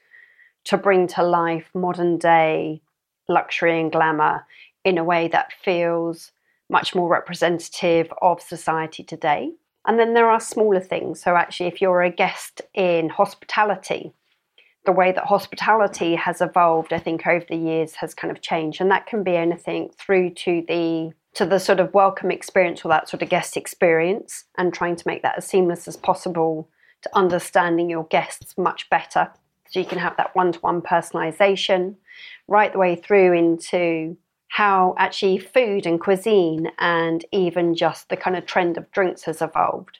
to 0.64 0.76
bring 0.76 1.06
to 1.06 1.22
life 1.22 1.70
modern 1.74 2.18
day 2.18 2.82
luxury 3.28 3.80
and 3.80 3.92
glamour 3.92 4.44
in 4.86 4.98
a 4.98 5.04
way 5.04 5.26
that 5.26 5.52
feels 5.64 6.30
much 6.70 6.94
more 6.94 7.08
representative 7.08 8.10
of 8.22 8.40
society 8.40 9.02
today. 9.02 9.50
And 9.84 9.98
then 9.98 10.14
there 10.14 10.30
are 10.30 10.40
smaller 10.40 10.80
things. 10.80 11.20
So, 11.20 11.36
actually, 11.36 11.66
if 11.66 11.82
you're 11.82 12.02
a 12.02 12.10
guest 12.10 12.62
in 12.72 13.08
hospitality, 13.08 14.12
the 14.84 14.92
way 14.92 15.10
that 15.10 15.24
hospitality 15.24 16.14
has 16.14 16.40
evolved, 16.40 16.92
I 16.92 16.98
think, 16.98 17.26
over 17.26 17.44
the 17.48 17.56
years 17.56 17.96
has 17.96 18.14
kind 18.14 18.30
of 18.30 18.40
changed. 18.40 18.80
And 18.80 18.90
that 18.92 19.06
can 19.06 19.24
be 19.24 19.36
anything 19.36 19.90
through 19.98 20.30
to 20.34 20.64
the 20.66 21.12
to 21.34 21.44
the 21.44 21.58
sort 21.58 21.80
of 21.80 21.92
welcome 21.92 22.30
experience 22.30 22.84
or 22.84 22.88
that 22.88 23.08
sort 23.08 23.22
of 23.22 23.28
guest 23.28 23.56
experience 23.56 24.44
and 24.56 24.72
trying 24.72 24.96
to 24.96 25.06
make 25.06 25.22
that 25.22 25.36
as 25.36 25.46
seamless 25.46 25.86
as 25.86 25.96
possible 25.96 26.68
to 27.02 27.10
understanding 27.12 27.90
your 27.90 28.04
guests 28.04 28.56
much 28.56 28.88
better. 28.88 29.30
So 29.68 29.80
you 29.80 29.84
can 29.84 29.98
have 29.98 30.16
that 30.16 30.34
one-to-one 30.34 30.80
personalization 30.80 31.96
right 32.48 32.72
the 32.72 32.78
way 32.78 32.96
through 32.96 33.34
into 33.34 34.16
how 34.48 34.94
actually 34.98 35.38
food 35.38 35.86
and 35.86 36.00
cuisine 36.00 36.70
and 36.78 37.24
even 37.32 37.74
just 37.74 38.08
the 38.08 38.16
kind 38.16 38.36
of 38.36 38.46
trend 38.46 38.76
of 38.76 38.90
drinks 38.90 39.24
has 39.24 39.42
evolved. 39.42 39.98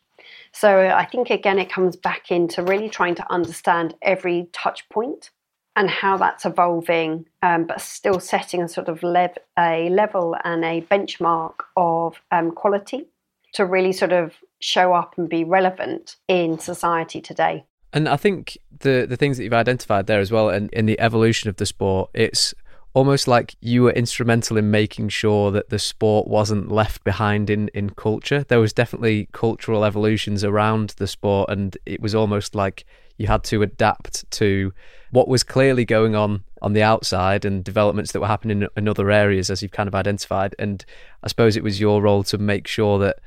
So 0.52 0.88
I 0.88 1.04
think 1.04 1.30
again 1.30 1.58
it 1.58 1.70
comes 1.70 1.96
back 1.96 2.30
into 2.30 2.62
really 2.62 2.88
trying 2.88 3.14
to 3.16 3.32
understand 3.32 3.94
every 4.02 4.48
touch 4.52 4.88
point 4.88 5.30
and 5.76 5.90
how 5.90 6.16
that's 6.16 6.46
evolving, 6.46 7.26
um, 7.42 7.66
but 7.66 7.82
still 7.82 8.18
setting 8.18 8.62
a 8.62 8.68
sort 8.68 8.88
of 8.88 9.02
lev- 9.02 9.36
a 9.58 9.90
level 9.90 10.34
and 10.42 10.64
a 10.64 10.80
benchmark 10.80 11.56
of 11.76 12.20
um, 12.30 12.50
quality 12.50 13.06
to 13.52 13.66
really 13.66 13.92
sort 13.92 14.12
of 14.12 14.32
show 14.60 14.94
up 14.94 15.14
and 15.18 15.28
be 15.28 15.44
relevant 15.44 16.16
in 16.28 16.58
society 16.58 17.20
today. 17.20 17.64
And 17.92 18.08
I 18.08 18.16
think 18.16 18.58
the 18.80 19.06
the 19.08 19.16
things 19.16 19.36
that 19.36 19.44
you've 19.44 19.52
identified 19.52 20.06
there 20.06 20.20
as 20.20 20.32
well, 20.32 20.48
and 20.48 20.72
in 20.72 20.86
the 20.86 20.98
evolution 20.98 21.50
of 21.50 21.56
the 21.56 21.66
sport, 21.66 22.10
it's 22.14 22.54
almost 22.96 23.28
like 23.28 23.54
you 23.60 23.82
were 23.82 23.90
instrumental 23.90 24.56
in 24.56 24.70
making 24.70 25.10
sure 25.10 25.50
that 25.50 25.68
the 25.68 25.78
sport 25.78 26.26
wasn't 26.26 26.72
left 26.72 27.04
behind 27.04 27.50
in, 27.50 27.68
in 27.74 27.90
culture. 27.90 28.42
There 28.42 28.58
was 28.58 28.72
definitely 28.72 29.28
cultural 29.32 29.84
evolutions 29.84 30.42
around 30.42 30.94
the 30.96 31.06
sport, 31.06 31.50
and 31.50 31.76
it 31.84 32.00
was 32.00 32.14
almost 32.14 32.54
like 32.54 32.86
you 33.18 33.26
had 33.26 33.44
to 33.44 33.60
adapt 33.60 34.28
to 34.30 34.72
what 35.10 35.28
was 35.28 35.42
clearly 35.42 35.84
going 35.84 36.14
on 36.14 36.44
on 36.62 36.72
the 36.72 36.82
outside 36.82 37.44
and 37.44 37.62
developments 37.62 38.12
that 38.12 38.20
were 38.20 38.26
happening 38.26 38.66
in, 38.74 38.88
other 38.88 39.10
areas, 39.10 39.50
as 39.50 39.60
you've 39.60 39.72
kind 39.72 39.88
of 39.88 39.94
identified. 39.94 40.54
And 40.58 40.82
I 41.22 41.28
suppose 41.28 41.54
it 41.54 41.62
was 41.62 41.78
your 41.78 42.00
role 42.00 42.24
to 42.24 42.38
make 42.38 42.66
sure 42.66 42.98
that 43.00 43.18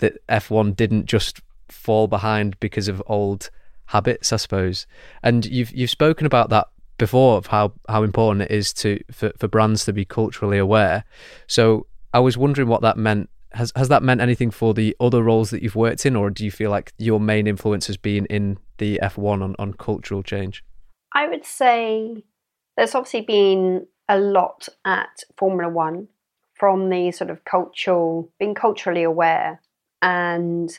that 0.00 0.18
F1 0.28 0.76
didn't 0.76 1.06
just 1.06 1.40
fall 1.70 2.08
behind 2.08 2.60
because 2.60 2.88
of 2.88 3.02
old 3.06 3.48
habits, 3.86 4.34
I 4.34 4.36
suppose. 4.36 4.86
And 5.22 5.46
you've 5.46 5.70
you've 5.70 5.88
spoken 5.88 6.26
about 6.26 6.50
that 6.50 6.68
before 6.98 7.36
of 7.38 7.46
how, 7.46 7.72
how 7.88 8.02
important 8.02 8.42
it 8.42 8.50
is 8.50 8.72
to 8.74 9.00
for, 9.10 9.32
for 9.38 9.48
brands 9.48 9.84
to 9.86 9.92
be 9.92 10.04
culturally 10.04 10.58
aware. 10.58 11.04
So 11.46 11.86
I 12.12 12.18
was 12.20 12.36
wondering 12.36 12.68
what 12.68 12.82
that 12.82 12.96
meant. 12.96 13.30
Has 13.52 13.72
has 13.74 13.88
that 13.88 14.02
meant 14.02 14.20
anything 14.20 14.50
for 14.50 14.74
the 14.74 14.94
other 15.00 15.22
roles 15.22 15.48
that 15.50 15.62
you've 15.62 15.74
worked 15.74 16.04
in, 16.04 16.16
or 16.16 16.28
do 16.28 16.44
you 16.44 16.50
feel 16.50 16.70
like 16.70 16.92
your 16.98 17.18
main 17.18 17.46
influence 17.46 17.86
has 17.86 17.96
been 17.96 18.26
in 18.26 18.58
the 18.76 19.00
F1 19.02 19.42
on, 19.42 19.56
on 19.58 19.72
cultural 19.72 20.22
change? 20.22 20.62
I 21.14 21.26
would 21.28 21.46
say 21.46 22.24
there's 22.76 22.94
obviously 22.94 23.22
been 23.22 23.86
a 24.08 24.18
lot 24.18 24.68
at 24.84 25.22
Formula 25.38 25.72
One 25.72 26.08
from 26.54 26.90
the 26.90 27.10
sort 27.12 27.30
of 27.30 27.44
cultural, 27.44 28.30
being 28.38 28.54
culturally 28.54 29.02
aware. 29.02 29.60
And 30.02 30.76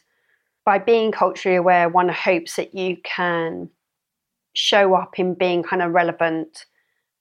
by 0.66 0.78
being 0.78 1.12
culturally 1.12 1.58
aware, 1.58 1.90
one 1.90 2.10
hopes 2.10 2.58
that 2.58 2.76
you 2.76 2.98
can 3.04 3.70
show 4.60 4.94
up 4.94 5.18
in 5.18 5.34
being 5.34 5.64
kind 5.64 5.82
of 5.82 5.94
relevant, 5.94 6.66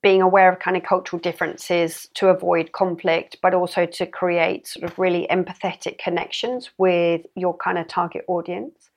being 0.03 0.21
aware 0.21 0.53
of 0.53 0.59
kind 0.59 0.77
of 0.77 0.83
cultural 0.83 1.21
differences 1.21 2.09
to 2.15 2.29
avoid 2.29 2.73
conflict, 2.73 3.37
but 3.41 3.55
also 3.55 3.87
to 3.87 4.07
create 4.07 4.67
sort 4.67 4.91
of 4.91 4.99
really 4.99 5.27
empathetic 5.31 5.99
connections 5.99 6.71
with 6.79 7.23
your 7.37 7.57
kind 7.57 7.79
of 7.79 7.87
target 7.87 8.25
audience. 8.27 8.91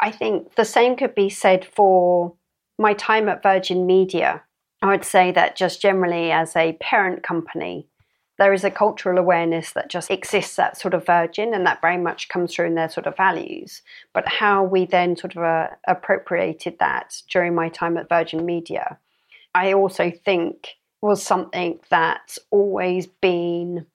I 0.00 0.12
think 0.12 0.54
the 0.54 0.64
same 0.64 0.96
could 0.96 1.14
be 1.14 1.28
said 1.28 1.64
for 1.64 2.34
my 2.78 2.94
time 2.94 3.28
at 3.28 3.42
Virgin 3.42 3.84
Media. 3.84 4.42
I 4.80 4.86
would 4.86 5.04
say 5.04 5.32
that 5.32 5.56
just 5.56 5.82
generally 5.82 6.30
as 6.30 6.54
a 6.54 6.78
parent 6.80 7.24
company, 7.24 7.88
there 8.38 8.52
is 8.52 8.64
a 8.64 8.70
cultural 8.70 9.18
awareness 9.18 9.72
that 9.72 9.90
just 9.90 10.10
exists 10.10 10.56
that 10.56 10.76
sort 10.76 10.94
of 10.94 11.06
Virgin, 11.06 11.54
and 11.54 11.66
that 11.66 11.80
very 11.80 11.98
much 11.98 12.28
comes 12.28 12.54
through 12.54 12.66
in 12.66 12.74
their 12.74 12.88
sort 12.88 13.06
of 13.06 13.16
values. 13.16 13.82
But 14.12 14.26
how 14.26 14.64
we 14.64 14.86
then 14.86 15.16
sort 15.16 15.36
of 15.36 15.42
uh, 15.42 15.68
appropriated 15.86 16.78
that 16.78 17.22
during 17.30 17.54
my 17.54 17.68
time 17.68 17.96
at 17.96 18.08
Virgin 18.08 18.44
Media, 18.44 18.98
I 19.54 19.74
also 19.74 20.10
think 20.10 20.76
was 21.02 21.22
something 21.22 21.80
that's 21.90 22.38
always 22.50 23.06
been 23.06 23.86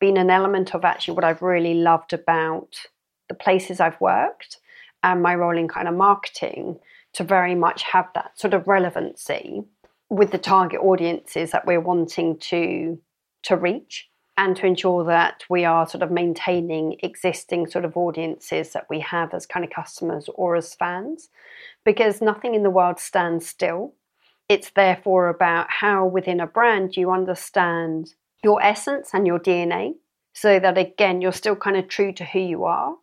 been 0.00 0.16
an 0.16 0.30
element 0.30 0.74
of 0.74 0.84
actually 0.84 1.14
what 1.14 1.24
I've 1.24 1.40
really 1.40 1.74
loved 1.74 2.12
about 2.12 2.76
the 3.28 3.34
places 3.34 3.80
I've 3.80 4.00
worked 4.00 4.58
and 5.02 5.22
my 5.22 5.34
role 5.34 5.56
in 5.56 5.68
kind 5.68 5.88
of 5.88 5.94
marketing 5.94 6.78
to 7.14 7.24
very 7.24 7.54
much 7.54 7.82
have 7.84 8.08
that 8.14 8.38
sort 8.38 8.54
of 8.54 8.68
relevancy 8.68 9.62
with 10.10 10.30
the 10.30 10.38
target 10.38 10.80
audiences 10.80 11.52
that 11.52 11.66
we're 11.66 11.80
wanting 11.80 12.38
to 12.38 12.98
to 13.44 13.56
reach 13.56 14.08
and 14.36 14.56
to 14.56 14.66
ensure 14.66 15.04
that 15.04 15.44
we 15.48 15.64
are 15.64 15.88
sort 15.88 16.02
of 16.02 16.10
maintaining 16.10 16.96
existing 17.02 17.68
sort 17.68 17.84
of 17.84 17.96
audiences 17.96 18.72
that 18.72 18.86
we 18.90 19.00
have 19.00 19.32
as 19.32 19.46
kind 19.46 19.64
of 19.64 19.70
customers 19.70 20.28
or 20.34 20.56
as 20.56 20.74
fans 20.74 21.28
because 21.84 22.20
nothing 22.20 22.54
in 22.54 22.64
the 22.64 22.70
world 22.70 22.98
stands 22.98 23.46
still. 23.46 23.94
It's 24.48 24.70
therefore 24.70 25.28
about 25.28 25.70
how 25.70 26.06
within 26.06 26.40
a 26.40 26.46
brand 26.46 26.96
you 26.96 27.10
understand 27.10 28.14
your 28.42 28.62
essence 28.62 29.10
and 29.14 29.26
your 29.26 29.38
dna 29.38 29.94
so 30.34 30.58
that 30.58 30.76
again 30.76 31.20
you're 31.22 31.32
still 31.32 31.56
kind 31.56 31.76
of 31.76 31.88
true 31.88 32.12
to 32.12 32.24
who 32.24 32.40
you 32.40 32.64
are. 32.64 32.96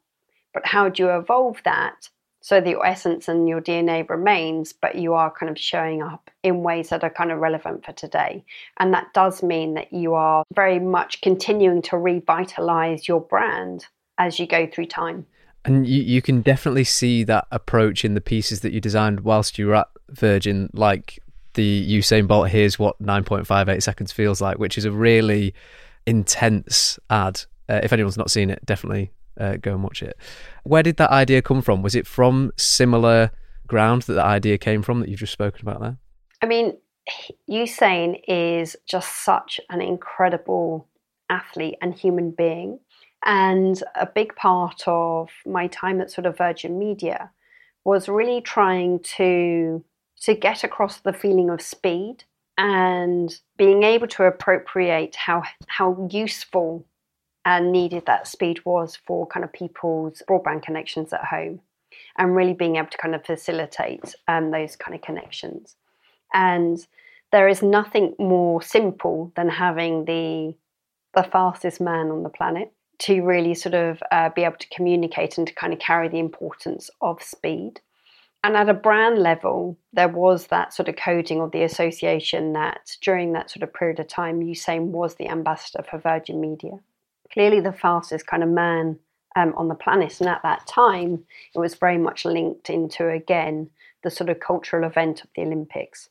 But 0.53 0.67
how 0.67 0.89
do 0.89 1.03
you 1.03 1.09
evolve 1.11 1.61
that 1.63 2.09
so 2.41 2.57
your 2.57 2.85
essence 2.85 3.27
and 3.27 3.47
your 3.47 3.61
DNA 3.61 4.07
remains, 4.09 4.73
but 4.73 4.95
you 4.95 5.13
are 5.13 5.31
kind 5.31 5.49
of 5.49 5.59
showing 5.59 6.01
up 6.01 6.31
in 6.41 6.63
ways 6.63 6.89
that 6.89 7.03
are 7.03 7.09
kind 7.09 7.31
of 7.31 7.37
relevant 7.37 7.85
for 7.85 7.93
today. 7.93 8.43
And 8.79 8.91
that 8.93 9.13
does 9.13 9.43
mean 9.43 9.75
that 9.75 9.93
you 9.93 10.15
are 10.15 10.43
very 10.55 10.79
much 10.79 11.21
continuing 11.21 11.83
to 11.83 11.97
revitalize 11.97 13.07
your 13.07 13.21
brand 13.21 13.85
as 14.17 14.39
you 14.39 14.47
go 14.47 14.67
through 14.67 14.87
time. 14.87 15.27
And 15.63 15.85
you, 15.87 16.01
you 16.01 16.23
can 16.23 16.41
definitely 16.41 16.83
see 16.83 17.23
that 17.25 17.45
approach 17.51 18.03
in 18.03 18.15
the 18.15 18.21
pieces 18.21 18.61
that 18.61 18.73
you 18.73 18.81
designed 18.81 19.19
whilst 19.19 19.59
you 19.59 19.67
were 19.67 19.75
at 19.75 19.89
Virgin, 20.09 20.71
like 20.73 21.19
the 21.53 21.99
Usain 21.99 22.27
Bolt 22.27 22.49
here's 22.49 22.79
what 22.79 22.99
9.58 22.99 23.83
seconds 23.83 24.11
feels 24.11 24.41
like, 24.41 24.57
which 24.57 24.79
is 24.79 24.85
a 24.85 24.91
really 24.91 25.53
intense 26.07 26.97
ad. 27.11 27.43
Uh, 27.69 27.81
if 27.83 27.93
anyone's 27.93 28.17
not 28.17 28.31
seen 28.31 28.49
it, 28.49 28.65
definitely 28.65 29.11
uh, 29.39 29.57
go 29.57 29.71
and 29.73 29.83
watch 29.83 30.03
it. 30.03 30.17
Where 30.63 30.83
did 30.83 30.97
that 30.97 31.11
idea 31.11 31.41
come 31.41 31.61
from? 31.61 31.81
Was 31.81 31.95
it 31.95 32.07
from 32.07 32.51
similar 32.57 33.31
ground 33.67 34.03
that 34.03 34.13
the 34.13 34.23
idea 34.23 34.57
came 34.57 34.81
from 34.81 34.99
that 34.99 35.09
you've 35.09 35.19
just 35.19 35.33
spoken 35.33 35.61
about 35.61 35.81
there? 35.81 35.97
I 36.41 36.45
mean, 36.45 36.77
Usain 37.49 38.21
is 38.27 38.75
just 38.87 39.23
such 39.23 39.59
an 39.69 39.81
incredible 39.81 40.87
athlete 41.29 41.77
and 41.81 41.93
human 41.93 42.31
being. 42.31 42.79
And 43.25 43.81
a 43.95 44.05
big 44.05 44.35
part 44.35 44.83
of 44.87 45.29
my 45.45 45.67
time 45.67 46.01
at 46.01 46.11
sort 46.11 46.25
of 46.25 46.37
Virgin 46.37 46.79
Media 46.79 47.31
was 47.83 48.09
really 48.09 48.41
trying 48.41 48.99
to 49.17 49.83
to 50.21 50.35
get 50.35 50.63
across 50.63 50.99
the 50.99 51.13
feeling 51.13 51.49
of 51.49 51.61
speed 51.61 52.23
and 52.57 53.39
being 53.57 53.83
able 53.83 54.07
to 54.07 54.23
appropriate 54.23 55.15
how 55.15 55.43
how 55.67 56.07
useful 56.11 56.85
and 57.45 57.71
needed 57.71 58.05
that 58.05 58.27
speed 58.27 58.59
was 58.65 58.95
for 58.95 59.27
kind 59.27 59.43
of 59.43 59.51
people's 59.53 60.21
broadband 60.27 60.63
connections 60.63 61.11
at 61.13 61.25
home 61.25 61.59
and 62.17 62.35
really 62.35 62.53
being 62.53 62.75
able 62.75 62.89
to 62.89 62.97
kind 62.97 63.15
of 63.15 63.25
facilitate 63.25 64.15
um, 64.27 64.51
those 64.51 64.75
kind 64.75 64.95
of 64.95 65.01
connections 65.01 65.75
and 66.33 66.87
there 67.31 67.47
is 67.47 67.61
nothing 67.61 68.13
more 68.19 68.61
simple 68.61 69.31
than 69.35 69.49
having 69.49 70.05
the 70.05 70.55
the 71.13 71.23
fastest 71.23 71.81
man 71.81 72.09
on 72.09 72.23
the 72.23 72.29
planet 72.29 72.71
to 72.99 73.21
really 73.21 73.53
sort 73.53 73.75
of 73.75 74.01
uh, 74.11 74.29
be 74.29 74.43
able 74.43 74.57
to 74.57 74.69
communicate 74.69 75.37
and 75.37 75.47
to 75.47 75.53
kind 75.55 75.73
of 75.73 75.79
carry 75.79 76.07
the 76.07 76.19
importance 76.19 76.89
of 77.01 77.21
speed. 77.21 77.81
And 78.43 78.55
at 78.55 78.69
a 78.69 78.73
brand 78.73 79.19
level, 79.19 79.77
there 79.91 80.07
was 80.07 80.47
that 80.47 80.73
sort 80.73 80.87
of 80.87 80.95
coding 80.95 81.39
or 81.39 81.49
the 81.49 81.63
association 81.63 82.53
that 82.53 82.95
during 83.01 83.33
that 83.33 83.51
sort 83.51 83.63
of 83.63 83.73
period 83.73 83.99
of 83.99 84.07
time, 84.07 84.39
Usain 84.39 84.85
was 84.85 85.15
the 85.15 85.27
ambassador 85.27 85.83
for 85.83 85.99
Virgin 85.99 86.39
Media. 86.39 86.79
Clearly, 87.33 87.59
the 87.59 87.73
fastest 87.73 88.27
kind 88.27 88.43
of 88.43 88.49
man 88.49 88.99
um, 89.35 89.53
on 89.55 89.67
the 89.67 89.75
planet. 89.75 90.19
And 90.19 90.29
at 90.29 90.43
that 90.43 90.67
time, 90.67 91.23
it 91.55 91.59
was 91.59 91.75
very 91.75 91.97
much 91.97 92.25
linked 92.25 92.69
into, 92.69 93.07
again, 93.09 93.69
the 94.03 94.11
sort 94.11 94.29
of 94.29 94.39
cultural 94.39 94.85
event 94.85 95.23
of 95.23 95.29
the 95.35 95.43
Olympics. 95.43 96.09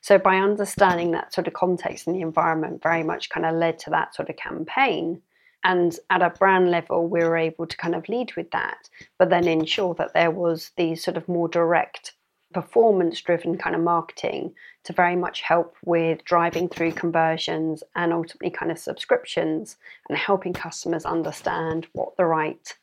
So 0.00 0.18
by 0.18 0.36
understanding 0.36 1.10
that 1.10 1.34
sort 1.34 1.48
of 1.48 1.54
context 1.54 2.06
and 2.06 2.14
the 2.16 2.20
environment 2.20 2.82
very 2.82 3.02
much 3.02 3.30
kind 3.30 3.44
of 3.44 3.54
led 3.54 3.78
to 3.80 3.90
that 3.90 4.14
sort 4.14 4.30
of 4.30 4.36
campaign. 4.36 5.20
And 5.64 5.96
at 6.10 6.22
a 6.22 6.30
brand 6.30 6.70
level, 6.70 7.06
we 7.06 7.20
were 7.20 7.36
able 7.36 7.66
to 7.66 7.76
kind 7.76 7.94
of 7.94 8.08
lead 8.08 8.34
with 8.36 8.50
that, 8.50 8.88
but 9.18 9.30
then 9.30 9.46
ensure 9.46 9.94
that 9.94 10.12
there 10.12 10.30
was 10.30 10.70
the 10.76 10.96
sort 10.96 11.16
of 11.16 11.28
more 11.28 11.48
direct 11.48 12.14
performance 12.52 13.20
driven 13.20 13.58
kind 13.58 13.74
of 13.74 13.82
marketing 13.82 14.54
to 14.84 14.92
very 14.92 15.16
much 15.16 15.42
help 15.42 15.76
with 15.84 16.24
driving 16.24 16.68
through 16.68 16.92
conversions 16.92 17.82
and 17.94 18.12
ultimately 18.12 18.50
kind 18.50 18.70
of 18.70 18.78
subscriptions 18.78 19.76
and 20.08 20.18
helping 20.18 20.52
customers 20.52 21.04
understand 21.04 21.86
what 21.92 22.16
the 22.16 22.24
right 22.24 22.76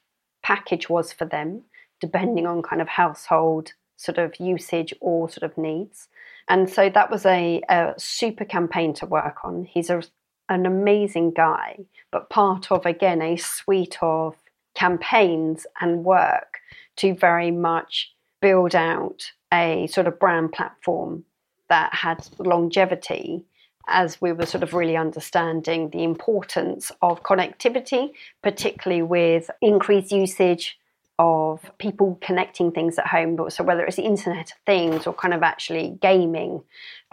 package 0.43 0.89
was 0.89 1.11
for 1.11 1.25
them, 1.25 1.61
depending 1.99 2.45
on 2.45 2.61
kind 2.61 2.81
of 2.81 2.87
household 2.87 3.73
sort 3.97 4.17
of 4.17 4.39
usage 4.39 4.93
or 5.01 5.29
sort 5.29 5.43
of 5.43 5.57
needs. 5.57 6.07
And 6.47 6.69
so 6.69 6.89
that 6.89 7.11
was 7.11 7.25
a, 7.25 7.61
a 7.69 7.93
super 7.97 8.45
campaign 8.45 8.93
to 8.95 9.05
work 9.05 9.37
on. 9.43 9.65
He's 9.65 9.89
a, 9.89 10.01
an 10.47 10.65
amazing 10.65 11.31
guy, 11.31 11.79
but 12.11 12.29
part 12.29 12.71
of, 12.71 12.85
again, 12.85 13.21
a 13.21 13.35
suite 13.35 13.97
of 14.01 14.35
campaigns 14.73 15.67
and 15.81 16.05
work 16.05 16.59
to 16.97 17.13
very 17.13 17.51
much 17.51 18.13
build 18.41 18.75
out 18.75 19.31
a 19.53 19.87
sort 19.87 20.07
of 20.07 20.19
brand 20.19 20.51
platform 20.51 21.25
that 21.69 21.93
had 21.93 22.27
longevity 22.39 23.45
as 23.87 24.21
we 24.21 24.31
were 24.31 24.45
sort 24.45 24.63
of 24.63 24.73
really 24.73 24.95
understanding 24.95 25.89
the 25.89 26.03
importance 26.03 26.91
of 27.01 27.23
connectivity, 27.23 28.11
particularly 28.43 29.01
with 29.01 29.49
increased 29.61 30.11
usage 30.11 30.79
of 31.17 31.69
people 31.79 32.17
connecting 32.21 32.71
things 32.71 32.97
at 32.97 33.05
home, 33.05 33.35
but 33.35 33.51
so 33.51 33.61
whether 33.61 33.83
it's 33.83 33.97
the 33.97 34.03
Internet 34.03 34.51
of 34.51 34.57
Things 34.65 35.05
or 35.05 35.13
kind 35.13 35.33
of 35.33 35.43
actually 35.43 35.97
gaming, 36.01 36.63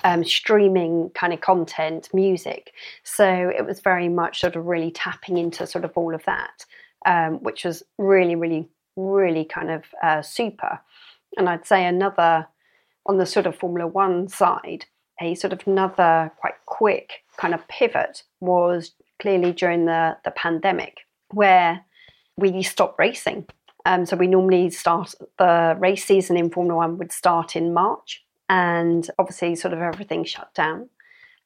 um, 0.04 0.22
streaming 0.22 1.10
kind 1.12 1.32
of 1.32 1.40
content, 1.40 2.08
music. 2.14 2.72
So 3.02 3.26
it 3.26 3.66
was 3.66 3.80
very 3.80 4.08
much 4.08 4.40
sort 4.40 4.54
of 4.54 4.66
really 4.66 4.92
tapping 4.92 5.38
into 5.38 5.66
sort 5.66 5.84
of 5.84 5.90
all 5.96 6.14
of 6.14 6.24
that, 6.24 6.64
um, 7.04 7.42
which 7.42 7.64
was 7.64 7.82
really, 7.98 8.36
really, 8.36 8.68
really 8.94 9.44
kind 9.44 9.70
of 9.70 9.82
uh, 10.00 10.22
super. 10.22 10.78
And 11.36 11.48
I'd 11.48 11.66
say 11.66 11.84
another 11.84 12.46
on 13.06 13.18
the 13.18 13.26
sort 13.26 13.46
of 13.46 13.56
Formula 13.56 13.86
One 13.86 14.28
side, 14.28 14.86
a 15.20 15.34
sort 15.34 15.52
of 15.52 15.66
another 15.66 16.32
quite 16.38 16.54
quick 16.66 17.24
kind 17.36 17.54
of 17.54 17.66
pivot 17.68 18.22
was 18.40 18.92
clearly 19.20 19.52
during 19.52 19.86
the, 19.86 20.16
the 20.24 20.30
pandemic, 20.30 21.06
where 21.30 21.84
we 22.36 22.62
stopped 22.62 22.98
racing 22.98 23.46
um, 23.86 24.04
so 24.04 24.16
we 24.16 24.26
normally 24.26 24.68
start 24.70 25.14
the 25.38 25.76
race 25.78 26.04
season 26.04 26.36
in 26.36 26.50
Formula 26.50 26.76
One 26.76 26.98
would 26.98 27.12
start 27.12 27.54
in 27.54 27.72
March, 27.72 28.24
and 28.48 29.08
obviously, 29.16 29.54
sort 29.54 29.72
of 29.72 29.80
everything 29.80 30.24
shut 30.24 30.52
down. 30.54 30.90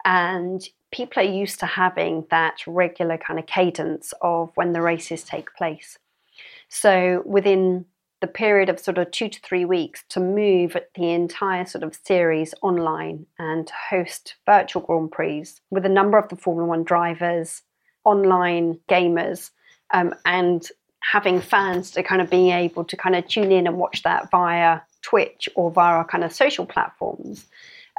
And 0.07 0.67
people 0.91 1.23
are 1.23 1.27
used 1.27 1.61
to 1.61 1.67
having 1.67 2.27
that 2.31 2.67
regular 2.67 3.19
kind 3.19 3.39
of 3.39 3.45
cadence 3.45 4.15
of 4.23 4.51
when 4.55 4.73
the 4.73 4.81
races 4.81 5.23
take 5.23 5.55
place. 5.55 5.99
So 6.71 7.23
within 7.27 7.85
the 8.21 8.27
period 8.27 8.69
of 8.69 8.79
sort 8.79 8.99
of 8.99 9.11
two 9.11 9.29
to 9.29 9.41
three 9.41 9.65
weeks 9.65 10.05
to 10.11 10.21
move 10.21 10.77
the 10.95 11.11
entire 11.11 11.65
sort 11.65 11.83
of 11.83 11.99
series 12.05 12.55
online 12.63 13.27
and 13.39 13.71
host 13.91 14.35
virtual 14.47 14.83
Grand 14.83 15.11
Prix 15.11 15.47
with 15.71 15.87
a 15.87 15.91
number 15.91 16.19
of 16.19 16.29
the 16.29 16.37
Formula 16.37 16.69
One 16.69 16.85
drivers, 16.85 17.63
online 18.05 18.79
gamers, 18.89 19.51
um, 19.93 20.15
and 20.25 20.67
having 21.01 21.41
fans 21.41 21.91
to 21.93 22.03
kind 22.03 22.21
of 22.21 22.29
being 22.29 22.51
able 22.51 22.85
to 22.85 22.97
kind 22.97 23.17
of 23.17 23.27
tune 23.27 23.51
in 23.51 23.67
and 23.67 23.79
watch 23.79 24.03
that 24.03 24.31
via 24.31 24.81
Twitch 25.03 25.49
or 25.55 25.71
via 25.71 26.05
kind 26.05 26.23
of 26.23 26.33
social 26.33 26.67
platforms, 26.67 27.47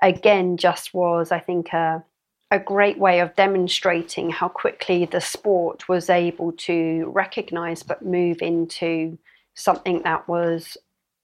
again, 0.02 0.58
just 0.58 0.94
was, 0.94 1.32
I 1.32 1.40
think, 1.40 1.74
a, 1.74 2.04
a 2.52 2.60
great 2.60 3.00
way 3.00 3.22
of 3.22 3.36
demonstrating 3.36 4.30
how 4.30 4.50
quickly 4.50 5.06
the 5.06 5.22
sport 5.22 5.90
was 5.90 6.12
able 6.12 6.52
to 6.54 7.12
recognize 7.14 7.82
but 7.82 8.06
move 8.06 8.42
into 8.42 9.18
something 9.62 10.02
that 10.04 10.28
was 10.28 10.78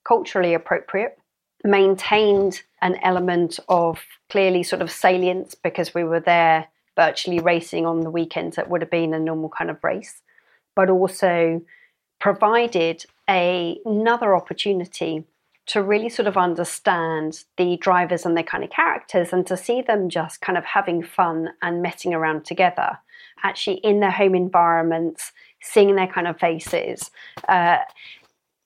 culturally 0.04 0.54
appropriate, 0.54 1.18
maintained 1.64 2.62
an 2.82 2.98
element 3.02 3.60
of 3.68 4.00
clearly 4.30 4.64
sort 4.64 4.82
of 4.82 4.92
salience 4.92 5.56
because 5.56 5.94
we 5.94 6.04
were 6.04 6.20
there 6.20 6.68
virtually 6.96 7.40
racing 7.40 7.86
on 7.86 8.02
the 8.02 8.10
weekends 8.10 8.56
that 8.56 8.70
would 8.70 8.82
have 8.82 8.92
been 8.92 9.14
a 9.14 9.20
normal 9.20 9.50
kind 9.50 9.70
of 9.70 9.84
race 9.84 10.22
but 10.78 10.92
also 10.92 11.60
provided 12.20 13.04
a, 13.28 13.80
another 13.84 14.36
opportunity 14.36 15.24
to 15.66 15.82
really 15.82 16.08
sort 16.08 16.28
of 16.28 16.38
understand 16.38 17.44
the 17.58 17.78
drivers 17.78 18.26
and 18.26 18.38
their 18.38 18.44
kind 18.44 18.64
of 18.64 18.70
characters 18.70 19.34
and 19.34 19.46
to 19.48 19.58
see 19.58 19.82
them 19.82 20.08
just 20.08 20.40
kind 20.40 20.58
of 20.58 20.64
having 20.64 21.04
fun 21.04 21.50
and 21.64 21.82
messing 21.82 22.14
around 22.14 22.46
together, 22.46 22.98
actually 23.44 23.78
in 23.78 24.00
their 24.00 24.12
home 24.12 24.36
environments, 24.36 25.34
seeing 25.62 25.96
their 25.96 26.08
kind 26.08 26.28
of 26.28 26.40
faces. 26.40 27.10
Uh, 27.50 27.80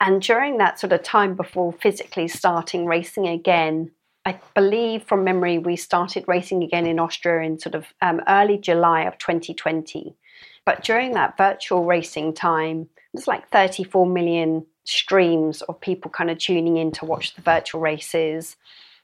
and 0.01 0.19
during 0.19 0.57
that 0.57 0.79
sort 0.79 0.93
of 0.93 1.03
time 1.03 1.35
before 1.35 1.71
physically 1.71 2.27
starting 2.27 2.87
racing 2.87 3.27
again, 3.27 3.91
I 4.25 4.39
believe 4.55 5.03
from 5.03 5.23
memory 5.23 5.59
we 5.59 5.75
started 5.75 6.25
racing 6.27 6.63
again 6.63 6.87
in 6.87 6.99
Austria 6.99 7.45
in 7.45 7.59
sort 7.59 7.75
of 7.75 7.85
um, 8.01 8.19
early 8.27 8.57
July 8.57 9.03
of 9.03 9.19
2020. 9.19 10.15
But 10.65 10.83
during 10.83 11.11
that 11.13 11.37
virtual 11.37 11.85
racing 11.85 12.33
time, 12.33 12.89
it 12.97 13.17
was 13.17 13.27
like 13.27 13.47
34 13.49 14.07
million 14.07 14.65
streams 14.85 15.61
of 15.63 15.79
people 15.79 16.09
kind 16.09 16.31
of 16.31 16.39
tuning 16.39 16.77
in 16.77 16.91
to 16.93 17.05
watch 17.05 17.35
the 17.35 17.43
virtual 17.43 17.79
races. 17.79 18.57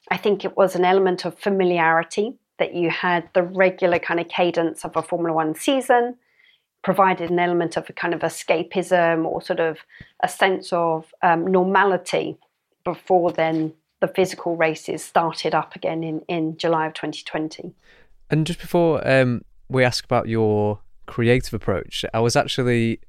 I 0.09 0.17
think 0.17 0.43
it 0.43 0.57
was 0.57 0.75
an 0.75 0.83
element 0.83 1.25
of 1.25 1.37
familiarity 1.37 2.33
that 2.57 2.73
you 2.73 2.89
had 2.89 3.29
the 3.33 3.43
regular 3.43 3.99
kind 3.99 4.19
of 4.19 4.29
cadence 4.29 4.83
of 4.83 4.95
a 4.95 5.03
Formula 5.03 5.31
One 5.31 5.53
season, 5.53 6.15
provided 6.83 7.29
an 7.29 7.39
element 7.39 7.77
of 7.77 7.89
a 7.89 7.93
kind 7.93 8.13
of 8.13 8.21
escapism 8.21 9.25
or 9.25 9.41
sort 9.41 9.59
of 9.59 9.77
a 10.21 10.27
sense 10.27 10.71
of 10.71 11.13
um, 11.21 11.45
normality 11.45 12.37
before 12.83 13.31
then 13.31 13.73
the 13.99 14.07
physical 14.07 14.55
races 14.55 15.03
started 15.03 15.55
up 15.55 15.75
again 15.75 16.03
in, 16.03 16.21
in 16.27 16.55
July 16.57 16.87
of 16.87 16.93
2020. 16.93 17.73
And 18.29 18.45
just 18.45 18.59
before 18.59 19.05
um, 19.07 19.43
we 19.69 19.83
ask 19.83 20.05
about 20.05 20.27
your 20.27 20.79
creative 21.07 21.53
approach. 21.53 22.05
I 22.13 22.19
was 22.19 22.35
actually 22.35 22.99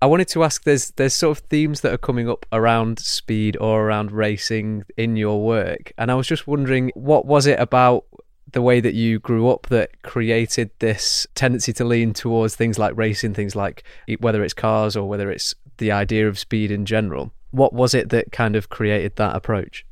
I 0.00 0.06
wanted 0.06 0.28
to 0.28 0.44
ask 0.44 0.62
there's 0.62 0.92
there's 0.92 1.14
sort 1.14 1.38
of 1.38 1.44
themes 1.46 1.80
that 1.80 1.92
are 1.92 1.98
coming 1.98 2.28
up 2.28 2.46
around 2.52 3.00
speed 3.00 3.56
or 3.60 3.86
around 3.86 4.12
racing 4.12 4.84
in 4.96 5.16
your 5.16 5.42
work 5.42 5.92
and 5.98 6.10
I 6.10 6.14
was 6.14 6.26
just 6.28 6.46
wondering 6.46 6.92
what 6.94 7.26
was 7.26 7.46
it 7.46 7.58
about 7.58 8.04
the 8.52 8.62
way 8.62 8.80
that 8.80 8.94
you 8.94 9.18
grew 9.18 9.48
up 9.48 9.66
that 9.66 10.02
created 10.02 10.70
this 10.78 11.26
tendency 11.34 11.72
to 11.74 11.84
lean 11.84 12.12
towards 12.12 12.54
things 12.54 12.78
like 12.78 12.96
racing 12.96 13.34
things 13.34 13.54
like 13.54 13.84
whether 14.20 14.42
it's 14.42 14.54
cars 14.54 14.96
or 14.96 15.08
whether 15.08 15.30
it's 15.30 15.54
the 15.76 15.92
idea 15.92 16.26
of 16.26 16.38
speed 16.38 16.70
in 16.70 16.86
general. 16.86 17.32
What 17.50 17.72
was 17.72 17.94
it 17.94 18.08
that 18.10 18.32
kind 18.32 18.56
of 18.56 18.68
created 18.68 19.16
that 19.16 19.36
approach? 19.36 19.84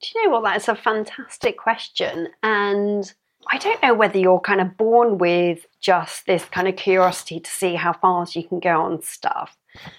Do 0.00 0.08
you 0.14 0.24
know 0.24 0.32
what? 0.32 0.44
That's 0.44 0.68
a 0.68 0.74
fantastic 0.74 1.58
question. 1.58 2.28
And 2.42 3.12
I 3.50 3.58
don't 3.58 3.82
know 3.82 3.94
whether 3.94 4.18
you're 4.18 4.40
kind 4.40 4.60
of 4.60 4.76
born 4.76 5.18
with 5.18 5.66
just 5.80 6.26
this 6.26 6.44
kind 6.46 6.66
of 6.66 6.76
curiosity 6.76 7.40
to 7.40 7.50
see 7.50 7.74
how 7.74 7.92
fast 7.92 8.36
you 8.36 8.46
can 8.46 8.60
go 8.60 8.80
on 8.80 9.02
stuff. 9.02 9.56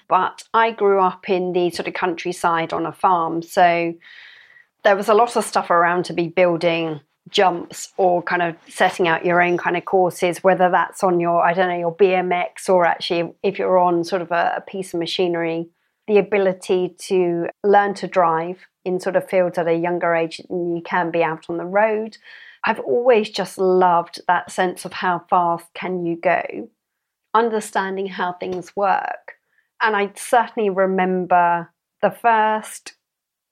But 0.08 0.42
I 0.54 0.70
grew 0.70 1.00
up 1.00 1.28
in 1.28 1.52
the 1.52 1.70
sort 1.70 1.86
of 1.86 1.94
countryside 1.94 2.72
on 2.72 2.86
a 2.86 2.92
farm. 2.92 3.42
So 3.42 3.94
there 4.84 4.96
was 4.96 5.08
a 5.08 5.14
lot 5.14 5.36
of 5.36 5.44
stuff 5.44 5.70
around 5.70 6.04
to 6.06 6.12
be 6.12 6.28
building 6.28 7.00
jumps 7.30 7.92
or 7.96 8.22
kind 8.22 8.42
of 8.42 8.56
setting 8.68 9.08
out 9.08 9.24
your 9.24 9.42
own 9.42 9.58
kind 9.58 9.76
of 9.76 9.84
courses, 9.84 10.44
whether 10.44 10.70
that's 10.70 11.02
on 11.02 11.20
your, 11.20 11.42
I 11.42 11.52
don't 11.52 11.68
know, 11.68 11.78
your 11.78 11.94
BMX 11.94 12.68
or 12.68 12.84
actually 12.84 13.34
if 13.42 13.58
you're 13.58 13.78
on 13.78 14.04
sort 14.04 14.22
of 14.22 14.30
a, 14.30 14.54
a 14.56 14.60
piece 14.60 14.94
of 14.94 15.00
machinery, 15.00 15.68
the 16.06 16.18
ability 16.18 16.94
to 16.98 17.48
learn 17.64 17.94
to 17.94 18.06
drive 18.06 18.66
in 18.84 19.00
sort 19.00 19.16
of 19.16 19.28
fields 19.28 19.58
at 19.58 19.66
a 19.66 19.74
younger 19.74 20.14
age 20.14 20.40
than 20.48 20.76
you 20.76 20.82
can 20.82 21.10
be 21.10 21.22
out 21.22 21.46
on 21.48 21.56
the 21.56 21.64
road. 21.64 22.16
I've 22.64 22.80
always 22.80 23.30
just 23.30 23.58
loved 23.58 24.20
that 24.28 24.50
sense 24.50 24.84
of 24.84 24.92
how 24.92 25.24
fast 25.30 25.66
can 25.74 26.04
you 26.04 26.16
go, 26.16 26.68
understanding 27.34 28.06
how 28.06 28.34
things 28.34 28.74
work. 28.76 29.34
And 29.82 29.96
I 29.96 30.12
certainly 30.16 30.70
remember 30.70 31.70
the 32.02 32.10
first 32.10 32.95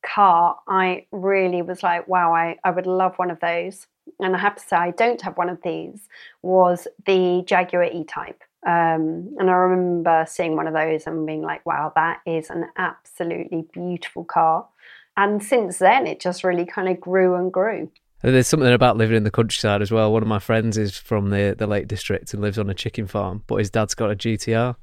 car, 0.05 0.59
I 0.69 1.07
really 1.11 1.62
was 1.62 1.83
like, 1.83 2.07
wow, 2.09 2.35
I, 2.35 2.57
I 2.64 2.71
would 2.71 2.87
love 2.87 3.14
one 3.17 3.31
of 3.31 3.40
those. 3.40 3.87
And 4.21 4.37
I 4.37 4.38
have 4.38 4.57
to 4.57 4.62
say, 4.62 4.77
I 4.77 4.90
don't 4.93 5.21
have 5.23 5.37
one 5.37 5.49
of 5.49 5.59
these, 5.62 6.09
was 6.43 6.87
the 7.07 7.43
Jaguar 7.47 7.85
E 7.85 8.05
Type. 8.05 8.43
Um, 8.67 9.35
and 9.38 9.51
I 9.51 9.55
remember 9.55 10.25
seeing 10.27 10.57
one 10.57 10.67
of 10.67 10.75
those 10.75 11.07
and 11.07 11.27
being 11.27 11.43
like, 11.43 11.64
wow, 11.67 11.93
that 11.97 12.21
is 12.27 12.51
an 12.51 12.67
absolutely 12.77 13.67
beautiful 13.73 14.25
car. 14.25 14.67
And 15.17 15.43
since 15.43 15.79
then, 15.79 16.07
it 16.07 16.21
just 16.21 16.45
really 16.45 16.64
kind 16.64 16.88
of 16.88 17.01
grew 17.01 17.35
and 17.35 17.53
grew. 17.53 17.90
There's 18.23 18.47
something 18.47 18.73
about 18.73 18.97
living 18.97 19.19
in 19.19 19.25
the 19.25 19.31
countryside 19.31 19.83
as 19.83 19.90
well. 19.90 20.11
One 20.12 20.23
of 20.23 20.29
my 20.29 20.38
friends 20.38 20.79
is 20.79 20.97
from 20.97 21.29
the, 21.29 21.55
the 21.57 21.67
Lake 21.67 21.88
District 21.88 22.33
and 22.33 22.40
lives 22.40 22.59
on 22.59 22.71
a 22.71 22.75
chicken 22.75 23.07
farm, 23.07 23.43
but 23.47 23.57
his 23.57 23.71
dad's 23.71 23.95
got 23.95 24.11
a 24.11 24.17
GTR. 24.17 24.77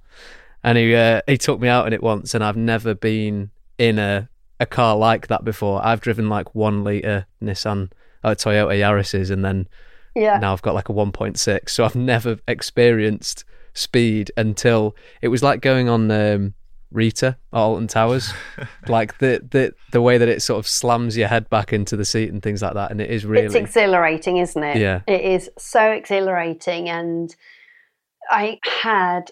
And 0.64 0.78
he 0.78 0.94
uh, 0.94 1.22
he 1.26 1.40
took 1.40 1.60
me 1.60 1.68
out 1.68 1.88
in 1.88 1.94
it 1.94 2.04
once, 2.04 2.36
and 2.36 2.44
I've 2.44 2.56
never 2.56 2.94
been 2.94 3.50
in 3.80 3.98
a 3.98 4.30
a 4.62 4.66
car 4.66 4.96
like 4.96 5.28
that 5.28 5.44
before. 5.44 5.84
I've 5.84 6.00
driven 6.00 6.30
like 6.30 6.56
one 6.56 6.84
liter 6.84 7.26
Nissan 7.44 7.92
uh, 8.24 8.30
Toyota 8.30 8.80
Yaris's, 8.80 9.30
and 9.30 9.44
then 9.44 9.68
yeah. 10.16 10.38
now 10.38 10.54
I've 10.54 10.62
got 10.62 10.76
like 10.76 10.88
a 10.88 10.94
1.6. 10.94 11.70
So 11.70 11.84
I've 11.84 11.96
never 11.96 12.38
experienced 12.48 13.44
speed 13.74 14.32
until 14.38 14.96
it 15.22 15.30
was 15.30 15.42
like 15.42 15.62
going 15.62 15.90
on 15.90 16.12
um, 16.12 16.54
Rita 16.92 17.38
Alton 17.52 17.88
Towers, 17.88 18.32
like 18.88 19.18
the 19.18 19.42
the 19.50 19.74
the 19.92 20.02
way 20.02 20.18
that 20.20 20.30
it 20.30 20.42
sort 20.42 20.60
of 20.60 20.68
slams 20.68 21.18
your 21.18 21.28
head 21.28 21.50
back 21.50 21.74
into 21.74 21.98
the 21.98 22.06
seat 22.06 22.32
and 22.32 22.44
things 22.44 22.62
like 22.62 22.76
that, 22.76 22.92
and 22.92 23.02
it 23.02 23.10
is 23.10 23.26
really 23.26 23.48
it's 23.48 23.56
exhilarating, 23.56 24.38
isn't 24.38 24.64
it? 24.64 24.78
Yeah, 24.78 25.02
it 25.08 25.22
is 25.22 25.50
so 25.58 25.90
exhilarating, 25.92 26.88
and 26.88 27.36
I 28.30 28.60
had 28.64 29.32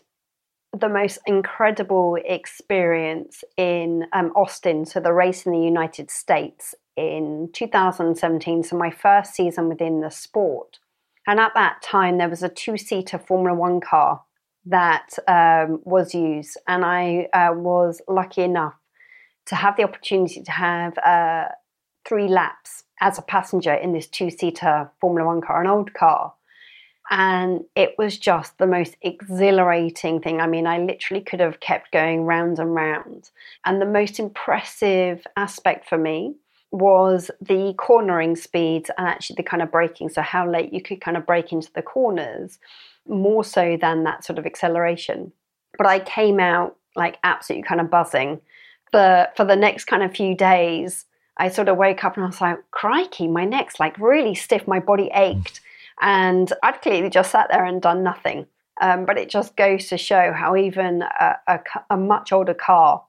the 0.78 0.90
most 0.90 1.20
incredible 1.26 2.18
experience 2.24 3.44
in 3.58 4.06
um, 4.14 4.32
Austin, 4.36 4.86
so 4.86 5.00
the 5.00 5.14
race 5.14 5.46
in 5.46 5.52
the 5.52 5.60
United 5.60 6.12
States 6.12 6.76
in 6.96 7.50
2017. 7.54 8.64
So, 8.64 8.78
my 8.78 8.92
first 8.92 9.34
season 9.34 9.70
within 9.70 10.02
the 10.02 10.10
sport. 10.10 10.80
And 11.28 11.40
at 11.40 11.54
that 11.56 11.82
time, 11.82 12.18
there 12.18 12.30
was 12.30 12.44
a 12.44 12.50
two 12.50 12.78
seater 12.78 13.20
Formula 13.20 13.56
One 13.56 13.82
car 13.82 14.24
that 14.66 15.10
um, 15.28 15.82
was 15.84 16.14
used. 16.14 16.58
And 16.68 16.86
I 16.86 17.28
uh, 17.34 17.54
was 17.54 18.02
lucky 18.08 18.44
enough 18.44 18.76
to 19.48 19.56
have 19.56 19.78
the 19.78 19.84
opportunity 19.84 20.42
to 20.44 20.52
have 20.52 20.98
uh, 21.00 21.46
three 22.08 22.28
laps 22.28 22.84
as 23.02 23.18
a 23.18 23.24
passenger 23.24 23.74
in 23.74 23.94
this 23.94 24.08
two 24.08 24.30
seater 24.30 24.92
Formula 25.02 25.26
One 25.26 25.42
car, 25.42 25.62
an 25.62 25.68
old 25.68 25.94
car. 25.94 26.34
And 27.10 27.64
it 27.76 27.96
was 27.98 28.18
just 28.18 28.58
the 28.60 28.68
most 28.68 28.96
exhilarating 29.02 30.22
thing. 30.22 30.40
I 30.40 30.48
mean, 30.48 30.68
I 30.68 30.78
literally 30.78 31.24
could 31.24 31.40
have 31.40 31.60
kept 31.60 31.92
going 31.92 32.24
round 32.24 32.60
and 32.60 32.76
round. 32.76 33.32
And 33.66 33.82
the 33.82 33.86
most 33.86 34.20
impressive 34.20 35.26
aspect 35.36 35.90
for 35.90 35.98
me 35.98 36.36
was 36.72 37.32
the 37.42 37.74
cornering 37.78 38.36
speeds 38.36 38.92
and 38.96 39.08
actually 39.08 39.38
the 39.38 39.44
kind 39.44 39.64
of 39.64 39.72
braking. 39.72 40.10
So, 40.10 40.22
how 40.22 40.50
late 40.50 40.72
you 40.72 40.82
could 40.82 41.02
kind 41.02 41.18
of 41.18 41.26
break 41.26 41.52
into 41.52 41.72
the 41.74 41.82
corners, 41.82 42.60
more 43.08 43.44
so 43.44 43.76
than 43.80 44.04
that 44.04 44.24
sort 44.24 44.38
of 44.38 44.46
acceleration. 44.46 45.32
But 45.78 45.88
I 45.88 46.00
came 46.00 46.40
out 46.40 46.76
like 46.96 47.18
absolutely 47.24 47.68
kind 47.68 47.82
of 47.82 47.90
buzzing. 47.90 48.42
For, 48.92 49.28
for 49.36 49.46
the 49.46 49.56
next 49.56 49.86
kind 49.86 50.04
of 50.04 50.16
few 50.16 50.36
days, 50.36 51.06
I 51.38 51.50
sort 51.50 51.70
of 51.70 51.78
woke 51.78 52.04
up 52.04 52.16
and 52.16 52.24
I 52.24 52.28
was 52.28 52.42
like, 52.42 52.60
crikey, 52.72 53.28
my 53.28 53.46
neck's 53.46 53.80
like 53.80 53.98
really 53.98 54.36
stiff, 54.36 54.68
my 54.68 54.80
body 54.80 55.10
ached. 55.14 55.62
And 56.02 56.52
I'd 56.64 56.82
clearly 56.82 57.10
just 57.10 57.32
sat 57.32 57.50
there 57.52 57.66
and 57.66 57.82
done 57.82 58.04
nothing. 58.04 58.48
Um, 58.82 59.06
but 59.06 59.18
it 59.18 59.30
just 59.30 59.58
goes 59.58 59.88
to 59.88 59.98
show 59.98 60.32
how 60.32 60.56
even 60.56 61.02
a, 61.02 61.36
a, 61.48 61.60
a 61.90 61.98
much 61.98 62.32
older 62.32 62.54
car 62.54 63.04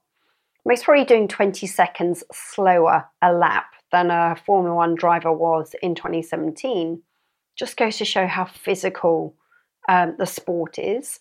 was 0.65 0.83
probably 0.83 1.05
doing 1.05 1.27
20 1.27 1.65
seconds 1.65 2.23
slower 2.31 3.05
a 3.21 3.33
lap 3.33 3.65
than 3.91 4.11
a 4.11 4.35
Formula 4.45 4.75
One 4.75 4.95
driver 4.95 5.31
was 5.31 5.73
in 5.81 5.95
2017. 5.95 7.01
Just 7.57 7.77
goes 7.77 7.97
to 7.97 8.05
show 8.05 8.27
how 8.27 8.45
physical 8.45 9.35
um, 9.89 10.15
the 10.17 10.25
sport 10.25 10.77
is. 10.77 11.19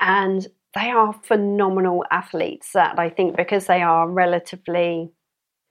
And 0.00 0.46
they 0.74 0.90
are 0.90 1.12
phenomenal 1.12 2.04
athletes 2.10 2.72
that 2.72 2.98
I 2.98 3.10
think 3.10 3.36
because 3.36 3.66
they 3.66 3.82
are 3.82 4.08
relatively 4.08 5.10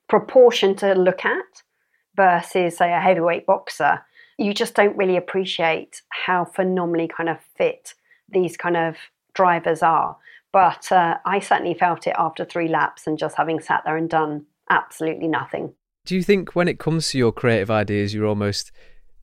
proportioned 0.08 0.78
to 0.78 0.94
look 0.94 1.24
at 1.24 1.62
versus, 2.16 2.76
say, 2.76 2.92
a 2.92 3.00
heavyweight 3.00 3.46
boxer, 3.46 4.04
you 4.42 4.52
just 4.52 4.74
don't 4.74 4.96
really 4.96 5.16
appreciate 5.16 6.02
how 6.08 6.44
phenomenally 6.44 7.08
kind 7.08 7.28
of 7.28 7.38
fit 7.56 7.94
these 8.28 8.56
kind 8.56 8.76
of 8.76 8.96
drivers 9.34 9.82
are. 9.82 10.16
But 10.52 10.90
uh, 10.92 11.18
I 11.24 11.38
certainly 11.38 11.74
felt 11.74 12.06
it 12.06 12.14
after 12.18 12.44
three 12.44 12.68
laps 12.68 13.06
and 13.06 13.18
just 13.18 13.36
having 13.36 13.60
sat 13.60 13.82
there 13.84 13.96
and 13.96 14.10
done 14.10 14.46
absolutely 14.68 15.28
nothing. 15.28 15.72
Do 16.04 16.14
you 16.14 16.22
think 16.22 16.54
when 16.54 16.68
it 16.68 16.78
comes 16.78 17.08
to 17.10 17.18
your 17.18 17.32
creative 17.32 17.70
ideas, 17.70 18.12
you're 18.12 18.26
almost, 18.26 18.72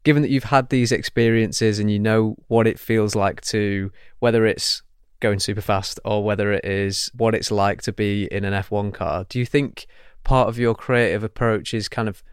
given 0.04 0.24
that 0.24 0.32
you've 0.32 0.46
had 0.46 0.70
these 0.70 0.92
experiences 0.92 1.78
and 1.78 1.92
you 1.92 2.00
know 2.00 2.36
what 2.48 2.66
it 2.66 2.80
feels 2.80 3.16
like 3.16 3.42
to, 3.42 3.92
whether 4.20 4.46
it's 4.46 4.82
going 5.20 5.40
super 5.40 5.62
fast 5.62 6.00
or 6.06 6.24
whether 6.24 6.54
it 6.54 6.64
is 6.64 7.12
what 7.16 7.36
it's 7.36 7.52
like 7.52 7.82
to 7.82 7.92
be 7.92 8.26
in 8.32 8.46
an 8.46 8.54
F1 8.54 8.94
car, 8.94 9.26
do 9.28 9.38
you 9.38 9.46
think 9.46 9.86
part 10.24 10.48
of 10.48 10.58
your 10.58 10.74
creative 10.74 11.24
approach 11.24 11.74
is 11.74 11.90
kind 11.90 12.08
of 12.08 12.24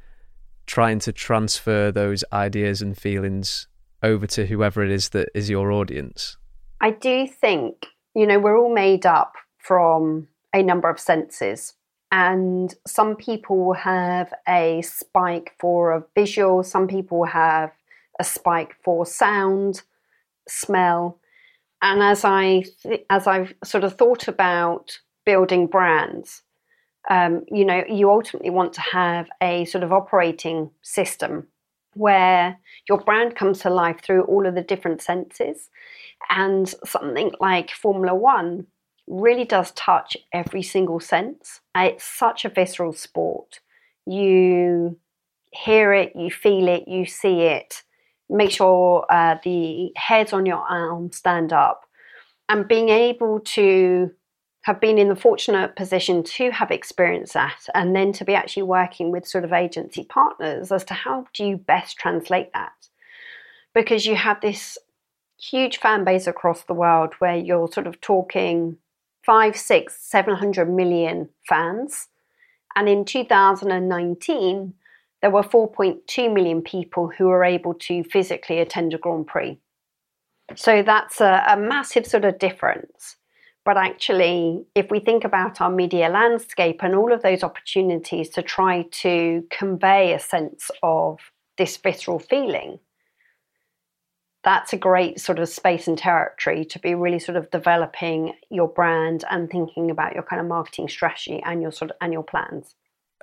trying 0.66 0.98
to 1.00 1.12
transfer 1.12 1.90
those 1.90 2.24
ideas 2.32 2.82
and 2.82 2.96
feelings 2.96 3.68
over 4.02 4.26
to 4.26 4.46
whoever 4.46 4.84
it 4.84 4.90
is 4.90 5.10
that 5.10 5.28
is 5.34 5.48
your 5.48 5.72
audience? 5.72 6.36
I 6.80 6.90
do 6.90 7.26
think, 7.26 7.86
you 8.14 8.26
know, 8.26 8.38
we're 8.38 8.58
all 8.58 8.72
made 8.72 9.06
up 9.06 9.34
from 9.58 10.28
a 10.52 10.62
number 10.62 10.88
of 10.88 11.00
senses. 11.00 11.74
And 12.12 12.74
some 12.86 13.16
people 13.16 13.72
have 13.74 14.32
a 14.48 14.82
spike 14.82 15.54
for 15.58 15.92
a 15.92 16.04
visual, 16.14 16.62
some 16.62 16.86
people 16.86 17.24
have 17.24 17.72
a 18.20 18.24
spike 18.24 18.76
for 18.84 19.04
sound, 19.04 19.82
smell. 20.48 21.18
And 21.82 22.02
as 22.02 22.24
I 22.24 22.64
th- 22.82 23.04
as 23.10 23.26
I've 23.26 23.54
sort 23.64 23.84
of 23.84 23.96
thought 23.96 24.28
about 24.28 24.98
building 25.24 25.66
brands, 25.66 26.42
um, 27.10 27.44
you 27.50 27.64
know, 27.64 27.84
you 27.88 28.10
ultimately 28.10 28.50
want 28.50 28.72
to 28.74 28.80
have 28.80 29.28
a 29.40 29.64
sort 29.66 29.84
of 29.84 29.92
operating 29.92 30.70
system 30.82 31.46
where 31.94 32.58
your 32.88 32.98
brand 32.98 33.34
comes 33.34 33.60
to 33.60 33.70
life 33.70 34.00
through 34.02 34.22
all 34.22 34.46
of 34.46 34.54
the 34.54 34.62
different 34.62 35.00
senses. 35.00 35.70
And 36.30 36.68
something 36.84 37.32
like 37.40 37.70
Formula 37.70 38.14
One 38.14 38.66
really 39.06 39.44
does 39.44 39.70
touch 39.72 40.16
every 40.32 40.62
single 40.62 41.00
sense. 41.00 41.60
It's 41.76 42.04
such 42.04 42.44
a 42.44 42.48
visceral 42.48 42.92
sport. 42.92 43.60
You 44.04 44.98
hear 45.52 45.92
it, 45.92 46.12
you 46.14 46.30
feel 46.30 46.68
it, 46.68 46.86
you 46.86 47.06
see 47.06 47.42
it. 47.42 47.82
Make 48.28 48.50
sure 48.50 49.06
uh, 49.08 49.36
the 49.44 49.92
hairs 49.96 50.32
on 50.32 50.46
your 50.46 50.58
arm 50.58 51.12
stand 51.12 51.52
up. 51.52 51.82
And 52.48 52.68
being 52.68 52.88
able 52.88 53.40
to 53.40 54.10
have 54.66 54.80
been 54.80 54.98
in 54.98 55.08
the 55.08 55.14
fortunate 55.14 55.76
position 55.76 56.24
to 56.24 56.50
have 56.50 56.72
experienced 56.72 57.34
that 57.34 57.68
and 57.72 57.94
then 57.94 58.12
to 58.12 58.24
be 58.24 58.34
actually 58.34 58.64
working 58.64 59.12
with 59.12 59.24
sort 59.24 59.44
of 59.44 59.52
agency 59.52 60.02
partners 60.02 60.72
as 60.72 60.82
to 60.82 60.92
how 60.92 61.24
do 61.32 61.44
you 61.44 61.56
best 61.56 61.96
translate 61.96 62.52
that. 62.52 62.72
Because 63.72 64.06
you 64.06 64.16
have 64.16 64.40
this 64.40 64.76
huge 65.40 65.78
fan 65.78 66.02
base 66.02 66.26
across 66.26 66.64
the 66.64 66.74
world 66.74 67.14
where 67.20 67.36
you're 67.36 67.70
sort 67.70 67.86
of 67.86 68.00
talking 68.00 68.76
five 69.24 69.56
six 69.56 70.00
seven 70.00 70.34
hundred 70.34 70.68
million 70.68 71.28
fans. 71.48 72.08
And 72.74 72.88
in 72.88 73.04
2019 73.04 74.74
there 75.22 75.30
were 75.30 75.44
4.2 75.44 76.34
million 76.34 76.60
people 76.60 77.12
who 77.16 77.26
were 77.26 77.44
able 77.44 77.74
to 77.74 78.02
physically 78.02 78.58
attend 78.58 78.94
a 78.94 78.98
grand 78.98 79.28
prix. 79.28 79.60
So 80.56 80.82
that's 80.82 81.20
a, 81.20 81.44
a 81.48 81.56
massive 81.56 82.04
sort 82.04 82.24
of 82.24 82.40
difference 82.40 83.16
But 83.66 83.76
actually, 83.76 84.64
if 84.76 84.92
we 84.92 85.00
think 85.00 85.24
about 85.24 85.60
our 85.60 85.70
media 85.70 86.08
landscape 86.08 86.84
and 86.84 86.94
all 86.94 87.12
of 87.12 87.22
those 87.22 87.42
opportunities 87.42 88.28
to 88.30 88.40
try 88.42 88.84
to 89.02 89.44
convey 89.50 90.14
a 90.14 90.20
sense 90.20 90.70
of 90.84 91.18
this 91.58 91.76
visceral 91.76 92.20
feeling, 92.20 92.78
that's 94.44 94.72
a 94.72 94.76
great 94.76 95.18
sort 95.18 95.40
of 95.40 95.48
space 95.48 95.88
and 95.88 95.98
territory 95.98 96.64
to 96.66 96.78
be 96.78 96.94
really 96.94 97.18
sort 97.18 97.36
of 97.36 97.50
developing 97.50 98.34
your 98.50 98.68
brand 98.68 99.24
and 99.32 99.50
thinking 99.50 99.90
about 99.90 100.14
your 100.14 100.22
kind 100.22 100.40
of 100.40 100.46
marketing 100.46 100.88
strategy 100.88 101.42
and 101.44 101.60
your 101.60 101.72
sort 101.72 101.90
of 101.90 101.96
annual 102.00 102.22
plans. 102.22 102.76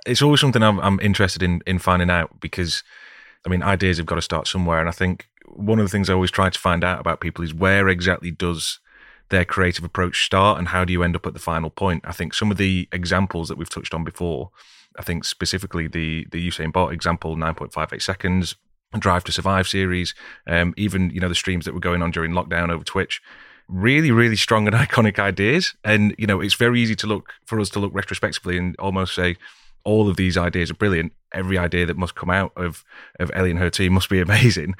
It's 0.04 0.20
always 0.20 0.42
something 0.42 0.62
I'm, 0.62 0.78
I'm 0.80 1.00
interested 1.00 1.42
in 1.42 1.62
in 1.66 1.78
finding 1.78 2.10
out 2.10 2.38
because, 2.40 2.84
I 3.46 3.48
mean, 3.48 3.62
ideas 3.62 3.96
have 3.96 4.04
got 4.04 4.16
to 4.16 4.22
start 4.22 4.46
somewhere, 4.46 4.80
and 4.80 4.90
I 4.90 4.92
think 4.92 5.26
one 5.46 5.78
of 5.78 5.86
the 5.86 5.90
things 5.90 6.10
I 6.10 6.12
always 6.12 6.30
try 6.30 6.50
to 6.50 6.58
find 6.58 6.84
out 6.84 7.00
about 7.00 7.22
people 7.22 7.42
is 7.42 7.54
where 7.54 7.88
exactly 7.88 8.30
does 8.30 8.80
their 9.30 9.44
creative 9.44 9.84
approach 9.84 10.24
start 10.24 10.58
and 10.58 10.68
how 10.68 10.84
do 10.84 10.92
you 10.92 11.02
end 11.02 11.16
up 11.16 11.26
at 11.26 11.32
the 11.32 11.40
final 11.40 11.70
point? 11.70 12.04
I 12.06 12.12
think 12.12 12.34
some 12.34 12.50
of 12.50 12.56
the 12.56 12.88
examples 12.92 13.48
that 13.48 13.58
we've 13.58 13.70
touched 13.70 13.94
on 13.94 14.04
before, 14.04 14.50
I 14.98 15.02
think 15.02 15.24
specifically 15.24 15.88
the 15.88 16.26
the 16.30 16.46
Usain 16.46 16.72
Bolt 16.72 16.92
example, 16.92 17.36
9.58 17.36 18.02
seconds, 18.02 18.56
Drive 18.98 19.24
to 19.24 19.32
Survive 19.32 19.66
series, 19.66 20.14
um, 20.46 20.74
even 20.76 21.10
you 21.10 21.20
know 21.20 21.28
the 21.28 21.34
streams 21.34 21.64
that 21.64 21.74
were 21.74 21.80
going 21.80 22.02
on 22.02 22.10
during 22.10 22.32
lockdown 22.32 22.70
over 22.70 22.84
Twitch. 22.84 23.20
Really, 23.66 24.10
really 24.10 24.36
strong 24.36 24.66
and 24.66 24.76
iconic 24.88 25.18
ideas, 25.18 25.74
and 25.84 26.14
you 26.18 26.26
know 26.26 26.40
it's 26.40 26.54
very 26.54 26.80
easy 26.80 26.94
to 26.96 27.06
look 27.06 27.32
for 27.44 27.58
us 27.60 27.70
to 27.70 27.80
look 27.80 27.92
retrospectively 27.94 28.58
and 28.58 28.76
almost 28.78 29.14
say 29.14 29.36
all 29.84 30.08
of 30.08 30.16
these 30.16 30.36
ideas 30.36 30.70
are 30.70 30.74
brilliant. 30.74 31.12
Every 31.32 31.58
idea 31.58 31.86
that 31.86 31.96
must 31.96 32.14
come 32.14 32.30
out 32.30 32.52
of 32.56 32.84
of 33.18 33.30
Ellie 33.34 33.50
and 33.50 33.58
her 33.58 33.70
team 33.70 33.94
must 33.94 34.08
be 34.08 34.20
amazing. 34.28 34.74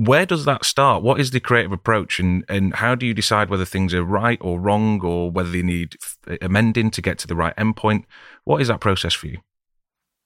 Where 0.00 0.24
does 0.24 0.46
that 0.46 0.64
start? 0.64 1.02
What 1.02 1.20
is 1.20 1.30
the 1.30 1.40
creative 1.40 1.72
approach, 1.72 2.18
and 2.18 2.42
and 2.48 2.74
how 2.74 2.94
do 2.94 3.04
you 3.04 3.12
decide 3.12 3.50
whether 3.50 3.66
things 3.66 3.92
are 3.92 4.02
right 4.02 4.38
or 4.40 4.58
wrong, 4.58 5.04
or 5.04 5.30
whether 5.30 5.50
they 5.50 5.62
need 5.62 5.96
amending 6.40 6.90
to 6.92 7.02
get 7.02 7.18
to 7.18 7.26
the 7.26 7.36
right 7.36 7.54
endpoint? 7.56 8.04
What 8.44 8.62
is 8.62 8.68
that 8.68 8.80
process 8.80 9.12
for 9.12 9.26
you? 9.26 9.38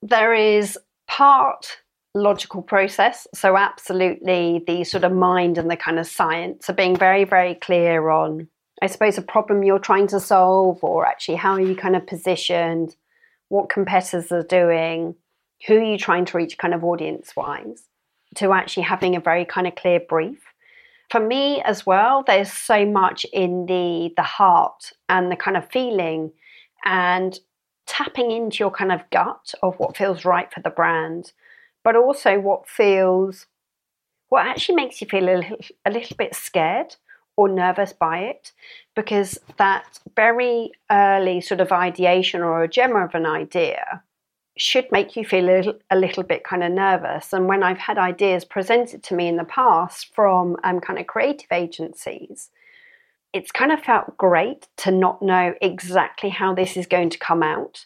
There 0.00 0.32
is 0.32 0.78
part 1.08 1.78
logical 2.14 2.62
process. 2.62 3.26
So, 3.34 3.56
absolutely, 3.56 4.62
the 4.64 4.84
sort 4.84 5.02
of 5.02 5.12
mind 5.12 5.58
and 5.58 5.68
the 5.68 5.76
kind 5.76 5.98
of 5.98 6.06
science 6.06 6.70
are 6.70 6.74
being 6.74 6.94
very, 6.96 7.24
very 7.24 7.56
clear 7.56 8.10
on, 8.10 8.46
I 8.80 8.86
suppose, 8.86 9.18
a 9.18 9.22
problem 9.22 9.64
you're 9.64 9.80
trying 9.80 10.06
to 10.08 10.20
solve, 10.20 10.84
or 10.84 11.04
actually 11.04 11.36
how 11.36 11.54
are 11.54 11.60
you 11.60 11.74
kind 11.74 11.96
of 11.96 12.06
positioned, 12.06 12.94
what 13.48 13.70
competitors 13.70 14.30
are 14.30 14.44
doing, 14.44 15.16
who 15.66 15.78
are 15.78 15.82
you 15.82 15.98
trying 15.98 16.26
to 16.26 16.36
reach 16.36 16.58
kind 16.58 16.74
of 16.74 16.84
audience 16.84 17.34
wise, 17.36 17.88
to 18.36 18.52
actually 18.52 18.84
having 18.84 19.16
a 19.16 19.20
very 19.20 19.44
kind 19.44 19.66
of 19.66 19.74
clear 19.74 20.00
brief. 20.00 20.40
For 21.10 21.20
me 21.20 21.60
as 21.62 21.86
well, 21.86 22.24
there's 22.26 22.52
so 22.52 22.84
much 22.84 23.24
in 23.32 23.66
the 23.66 24.12
the 24.16 24.22
heart 24.22 24.92
and 25.08 25.30
the 25.30 25.36
kind 25.36 25.56
of 25.56 25.70
feeling 25.70 26.32
and 26.84 27.38
tapping 27.86 28.30
into 28.30 28.58
your 28.58 28.70
kind 28.70 28.90
of 28.90 29.08
gut 29.10 29.54
of 29.62 29.78
what 29.78 29.96
feels 29.96 30.24
right 30.24 30.52
for 30.52 30.60
the 30.60 30.70
brand 30.70 31.32
but 31.84 31.94
also 31.94 32.40
what 32.40 32.66
feels, 32.66 33.46
what 34.30 34.46
actually 34.46 34.74
makes 34.74 35.00
you 35.00 35.06
feel 35.06 35.28
a 35.28 35.36
little, 35.36 35.58
a 35.84 35.90
little 35.90 36.16
bit 36.16 36.34
scared 36.34 36.96
or 37.36 37.48
nervous 37.48 37.92
by 37.92 38.20
it, 38.20 38.52
because 38.96 39.38
that 39.58 39.98
very 40.16 40.72
early 40.90 41.40
sort 41.40 41.60
of 41.60 41.70
ideation 41.70 42.40
or 42.40 42.62
a 42.62 42.68
gem 42.68 42.96
of 42.96 43.14
an 43.14 43.26
idea 43.26 44.02
should 44.56 44.90
make 44.92 45.16
you 45.16 45.24
feel 45.24 45.44
a 45.44 45.50
little, 45.50 45.78
a 45.90 45.96
little 45.96 46.22
bit 46.22 46.44
kind 46.44 46.62
of 46.62 46.70
nervous. 46.70 47.32
And 47.32 47.46
when 47.46 47.62
I've 47.62 47.78
had 47.78 47.98
ideas 47.98 48.44
presented 48.44 49.02
to 49.04 49.14
me 49.14 49.26
in 49.26 49.36
the 49.36 49.44
past 49.44 50.14
from 50.14 50.56
um, 50.62 50.80
kind 50.80 50.98
of 50.98 51.06
creative 51.06 51.50
agencies, 51.50 52.50
it's 53.32 53.50
kind 53.50 53.72
of 53.72 53.80
felt 53.82 54.16
great 54.16 54.68
to 54.78 54.92
not 54.92 55.20
know 55.20 55.54
exactly 55.60 56.30
how 56.30 56.54
this 56.54 56.76
is 56.76 56.86
going 56.86 57.10
to 57.10 57.18
come 57.18 57.42
out. 57.42 57.84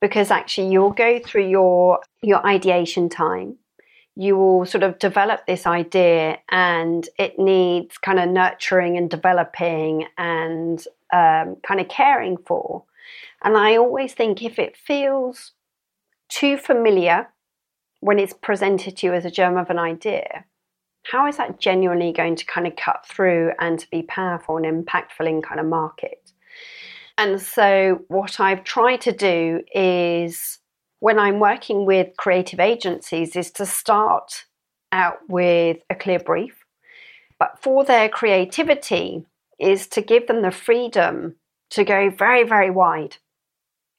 Because 0.00 0.30
actually 0.30 0.70
you'll 0.70 0.90
go 0.90 1.18
through 1.18 1.48
your 1.48 1.98
your 2.22 2.46
ideation 2.46 3.08
time. 3.08 3.56
You 4.14 4.36
will 4.36 4.66
sort 4.66 4.84
of 4.84 5.00
develop 5.00 5.46
this 5.46 5.66
idea 5.66 6.38
and 6.48 7.08
it 7.18 7.38
needs 7.40 7.98
kind 7.98 8.20
of 8.20 8.28
nurturing 8.28 8.96
and 8.96 9.10
developing 9.10 10.06
and 10.16 10.78
um, 11.12 11.56
kind 11.66 11.80
of 11.80 11.88
caring 11.88 12.36
for. 12.36 12.84
And 13.42 13.56
i 13.56 13.76
always 13.76 14.14
think 14.14 14.42
if 14.42 14.58
it 14.58 14.76
feels 14.76 15.52
too 16.28 16.56
familiar 16.56 17.28
when 18.00 18.18
it's 18.18 18.34
presented 18.34 18.96
to 18.96 19.06
you 19.06 19.14
as 19.14 19.24
a 19.24 19.30
germ 19.30 19.56
of 19.56 19.70
an 19.70 19.78
idea 19.78 20.44
how 21.04 21.26
is 21.26 21.38
that 21.38 21.58
genuinely 21.58 22.12
going 22.12 22.36
to 22.36 22.44
kind 22.44 22.66
of 22.66 22.76
cut 22.76 23.06
through 23.06 23.52
and 23.58 23.78
to 23.78 23.88
be 23.90 24.02
powerful 24.02 24.56
and 24.56 24.66
impactful 24.86 25.26
in 25.26 25.40
kind 25.40 25.60
of 25.60 25.66
market 25.66 26.32
and 27.18 27.40
so, 27.42 28.04
what 28.06 28.38
I've 28.38 28.62
tried 28.62 29.00
to 29.02 29.12
do 29.12 29.62
is 29.74 30.60
when 31.00 31.18
I'm 31.18 31.40
working 31.40 31.84
with 31.84 32.16
creative 32.16 32.60
agencies, 32.60 33.34
is 33.34 33.50
to 33.52 33.66
start 33.66 34.44
out 34.92 35.18
with 35.28 35.78
a 35.90 35.96
clear 35.96 36.20
brief. 36.20 36.64
But 37.40 37.58
for 37.60 37.84
their 37.84 38.08
creativity, 38.08 39.26
is 39.58 39.88
to 39.88 40.00
give 40.00 40.28
them 40.28 40.42
the 40.42 40.52
freedom 40.52 41.34
to 41.70 41.82
go 41.82 42.08
very, 42.08 42.44
very 42.44 42.70
wide. 42.70 43.16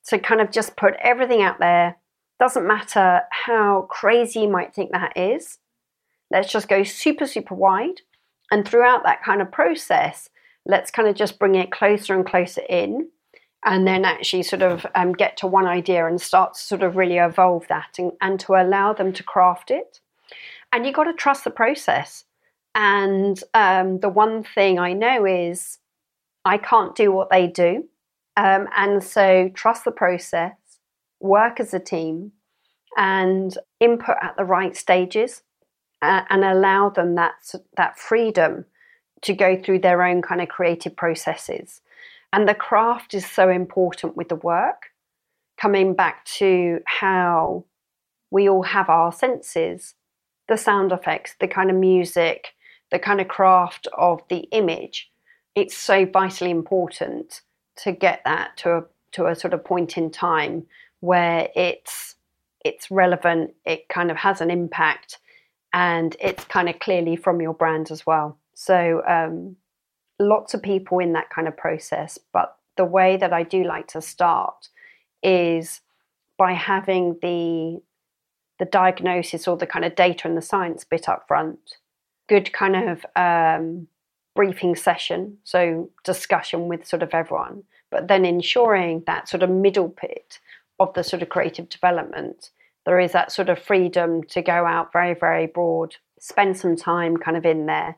To 0.07 0.17
kind 0.17 0.39
of 0.39 0.49
just 0.49 0.77
put 0.77 0.95
everything 1.01 1.41
out 1.41 1.59
there. 1.59 1.97
Doesn't 2.39 2.67
matter 2.67 3.21
how 3.31 3.87
crazy 3.89 4.41
you 4.41 4.49
might 4.49 4.73
think 4.73 4.91
that 4.91 5.17
is. 5.17 5.57
Let's 6.31 6.51
just 6.51 6.67
go 6.67 6.83
super, 6.83 7.25
super 7.25 7.55
wide. 7.55 8.01
And 8.51 8.67
throughout 8.67 9.03
that 9.03 9.23
kind 9.23 9.41
of 9.41 9.51
process, 9.51 10.29
let's 10.65 10.91
kind 10.91 11.07
of 11.07 11.15
just 11.15 11.39
bring 11.39 11.55
it 11.55 11.71
closer 11.71 12.15
and 12.15 12.25
closer 12.25 12.61
in 12.69 13.09
and 13.65 13.85
then 13.85 14.05
actually 14.05 14.43
sort 14.43 14.61
of 14.61 14.85
um, 14.95 15.11
get 15.13 15.35
to 15.37 15.47
one 15.47 15.67
idea 15.67 16.05
and 16.05 16.21
start 16.21 16.53
to 16.53 16.61
sort 16.61 16.81
of 16.81 16.95
really 16.95 17.17
evolve 17.17 17.67
that 17.67 17.95
and, 17.97 18.13
and 18.21 18.39
to 18.39 18.53
allow 18.53 18.93
them 18.93 19.11
to 19.13 19.23
craft 19.23 19.69
it. 19.69 19.99
And 20.71 20.85
you've 20.85 20.95
got 20.95 21.05
to 21.05 21.13
trust 21.13 21.43
the 21.43 21.49
process. 21.49 22.23
And 22.73 23.41
um, 23.53 23.99
the 23.99 24.09
one 24.09 24.43
thing 24.43 24.79
I 24.79 24.93
know 24.93 25.25
is 25.25 25.79
I 26.45 26.57
can't 26.57 26.95
do 26.95 27.11
what 27.11 27.29
they 27.29 27.47
do. 27.47 27.85
Um, 28.37 28.69
and 28.77 29.03
so 29.03 29.49
trust 29.53 29.83
the 29.83 29.91
process, 29.91 30.53
work 31.19 31.59
as 31.59 31.73
a 31.73 31.79
team, 31.79 32.31
and 32.97 33.57
input 33.79 34.15
at 34.21 34.35
the 34.37 34.43
right 34.43 34.75
stages 34.75 35.43
uh, 36.01 36.21
and 36.29 36.43
allow 36.43 36.89
them 36.89 37.15
that, 37.15 37.33
that 37.77 37.97
freedom 37.97 38.65
to 39.21 39.33
go 39.33 39.61
through 39.61 39.79
their 39.79 40.03
own 40.03 40.21
kind 40.21 40.41
of 40.41 40.49
creative 40.49 40.95
processes. 40.95 41.81
And 42.31 42.47
the 42.47 42.53
craft 42.53 43.13
is 43.13 43.25
so 43.25 43.49
important 43.49 44.15
with 44.15 44.29
the 44.29 44.35
work. 44.35 44.91
Coming 45.57 45.93
back 45.93 46.23
to 46.25 46.79
how 46.85 47.65
we 48.31 48.47
all 48.47 48.63
have 48.63 48.89
our 48.89 49.11
senses, 49.11 49.95
the 50.47 50.57
sound 50.57 50.91
effects, 50.91 51.35
the 51.39 51.47
kind 51.47 51.69
of 51.69 51.75
music, 51.75 52.53
the 52.91 52.99
kind 52.99 53.19
of 53.19 53.27
craft 53.27 53.87
of 53.97 54.21
the 54.29 54.47
image, 54.51 55.11
it's 55.55 55.75
so 55.75 56.05
vitally 56.05 56.51
important 56.51 57.41
to 57.77 57.91
get 57.91 58.21
that 58.25 58.55
to 58.57 58.77
a 58.77 58.83
to 59.11 59.25
a 59.25 59.35
sort 59.35 59.53
of 59.53 59.65
point 59.65 59.97
in 59.97 60.11
time 60.11 60.67
where 60.99 61.49
it's 61.55 62.15
it's 62.65 62.91
relevant, 62.91 63.53
it 63.65 63.87
kind 63.87 64.11
of 64.11 64.17
has 64.17 64.41
an 64.41 64.51
impact, 64.51 65.19
and 65.73 66.15
it's 66.19 66.43
kind 66.45 66.69
of 66.69 66.79
clearly 66.79 67.15
from 67.15 67.41
your 67.41 67.53
brand 67.53 67.89
as 67.91 68.05
well. 68.05 68.37
So 68.53 69.01
um, 69.07 69.55
lots 70.19 70.53
of 70.53 70.61
people 70.61 70.99
in 70.99 71.13
that 71.13 71.29
kind 71.29 71.47
of 71.47 71.55
process, 71.55 72.19
but 72.33 72.57
the 72.75 72.85
way 72.85 73.17
that 73.17 73.33
I 73.33 73.43
do 73.43 73.63
like 73.63 73.87
to 73.89 74.01
start 74.01 74.69
is 75.23 75.81
by 76.37 76.53
having 76.53 77.17
the 77.21 77.81
the 78.57 78.65
diagnosis 78.65 79.47
or 79.47 79.55
the 79.55 79.65
kind 79.65 79.85
of 79.85 79.95
data 79.95 80.27
and 80.27 80.35
the 80.35 80.41
science 80.41 80.83
bit 80.83 81.07
up 81.07 81.25
front. 81.27 81.77
Good 82.27 82.51
kind 82.51 82.75
of 82.75 83.05
um, 83.15 83.87
briefing 84.35 84.75
session, 84.75 85.37
so 85.43 85.89
discussion 86.03 86.67
with 86.67 86.85
sort 86.85 87.01
of 87.01 87.13
everyone, 87.13 87.63
but 87.89 88.07
then 88.07 88.25
ensuring 88.25 89.03
that 89.07 89.27
sort 89.27 89.43
of 89.43 89.49
middle 89.49 89.95
bit 90.01 90.39
of 90.79 90.93
the 90.93 91.03
sort 91.03 91.21
of 91.21 91.29
creative 91.29 91.69
development, 91.69 92.51
there 92.85 92.99
is 92.99 93.11
that 93.11 93.31
sort 93.31 93.49
of 93.49 93.59
freedom 93.59 94.23
to 94.23 94.41
go 94.41 94.65
out 94.65 94.93
very, 94.93 95.13
very 95.13 95.47
broad, 95.47 95.95
spend 96.19 96.57
some 96.57 96.75
time 96.75 97.17
kind 97.17 97.37
of 97.37 97.45
in 97.45 97.65
there, 97.65 97.97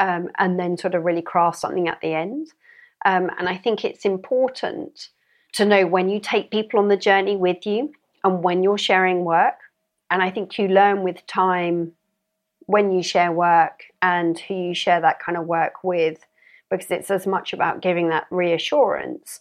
um, 0.00 0.28
and 0.38 0.58
then 0.58 0.76
sort 0.76 0.94
of 0.94 1.04
really 1.04 1.22
craft 1.22 1.58
something 1.58 1.88
at 1.88 2.00
the 2.00 2.14
end. 2.14 2.48
Um, 3.04 3.30
and 3.38 3.48
I 3.48 3.56
think 3.56 3.84
it's 3.84 4.04
important 4.04 5.08
to 5.52 5.64
know 5.64 5.86
when 5.86 6.08
you 6.08 6.20
take 6.20 6.50
people 6.50 6.78
on 6.80 6.88
the 6.88 6.96
journey 6.96 7.36
with 7.36 7.66
you 7.66 7.92
and 8.24 8.42
when 8.42 8.62
you're 8.62 8.78
sharing 8.78 9.24
work. 9.24 9.56
And 10.10 10.22
I 10.22 10.30
think 10.30 10.58
you 10.58 10.68
learn 10.68 11.02
with 11.02 11.26
time 11.26 11.92
when 12.66 12.92
you 12.92 13.02
share 13.02 13.32
work 13.32 13.84
and 14.00 14.38
who 14.38 14.54
you 14.54 14.74
share 14.74 15.00
that 15.00 15.20
kind 15.20 15.36
of 15.36 15.46
work 15.46 15.82
with, 15.82 16.20
because 16.70 16.90
it's 16.90 17.10
as 17.10 17.26
much 17.26 17.52
about 17.52 17.82
giving 17.82 18.08
that 18.08 18.26
reassurance 18.30 19.40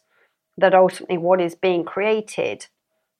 that 0.58 0.76
ultimately 0.76 1.18
what 1.18 1.40
is 1.40 1.56
being 1.56 1.86
created 1.86 2.68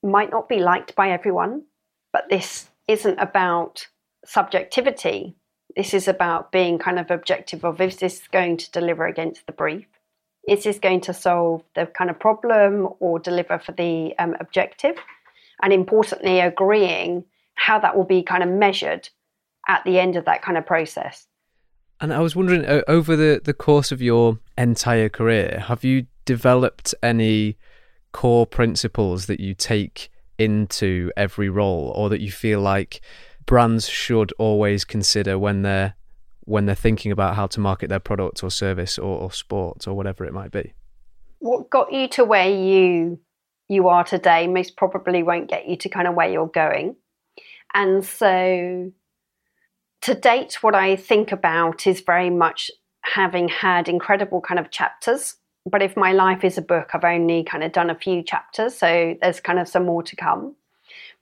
might 0.04 0.32
not 0.32 0.50
be 0.50 0.60
liked 0.60 0.96
by 0.96 1.12
everyone, 1.12 1.64
but 2.12 2.30
this 2.30 2.70
isn't 2.88 3.20
about 3.20 3.88
subjectivity. 4.26 5.36
This 5.76 5.94
is 5.94 6.08
about 6.08 6.52
being 6.52 6.80
kind 6.80 7.00
of 7.00 7.12
objective 7.12 7.64
of 7.64 7.80
is 7.80 7.98
this 7.98 8.28
going 8.32 8.58
to 8.58 8.72
deliver 8.72 9.06
against 9.06 9.46
the 9.46 9.54
brief? 9.54 9.86
Is 10.48 10.64
this 10.64 10.80
going 10.80 11.02
to 11.02 11.14
solve 11.14 11.64
the 11.76 11.86
kind 11.86 12.10
of 12.10 12.20
problem 12.20 12.90
or 13.00 13.20
deliver 13.20 13.60
for 13.60 13.72
the 13.74 14.14
um, 14.18 14.36
objective? 14.40 14.96
And 15.62 15.72
importantly, 15.72 16.40
agreeing 16.40 17.24
how 17.54 17.80
that 17.80 17.96
will 17.96 18.06
be 18.06 18.24
kind 18.24 18.42
of 18.42 18.50
measured 18.50 19.10
at 19.68 19.84
the 19.86 20.00
end 20.00 20.16
of 20.16 20.26
that 20.26 20.42
kind 20.42 20.58
of 20.58 20.66
process. 20.66 21.28
And 22.00 22.12
I 22.12 22.20
was 22.20 22.36
wondering, 22.36 22.66
over 22.88 23.16
the, 23.16 23.40
the 23.44 23.54
course 23.54 23.92
of 23.92 24.02
your 24.02 24.40
entire 24.58 25.08
career, 25.08 25.64
have 25.68 25.84
you 25.84 26.08
developed 26.26 26.96
any 27.04 27.58
core 28.12 28.46
principles 28.46 29.26
that 29.28 29.40
you 29.40 29.54
take 29.54 30.10
into 30.38 31.12
every 31.16 31.50
role 31.50 31.94
or 31.96 32.10
that 32.10 32.22
you 32.22 32.32
feel 32.32 32.60
like 32.60 33.02
brands 33.46 33.88
should 33.88 34.32
always 34.38 34.84
consider 34.84 35.38
when 35.38 35.62
they're 35.62 35.96
when 36.46 36.66
they're 36.66 36.76
thinking 36.76 37.12
about 37.12 37.36
how 37.36 37.46
to 37.48 37.60
market 37.60 37.88
their 37.88 38.00
product 38.00 38.44
or 38.44 38.50
service 38.50 38.98
or, 38.98 39.20
or 39.20 39.32
sport 39.32 39.88
or 39.88 39.94
whatever 39.94 40.26
it 40.26 40.34
might 40.34 40.52
be? 40.52 40.74
What 41.40 41.70
got 41.70 41.94
you 41.94 42.08
to 42.10 42.26
where 42.26 42.50
you 42.50 43.20
you 43.70 43.88
are 43.88 44.04
today 44.04 44.48
most 44.48 44.76
probably 44.76 45.24
won't 45.24 45.50
get 45.50 45.68
you 45.68 45.78
to 45.78 45.88
kind 45.88 46.08
of 46.08 46.14
where 46.14 46.30
you're 46.30 46.48
going. 46.48 46.98
And 47.74 48.04
so 48.04 48.92
to 50.02 50.14
date, 50.14 50.62
what 50.62 50.76
I 50.76 50.98
think 50.98 51.32
about 51.32 51.88
is 51.88 52.02
very 52.02 52.30
much 52.30 52.70
having 53.04 53.48
had 53.48 53.88
incredible 53.88 54.42
kind 54.42 54.60
of 54.60 54.72
chapters. 54.72 55.36
But 55.66 55.82
if 55.82 55.96
my 55.96 56.12
life 56.12 56.44
is 56.44 56.58
a 56.58 56.62
book, 56.62 56.90
I've 56.94 57.04
only 57.04 57.44
kind 57.44 57.64
of 57.64 57.72
done 57.72 57.90
a 57.90 57.96
few 57.96 58.24
chapters, 58.24 58.78
so 58.78 59.16
there's 59.22 59.40
kind 59.40 59.60
of 59.60 59.68
some 59.68 59.86
more 59.86 60.04
to 60.04 60.16
come. 60.16 60.56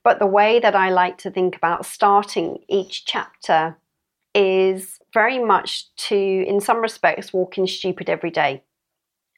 But 0.02 0.18
the 0.18 0.26
way 0.26 0.60
that 0.60 0.74
I 0.74 0.90
like 0.90 1.18
to 1.18 1.30
think 1.30 1.56
about 1.56 1.84
starting 1.84 2.58
each 2.68 3.04
chapter 3.04 3.76
is 4.34 4.98
very 5.12 5.38
much 5.38 5.94
to, 5.96 6.16
in 6.16 6.60
some 6.60 6.80
respects, 6.80 7.32
walk 7.32 7.58
in 7.58 7.66
stupid 7.66 8.08
every 8.08 8.30
day. 8.30 8.62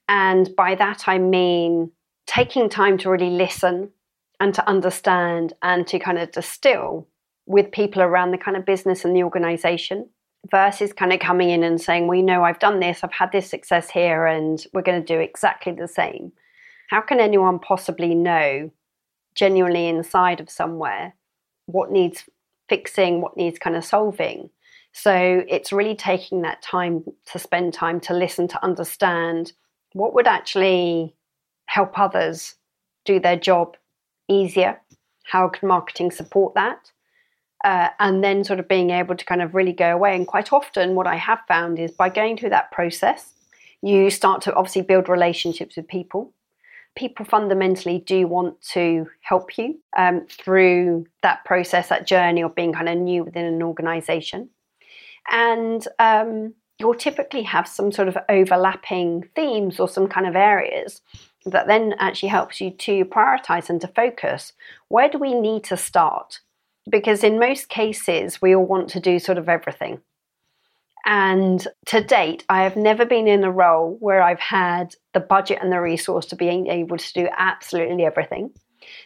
And 0.09 0.55
by 0.55 0.75
that 0.77 1.05
I 1.09 1.19
mean 1.19 1.91
taking 2.27 2.69
time 2.69 2.99
to 2.99 3.11
really 3.11 3.31
listen 3.31 3.91
and 4.39 4.55
to 4.55 4.69
understand 4.69 5.55
and 5.63 5.87
to 5.89 5.99
kind 5.99 6.19
of 6.19 6.31
distill 6.33 7.09
with 7.47 7.73
people 7.73 8.03
around 8.03 8.31
the 8.31 8.39
kind 8.39 8.57
of 8.57 8.65
business 8.65 9.05
and 9.05 9.17
the 9.17 9.23
organization 9.25 10.09
versus 10.51 10.93
kind 10.93 11.13
of 11.13 11.21
coming 11.21 11.51
in 11.51 11.63
and 11.63 11.81
saying, 11.81 12.09
We 12.09 12.23
know 12.23 12.43
I've 12.45 12.59
done 12.59 12.81
this, 12.81 13.03
I've 13.03 13.13
had 13.13 13.33
this 13.33 13.49
success 13.49 13.91
here, 13.91 14.27
and 14.27 14.65
we're 14.73 14.83
going 14.83 15.03
to 15.03 15.15
do 15.15 15.21
exactly 15.21 15.73
the 15.73 15.89
same. 15.89 16.33
How 16.89 17.01
can 17.01 17.21
anyone 17.21 17.59
possibly 17.59 18.15
know 18.15 18.71
genuinely 19.35 19.89
inside 19.89 20.41
of 20.41 20.51
somewhere 20.51 21.15
what 21.67 21.91
needs 21.91 22.25
fixing, 22.69 23.21
what 23.21 23.37
needs 23.37 23.59
kind 23.59 23.77
of 23.77 23.85
solving? 23.85 24.51
So 24.93 25.43
it's 25.49 25.73
really 25.73 25.97
taking 25.97 26.43
that 26.43 26.61
time 26.61 27.05
to 27.33 27.39
spend 27.39 27.73
time 27.73 27.99
to 28.01 28.15
listen, 28.15 28.47
to 28.49 28.63
understand 28.65 29.53
what 29.95 30.15
would 30.15 30.27
actually 30.27 31.15
help 31.67 31.99
others 31.99 32.57
do 33.05 33.19
their 33.19 33.37
job 33.37 33.77
easier. 34.29 34.79
How 35.25 35.49
can 35.49 35.69
marketing 35.69 36.11
support 36.11 36.55
that? 36.55 36.93
Uh, 37.65 37.89
and 37.99 38.23
then 38.23 38.45
sort 38.45 38.59
of 38.59 38.69
being 38.69 38.91
able 38.91 39.15
to 39.15 39.25
kind 39.25 39.43
of 39.43 39.55
really 39.55 39.73
go 39.73 39.93
away. 39.93 40.17
And 40.17 40.27
quite 40.27 40.53
often, 40.53 40.95
what 40.95 41.07
I 41.07 41.17
have 41.17 41.41
found 41.47 41.79
is 41.79 41.91
by 41.93 42.09
going 42.09 42.37
through 42.37 42.51
that 42.51 42.71
process, 42.73 43.33
you 43.83 44.11
start 44.11 44.43
to 44.43 44.55
obviously 44.55 44.83
build 44.83 45.09
relationships 45.09 45.77
with 45.77 45.89
people. 45.89 46.33
People 46.95 47.25
fundamentally 47.25 47.99
do 48.01 48.27
want 48.27 48.61
to 48.73 49.09
help 49.23 49.57
you 49.57 49.79
um, 49.97 50.27
through 50.29 51.07
that 51.23 51.45
process, 51.45 51.89
that 51.89 52.07
journey 52.07 52.43
of 52.43 52.55
being 52.55 52.73
kind 52.73 52.89
of 52.89 52.99
new 52.99 53.25
within 53.25 53.47
an 53.47 53.63
organization. 53.63 54.51
And 55.31 55.87
um, 55.99 56.55
you'll 56.79 56.95
typically 56.95 57.43
have 57.43 57.67
some 57.67 57.93
sort 57.93 58.09
of 58.09 58.19
overlapping 58.29 59.29
themes 59.35 59.81
or 59.81 59.89
some 59.89 60.09
kind 60.09 60.27
of 60.27 60.37
areas 60.37 61.01
that 61.47 61.67
then 61.67 61.95
actually 61.99 62.29
helps 62.29 62.61
you 62.61 62.71
to 62.71 63.05
prioritize 63.07 63.71
and 63.71 63.81
to 63.81 63.89
focus. 63.89 64.53
Where 64.89 65.09
do 65.09 65.19
we 65.19 65.35
need 65.35 65.65
to 65.65 65.77
start? 65.77 66.41
Because 66.91 67.25
in 67.25 67.39
most 67.39 67.69
cases, 67.69 68.41
we 68.43 68.55
all 68.55 68.65
want 68.65 68.89
to 68.91 69.01
do 69.01 69.19
sort 69.19 69.39
of 69.39 69.49
everything. 69.49 70.01
And 71.05 71.67
to 71.87 72.03
date, 72.03 72.45
I 72.49 72.63
have 72.63 72.77
never 72.77 73.05
been 73.05 73.27
in 73.27 73.43
a 73.43 73.51
role 73.51 73.97
where 73.99 74.23
I've 74.23 74.41
had 74.41 74.95
the 75.15 75.21
budget 75.21 75.59
and 75.61 75.73
the 75.73 75.81
resource 75.81 76.27
to 76.27 76.37
being 76.37 76.69
able 76.69 76.97
to 76.97 77.13
do 77.13 77.29
absolutely 77.37 78.05
everything. 78.05 78.53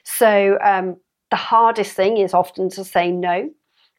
So 0.04 0.58
um, 0.62 0.96
the 1.30 1.36
hardest 1.36 1.92
thing 1.92 2.18
is 2.18 2.34
often 2.34 2.68
to 2.70 2.84
say 2.84 3.10
no 3.10 3.50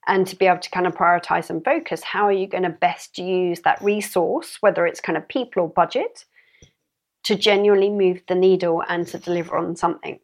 and 0.07 0.25
to 0.27 0.35
be 0.35 0.45
able 0.45 0.59
to 0.59 0.69
kind 0.69 0.87
of 0.87 0.93
prioritize 0.93 1.49
and 1.49 1.63
focus. 1.63 2.03
How 2.03 2.25
are 2.25 2.33
you 2.33 2.47
going 2.47 2.63
to 2.63 2.69
best 2.69 3.17
use 3.17 3.61
that 3.61 3.81
resource, 3.81 4.57
whether 4.61 4.85
it's 4.85 5.01
kind 5.01 5.17
of 5.17 5.27
people 5.27 5.63
or 5.63 5.69
budget, 5.69 6.25
to 7.23 7.35
genuinely 7.35 7.89
move 7.89 8.21
the 8.27 8.35
needle 8.35 8.83
and 8.87 9.07
to 9.07 9.17
deliver 9.17 9.57
on 9.57 9.75
something? 9.75 10.19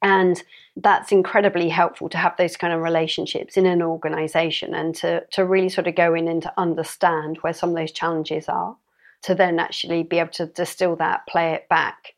And 0.00 0.42
that's 0.76 1.12
incredibly 1.12 1.68
helpful 1.68 2.08
to 2.08 2.18
have 2.18 2.36
those 2.36 2.56
kind 2.56 2.72
of 2.72 2.80
relationships 2.80 3.56
in 3.56 3.66
an 3.66 3.82
organization 3.82 4.74
and 4.74 4.94
to, 4.96 5.22
to 5.30 5.44
really 5.44 5.68
sort 5.68 5.86
of 5.86 5.94
go 5.94 6.14
in 6.14 6.28
and 6.28 6.42
to 6.42 6.52
understand 6.56 7.38
where 7.42 7.52
some 7.52 7.70
of 7.70 7.76
those 7.76 7.92
challenges 7.92 8.48
are, 8.48 8.76
to 9.22 9.34
then 9.34 9.58
actually 9.58 10.02
be 10.02 10.18
able 10.18 10.30
to 10.30 10.46
distill 10.46 10.96
that, 10.96 11.26
play 11.26 11.52
it 11.52 11.68
back, 11.68 12.14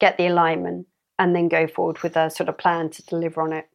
get 0.00 0.16
the 0.16 0.26
alignment, 0.26 0.86
and 1.18 1.34
then 1.36 1.48
go 1.48 1.66
forward 1.66 2.02
with 2.02 2.16
a 2.16 2.30
sort 2.30 2.48
of 2.48 2.56
plan 2.56 2.88
to 2.88 3.02
deliver 3.04 3.42
on 3.42 3.52
it. 3.52 3.68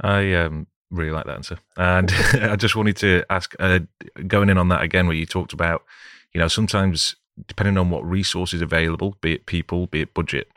I 0.00 0.32
um, 0.34 0.66
really 0.90 1.10
like 1.10 1.26
that 1.26 1.36
answer. 1.36 1.58
And 1.76 2.10
I 2.32 2.56
just 2.56 2.76
wanted 2.76 2.96
to 2.98 3.24
ask, 3.28 3.54
uh, 3.58 3.80
going 4.26 4.48
in 4.48 4.58
on 4.58 4.68
that 4.68 4.82
again, 4.82 5.06
where 5.06 5.16
you 5.16 5.26
talked 5.26 5.52
about, 5.52 5.84
you 6.32 6.40
know, 6.40 6.48
sometimes 6.48 7.16
depending 7.46 7.76
on 7.76 7.90
what 7.90 8.08
resources 8.08 8.62
available, 8.62 9.16
be 9.20 9.34
it 9.34 9.46
people, 9.46 9.86
be 9.86 10.00
it 10.00 10.14
budget, 10.14 10.50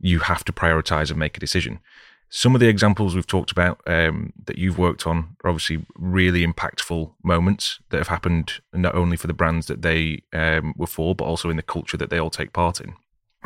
you 0.00 0.20
have 0.20 0.44
to 0.44 0.52
prioritize 0.52 1.10
and 1.10 1.18
make 1.18 1.36
a 1.36 1.40
decision. 1.40 1.80
Some 2.34 2.54
of 2.54 2.62
the 2.62 2.68
examples 2.68 3.14
we've 3.14 3.26
talked 3.26 3.52
about 3.52 3.82
um, 3.86 4.32
that 4.46 4.56
you've 4.56 4.78
worked 4.78 5.06
on 5.06 5.36
are 5.44 5.50
obviously 5.50 5.84
really 5.96 6.46
impactful 6.46 7.12
moments 7.22 7.78
that 7.90 7.98
have 7.98 8.08
happened 8.08 8.54
not 8.72 8.94
only 8.94 9.18
for 9.18 9.26
the 9.26 9.34
brands 9.34 9.66
that 9.66 9.82
they 9.82 10.22
um, 10.32 10.72
were 10.78 10.86
for, 10.86 11.14
but 11.14 11.26
also 11.26 11.50
in 11.50 11.56
the 11.56 11.62
culture 11.62 11.98
that 11.98 12.08
they 12.08 12.18
all 12.18 12.30
take 12.30 12.54
part 12.54 12.80
in. 12.80 12.94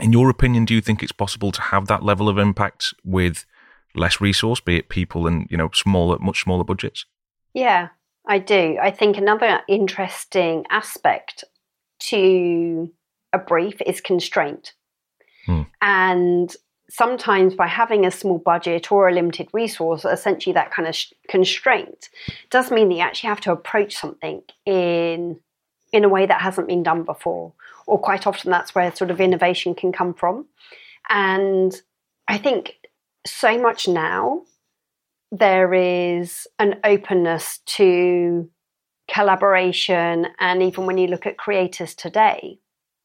In 0.01 0.13
your 0.13 0.31
opinion, 0.31 0.67
do 0.67 0.73
you 0.73 0.81
think 0.81 1.03
it's 1.03 1.11
possible 1.11 1.51
to 1.51 1.61
have 1.61 1.89
that 1.89 2.05
level 2.05 2.29
of 2.29 2.39
impact 2.39 2.95
with 3.03 3.45
less 3.97 4.21
resource, 4.21 4.61
be 4.61 4.77
it 4.77 4.89
people 4.89 5.27
and 5.27 5.49
you 5.51 5.57
know 5.57 5.69
smaller, 5.75 6.21
much 6.21 6.45
smaller 6.45 6.63
budgets? 6.63 7.07
Yeah, 7.55 7.89
I 8.25 8.39
do. 8.39 8.79
I 8.81 8.93
think 8.93 9.17
another 9.17 9.63
interesting 9.69 10.65
aspect 10.71 11.43
to 12.03 12.93
a 13.33 13.39
brief 13.39 13.83
is 13.85 14.01
constraint. 14.01 14.75
Hmm. 15.47 15.63
And 15.83 16.55
sometimes 16.89 17.55
by 17.55 17.67
having 17.67 18.05
a 18.05 18.11
small 18.11 18.39
budget 18.39 18.93
or 18.93 19.09
a 19.09 19.13
limited 19.13 19.49
resource, 19.53 20.05
essentially 20.05 20.53
that 20.53 20.71
kind 20.71 20.89
of 20.89 20.95
sh- 20.95 21.13
constraint 21.29 22.09
does 22.51 22.71
mean 22.71 22.89
that 22.89 22.95
you 22.95 23.01
actually 23.01 23.29
have 23.29 23.41
to 23.43 23.53
approach 23.53 23.97
something 23.97 24.43
in 24.65 25.39
in 25.93 26.05
a 26.05 26.09
way 26.09 26.27
that 26.27 26.41
hasn't 26.41 26.69
been 26.69 26.83
done 26.83 27.05
before. 27.05 27.53
Or 27.87 27.99
quite 27.99 28.27
often 28.27 28.51
that's 28.51 28.75
where 28.75 28.95
sort 28.95 29.11
of 29.11 29.21
innovation 29.21 29.75
can 29.75 29.93
come 29.93 30.15
from. 30.15 30.47
And 31.09 31.81
I 32.29 32.39
think 32.39 32.77
so 33.25 33.61
much 33.61 33.89
now 33.89 34.43
there 35.31 35.73
is 35.75 36.47
an 36.59 36.81
openness 36.85 37.59
to 37.67 38.49
collaboration 39.09 40.27
and 40.41 40.63
even 40.63 40.87
when 40.87 40.99
you 40.99 41.07
look 41.07 41.27
at 41.27 41.39
creators 41.39 41.95
today 41.95 42.59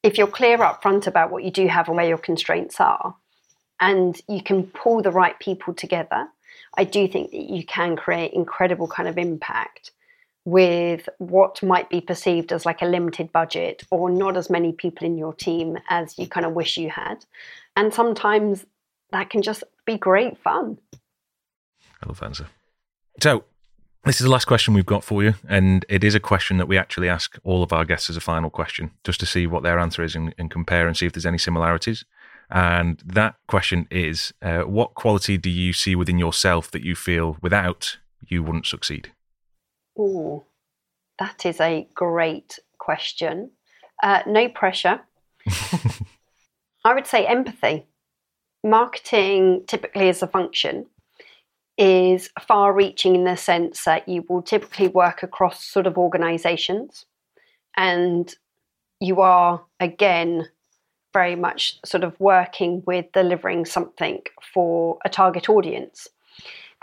if 0.03 0.17
you're 0.17 0.27
clear 0.27 0.61
up 0.61 0.81
front 0.81 1.07
about 1.07 1.31
what 1.31 1.43
you 1.43 1.51
do 1.51 1.67
have 1.67 1.87
and 1.87 1.95
where 1.95 2.07
your 2.07 2.17
constraints 2.17 2.79
are, 2.79 3.15
and 3.81 4.21
you 4.29 4.41
can 4.41 4.63
pull 4.67 5.01
the 5.01 5.11
right 5.11 5.37
people 5.39 5.73
together, 5.73 6.27
I 6.77 6.83
do 6.85 7.07
think 7.07 7.31
that 7.31 7.51
you 7.51 7.65
can 7.65 7.97
create 7.97 8.33
incredible 8.33 8.87
kind 8.87 9.09
of 9.09 9.17
impact 9.17 9.91
with 10.45 11.09
what 11.17 11.61
might 11.61 11.89
be 11.89 12.01
perceived 12.01 12.51
as 12.51 12.65
like 12.65 12.81
a 12.81 12.85
limited 12.85 13.31
budget 13.31 13.83
or 13.91 14.09
not 14.09 14.37
as 14.37 14.49
many 14.49 14.71
people 14.71 15.05
in 15.05 15.17
your 15.17 15.33
team 15.33 15.77
as 15.89 16.17
you 16.17 16.27
kind 16.27 16.45
of 16.45 16.53
wish 16.53 16.77
you 16.77 16.89
had. 16.89 17.25
And 17.75 17.93
sometimes 17.93 18.65
that 19.11 19.29
can 19.29 19.41
just 19.41 19.63
be 19.85 19.97
great 19.97 20.37
fun. 20.37 20.77
I 22.01 22.07
love 22.07 22.19
that 22.19 22.25
answer. 22.27 22.47
So, 23.21 23.43
this 24.03 24.19
is 24.19 24.25
the 24.25 24.31
last 24.31 24.45
question 24.45 24.73
we've 24.73 24.83
got 24.83 25.03
for 25.03 25.21
you, 25.21 25.35
and 25.47 25.85
it 25.87 26.03
is 26.03 26.15
a 26.15 26.19
question 26.19 26.57
that 26.57 26.67
we 26.67 26.75
actually 26.75 27.07
ask 27.07 27.37
all 27.43 27.61
of 27.61 27.71
our 27.71 27.85
guests 27.85 28.09
as 28.09 28.17
a 28.17 28.21
final 28.21 28.49
question, 28.49 28.89
just 29.03 29.19
to 29.19 29.27
see 29.27 29.45
what 29.45 29.61
their 29.61 29.77
answer 29.77 30.01
is 30.01 30.15
and, 30.15 30.33
and 30.39 30.49
compare 30.49 30.87
and 30.87 30.97
see 30.97 31.05
if 31.05 31.13
there's 31.13 31.25
any 31.25 31.37
similarities. 31.37 32.03
And 32.51 33.01
that 33.05 33.35
question 33.47 33.87
is 33.89 34.33
uh, 34.41 34.61
What 34.61 34.93
quality 34.93 35.37
do 35.37 35.49
you 35.49 35.73
see 35.73 35.95
within 35.95 36.19
yourself 36.19 36.69
that 36.71 36.83
you 36.83 36.95
feel 36.95 37.37
without 37.41 37.97
you 38.27 38.43
wouldn't 38.43 38.65
succeed? 38.65 39.11
Oh, 39.97 40.45
that 41.19 41.45
is 41.45 41.59
a 41.59 41.87
great 41.93 42.59
question. 42.77 43.51
Uh, 44.03 44.21
no 44.27 44.49
pressure. 44.49 45.01
I 46.83 46.93
would 46.93 47.07
say 47.07 47.25
empathy. 47.25 47.85
Marketing 48.63 49.63
typically 49.67 50.09
is 50.09 50.21
a 50.21 50.27
function 50.27 50.87
is 51.77 52.29
far 52.39 52.73
reaching 52.73 53.15
in 53.15 53.23
the 53.23 53.35
sense 53.35 53.85
that 53.85 54.07
you 54.07 54.23
will 54.29 54.41
typically 54.41 54.87
work 54.87 55.23
across 55.23 55.63
sort 55.63 55.87
of 55.87 55.97
organizations 55.97 57.05
and 57.75 58.35
you 58.99 59.21
are 59.21 59.63
again 59.79 60.47
very 61.13 61.35
much 61.35 61.79
sort 61.85 62.03
of 62.03 62.19
working 62.19 62.83
with 62.85 63.11
delivering 63.13 63.65
something 63.65 64.21
for 64.53 64.97
a 65.05 65.09
target 65.09 65.49
audience. 65.49 66.07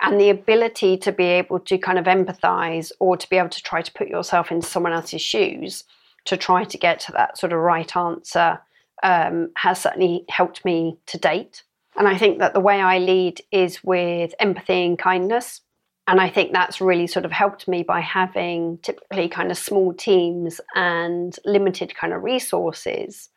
And 0.00 0.20
the 0.20 0.30
ability 0.30 0.96
to 0.98 1.12
be 1.12 1.24
able 1.24 1.58
to 1.60 1.76
kind 1.76 1.98
of 1.98 2.04
empathize 2.04 2.92
or 3.00 3.16
to 3.16 3.28
be 3.28 3.36
able 3.36 3.48
to 3.48 3.62
try 3.62 3.82
to 3.82 3.92
put 3.92 4.08
yourself 4.08 4.52
into 4.52 4.66
someone 4.66 4.92
else's 4.92 5.22
shoes 5.22 5.84
to 6.24 6.36
try 6.36 6.62
to 6.64 6.78
get 6.78 7.00
to 7.00 7.12
that 7.12 7.38
sort 7.38 7.52
of 7.52 7.58
right 7.58 7.96
answer 7.96 8.60
um, 9.02 9.50
has 9.56 9.80
certainly 9.80 10.24
helped 10.28 10.64
me 10.64 10.98
to 11.06 11.18
date. 11.18 11.62
And 11.96 12.06
I 12.06 12.16
think 12.16 12.38
that 12.38 12.54
the 12.54 12.60
way 12.60 12.80
I 12.80 12.98
lead 12.98 13.40
is 13.50 13.82
with 13.82 14.34
empathy 14.38 14.86
and 14.86 14.98
kindness. 14.98 15.62
And 16.06 16.20
I 16.20 16.28
think 16.28 16.52
that's 16.52 16.80
really 16.80 17.06
sort 17.06 17.24
of 17.24 17.32
helped 17.32 17.66
me 17.66 17.82
by 17.82 18.00
having 18.00 18.78
typically 18.82 19.28
kind 19.28 19.50
of 19.50 19.58
small 19.58 19.92
teams 19.92 20.60
and 20.74 21.36
limited 21.44 21.94
kind 21.96 22.12
of 22.12 22.22
resources 22.22 23.30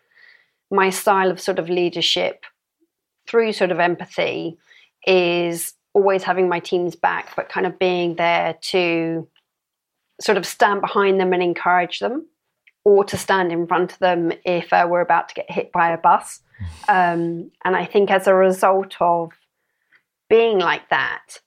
my 0.72 0.90
style 0.90 1.30
of 1.30 1.40
sort 1.40 1.60
of 1.60 1.70
leadership 1.70 2.46
through 3.28 3.54
sort 3.54 3.72
of 3.72 3.80
empathy 3.80 4.58
is 5.06 5.74
always 5.94 6.24
having 6.24 6.48
my 6.48 6.60
teams 6.60 6.96
back, 6.96 7.36
but 7.36 7.50
kind 7.50 7.68
of 7.68 7.78
being 7.78 8.16
there 8.16 8.58
to 8.62 9.28
sort 10.22 10.38
of 10.38 10.46
stand 10.46 10.82
behind 10.82 11.20
them 11.20 11.34
and 11.34 11.44
encourage 11.44 12.00
them, 12.00 12.26
or 12.86 13.04
to 13.04 13.18
stand 13.18 13.52
in 13.52 13.68
front 13.68 13.94
of 13.94 14.00
them 14.00 14.32
if 14.46 14.72
uh, 14.72 14.88
we're 14.90 15.02
about 15.02 15.30
to 15.30 15.36
get 15.36 15.52
hit 15.52 15.72
by 15.72 15.92
a 15.92 15.98
bus. 15.98 16.42
Um, 16.88 17.50
and 17.66 17.76
I 17.76 17.86
think 17.86 18.12
as 18.12 18.28
a 18.28 18.36
result 18.36 18.96
of 19.00 19.32
being 20.30 20.60
like 20.60 20.88
that, 20.90 21.40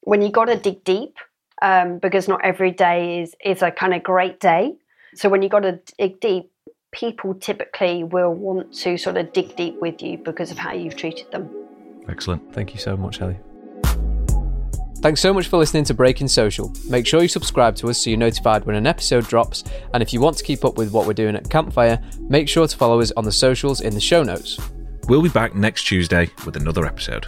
when 0.00 0.22
you 0.22 0.30
got 0.30 0.46
to 0.46 0.56
dig 0.56 0.82
deep, 0.82 1.18
um, 1.60 1.98
because 1.98 2.26
not 2.26 2.42
every 2.42 2.70
day 2.70 3.20
is 3.20 3.34
is 3.44 3.60
a 3.60 3.70
kind 3.70 3.92
of 3.92 4.02
great 4.02 4.40
day. 4.40 4.74
So 5.14 5.28
when 5.28 5.42
you 5.42 5.50
got 5.50 5.60
to 5.60 5.80
dig 5.98 6.20
deep, 6.20 6.50
people 6.96 7.34
typically 7.34 8.02
will 8.02 8.32
want 8.32 8.72
to 8.72 8.96
sort 8.96 9.16
of 9.16 9.32
dig 9.32 9.54
deep 9.54 9.80
with 9.80 10.02
you 10.02 10.18
because 10.18 10.50
of 10.50 10.58
how 10.58 10.72
you've 10.72 10.96
treated 10.96 11.30
them. 11.30 11.48
Excellent. 12.08 12.52
Thank 12.52 12.72
you 12.72 12.80
so 12.80 12.96
much, 12.96 13.20
Ellie. 13.20 13.38
Thanks 15.00 15.20
so 15.20 15.32
much 15.32 15.46
for 15.46 15.58
listening 15.58 15.84
to 15.84 15.94
Breaking 15.94 16.26
Social. 16.26 16.72
Make 16.88 17.06
sure 17.06 17.20
you 17.22 17.28
subscribe 17.28 17.76
to 17.76 17.90
us 17.90 18.02
so 18.02 18.10
you're 18.10 18.18
notified 18.18 18.64
when 18.64 18.74
an 18.74 18.86
episode 18.86 19.28
drops. 19.28 19.62
And 19.92 20.02
if 20.02 20.12
you 20.12 20.20
want 20.20 20.38
to 20.38 20.44
keep 20.44 20.64
up 20.64 20.78
with 20.78 20.90
what 20.90 21.06
we're 21.06 21.12
doing 21.12 21.36
at 21.36 21.50
Campfire, 21.50 22.02
make 22.28 22.48
sure 22.48 22.66
to 22.66 22.76
follow 22.76 23.00
us 23.00 23.12
on 23.16 23.24
the 23.24 23.32
socials 23.32 23.82
in 23.82 23.94
the 23.94 24.00
show 24.00 24.22
notes. 24.22 24.58
We'll 25.06 25.22
be 25.22 25.28
back 25.28 25.54
next 25.54 25.84
Tuesday 25.84 26.30
with 26.44 26.56
another 26.56 26.86
episode. 26.86 27.26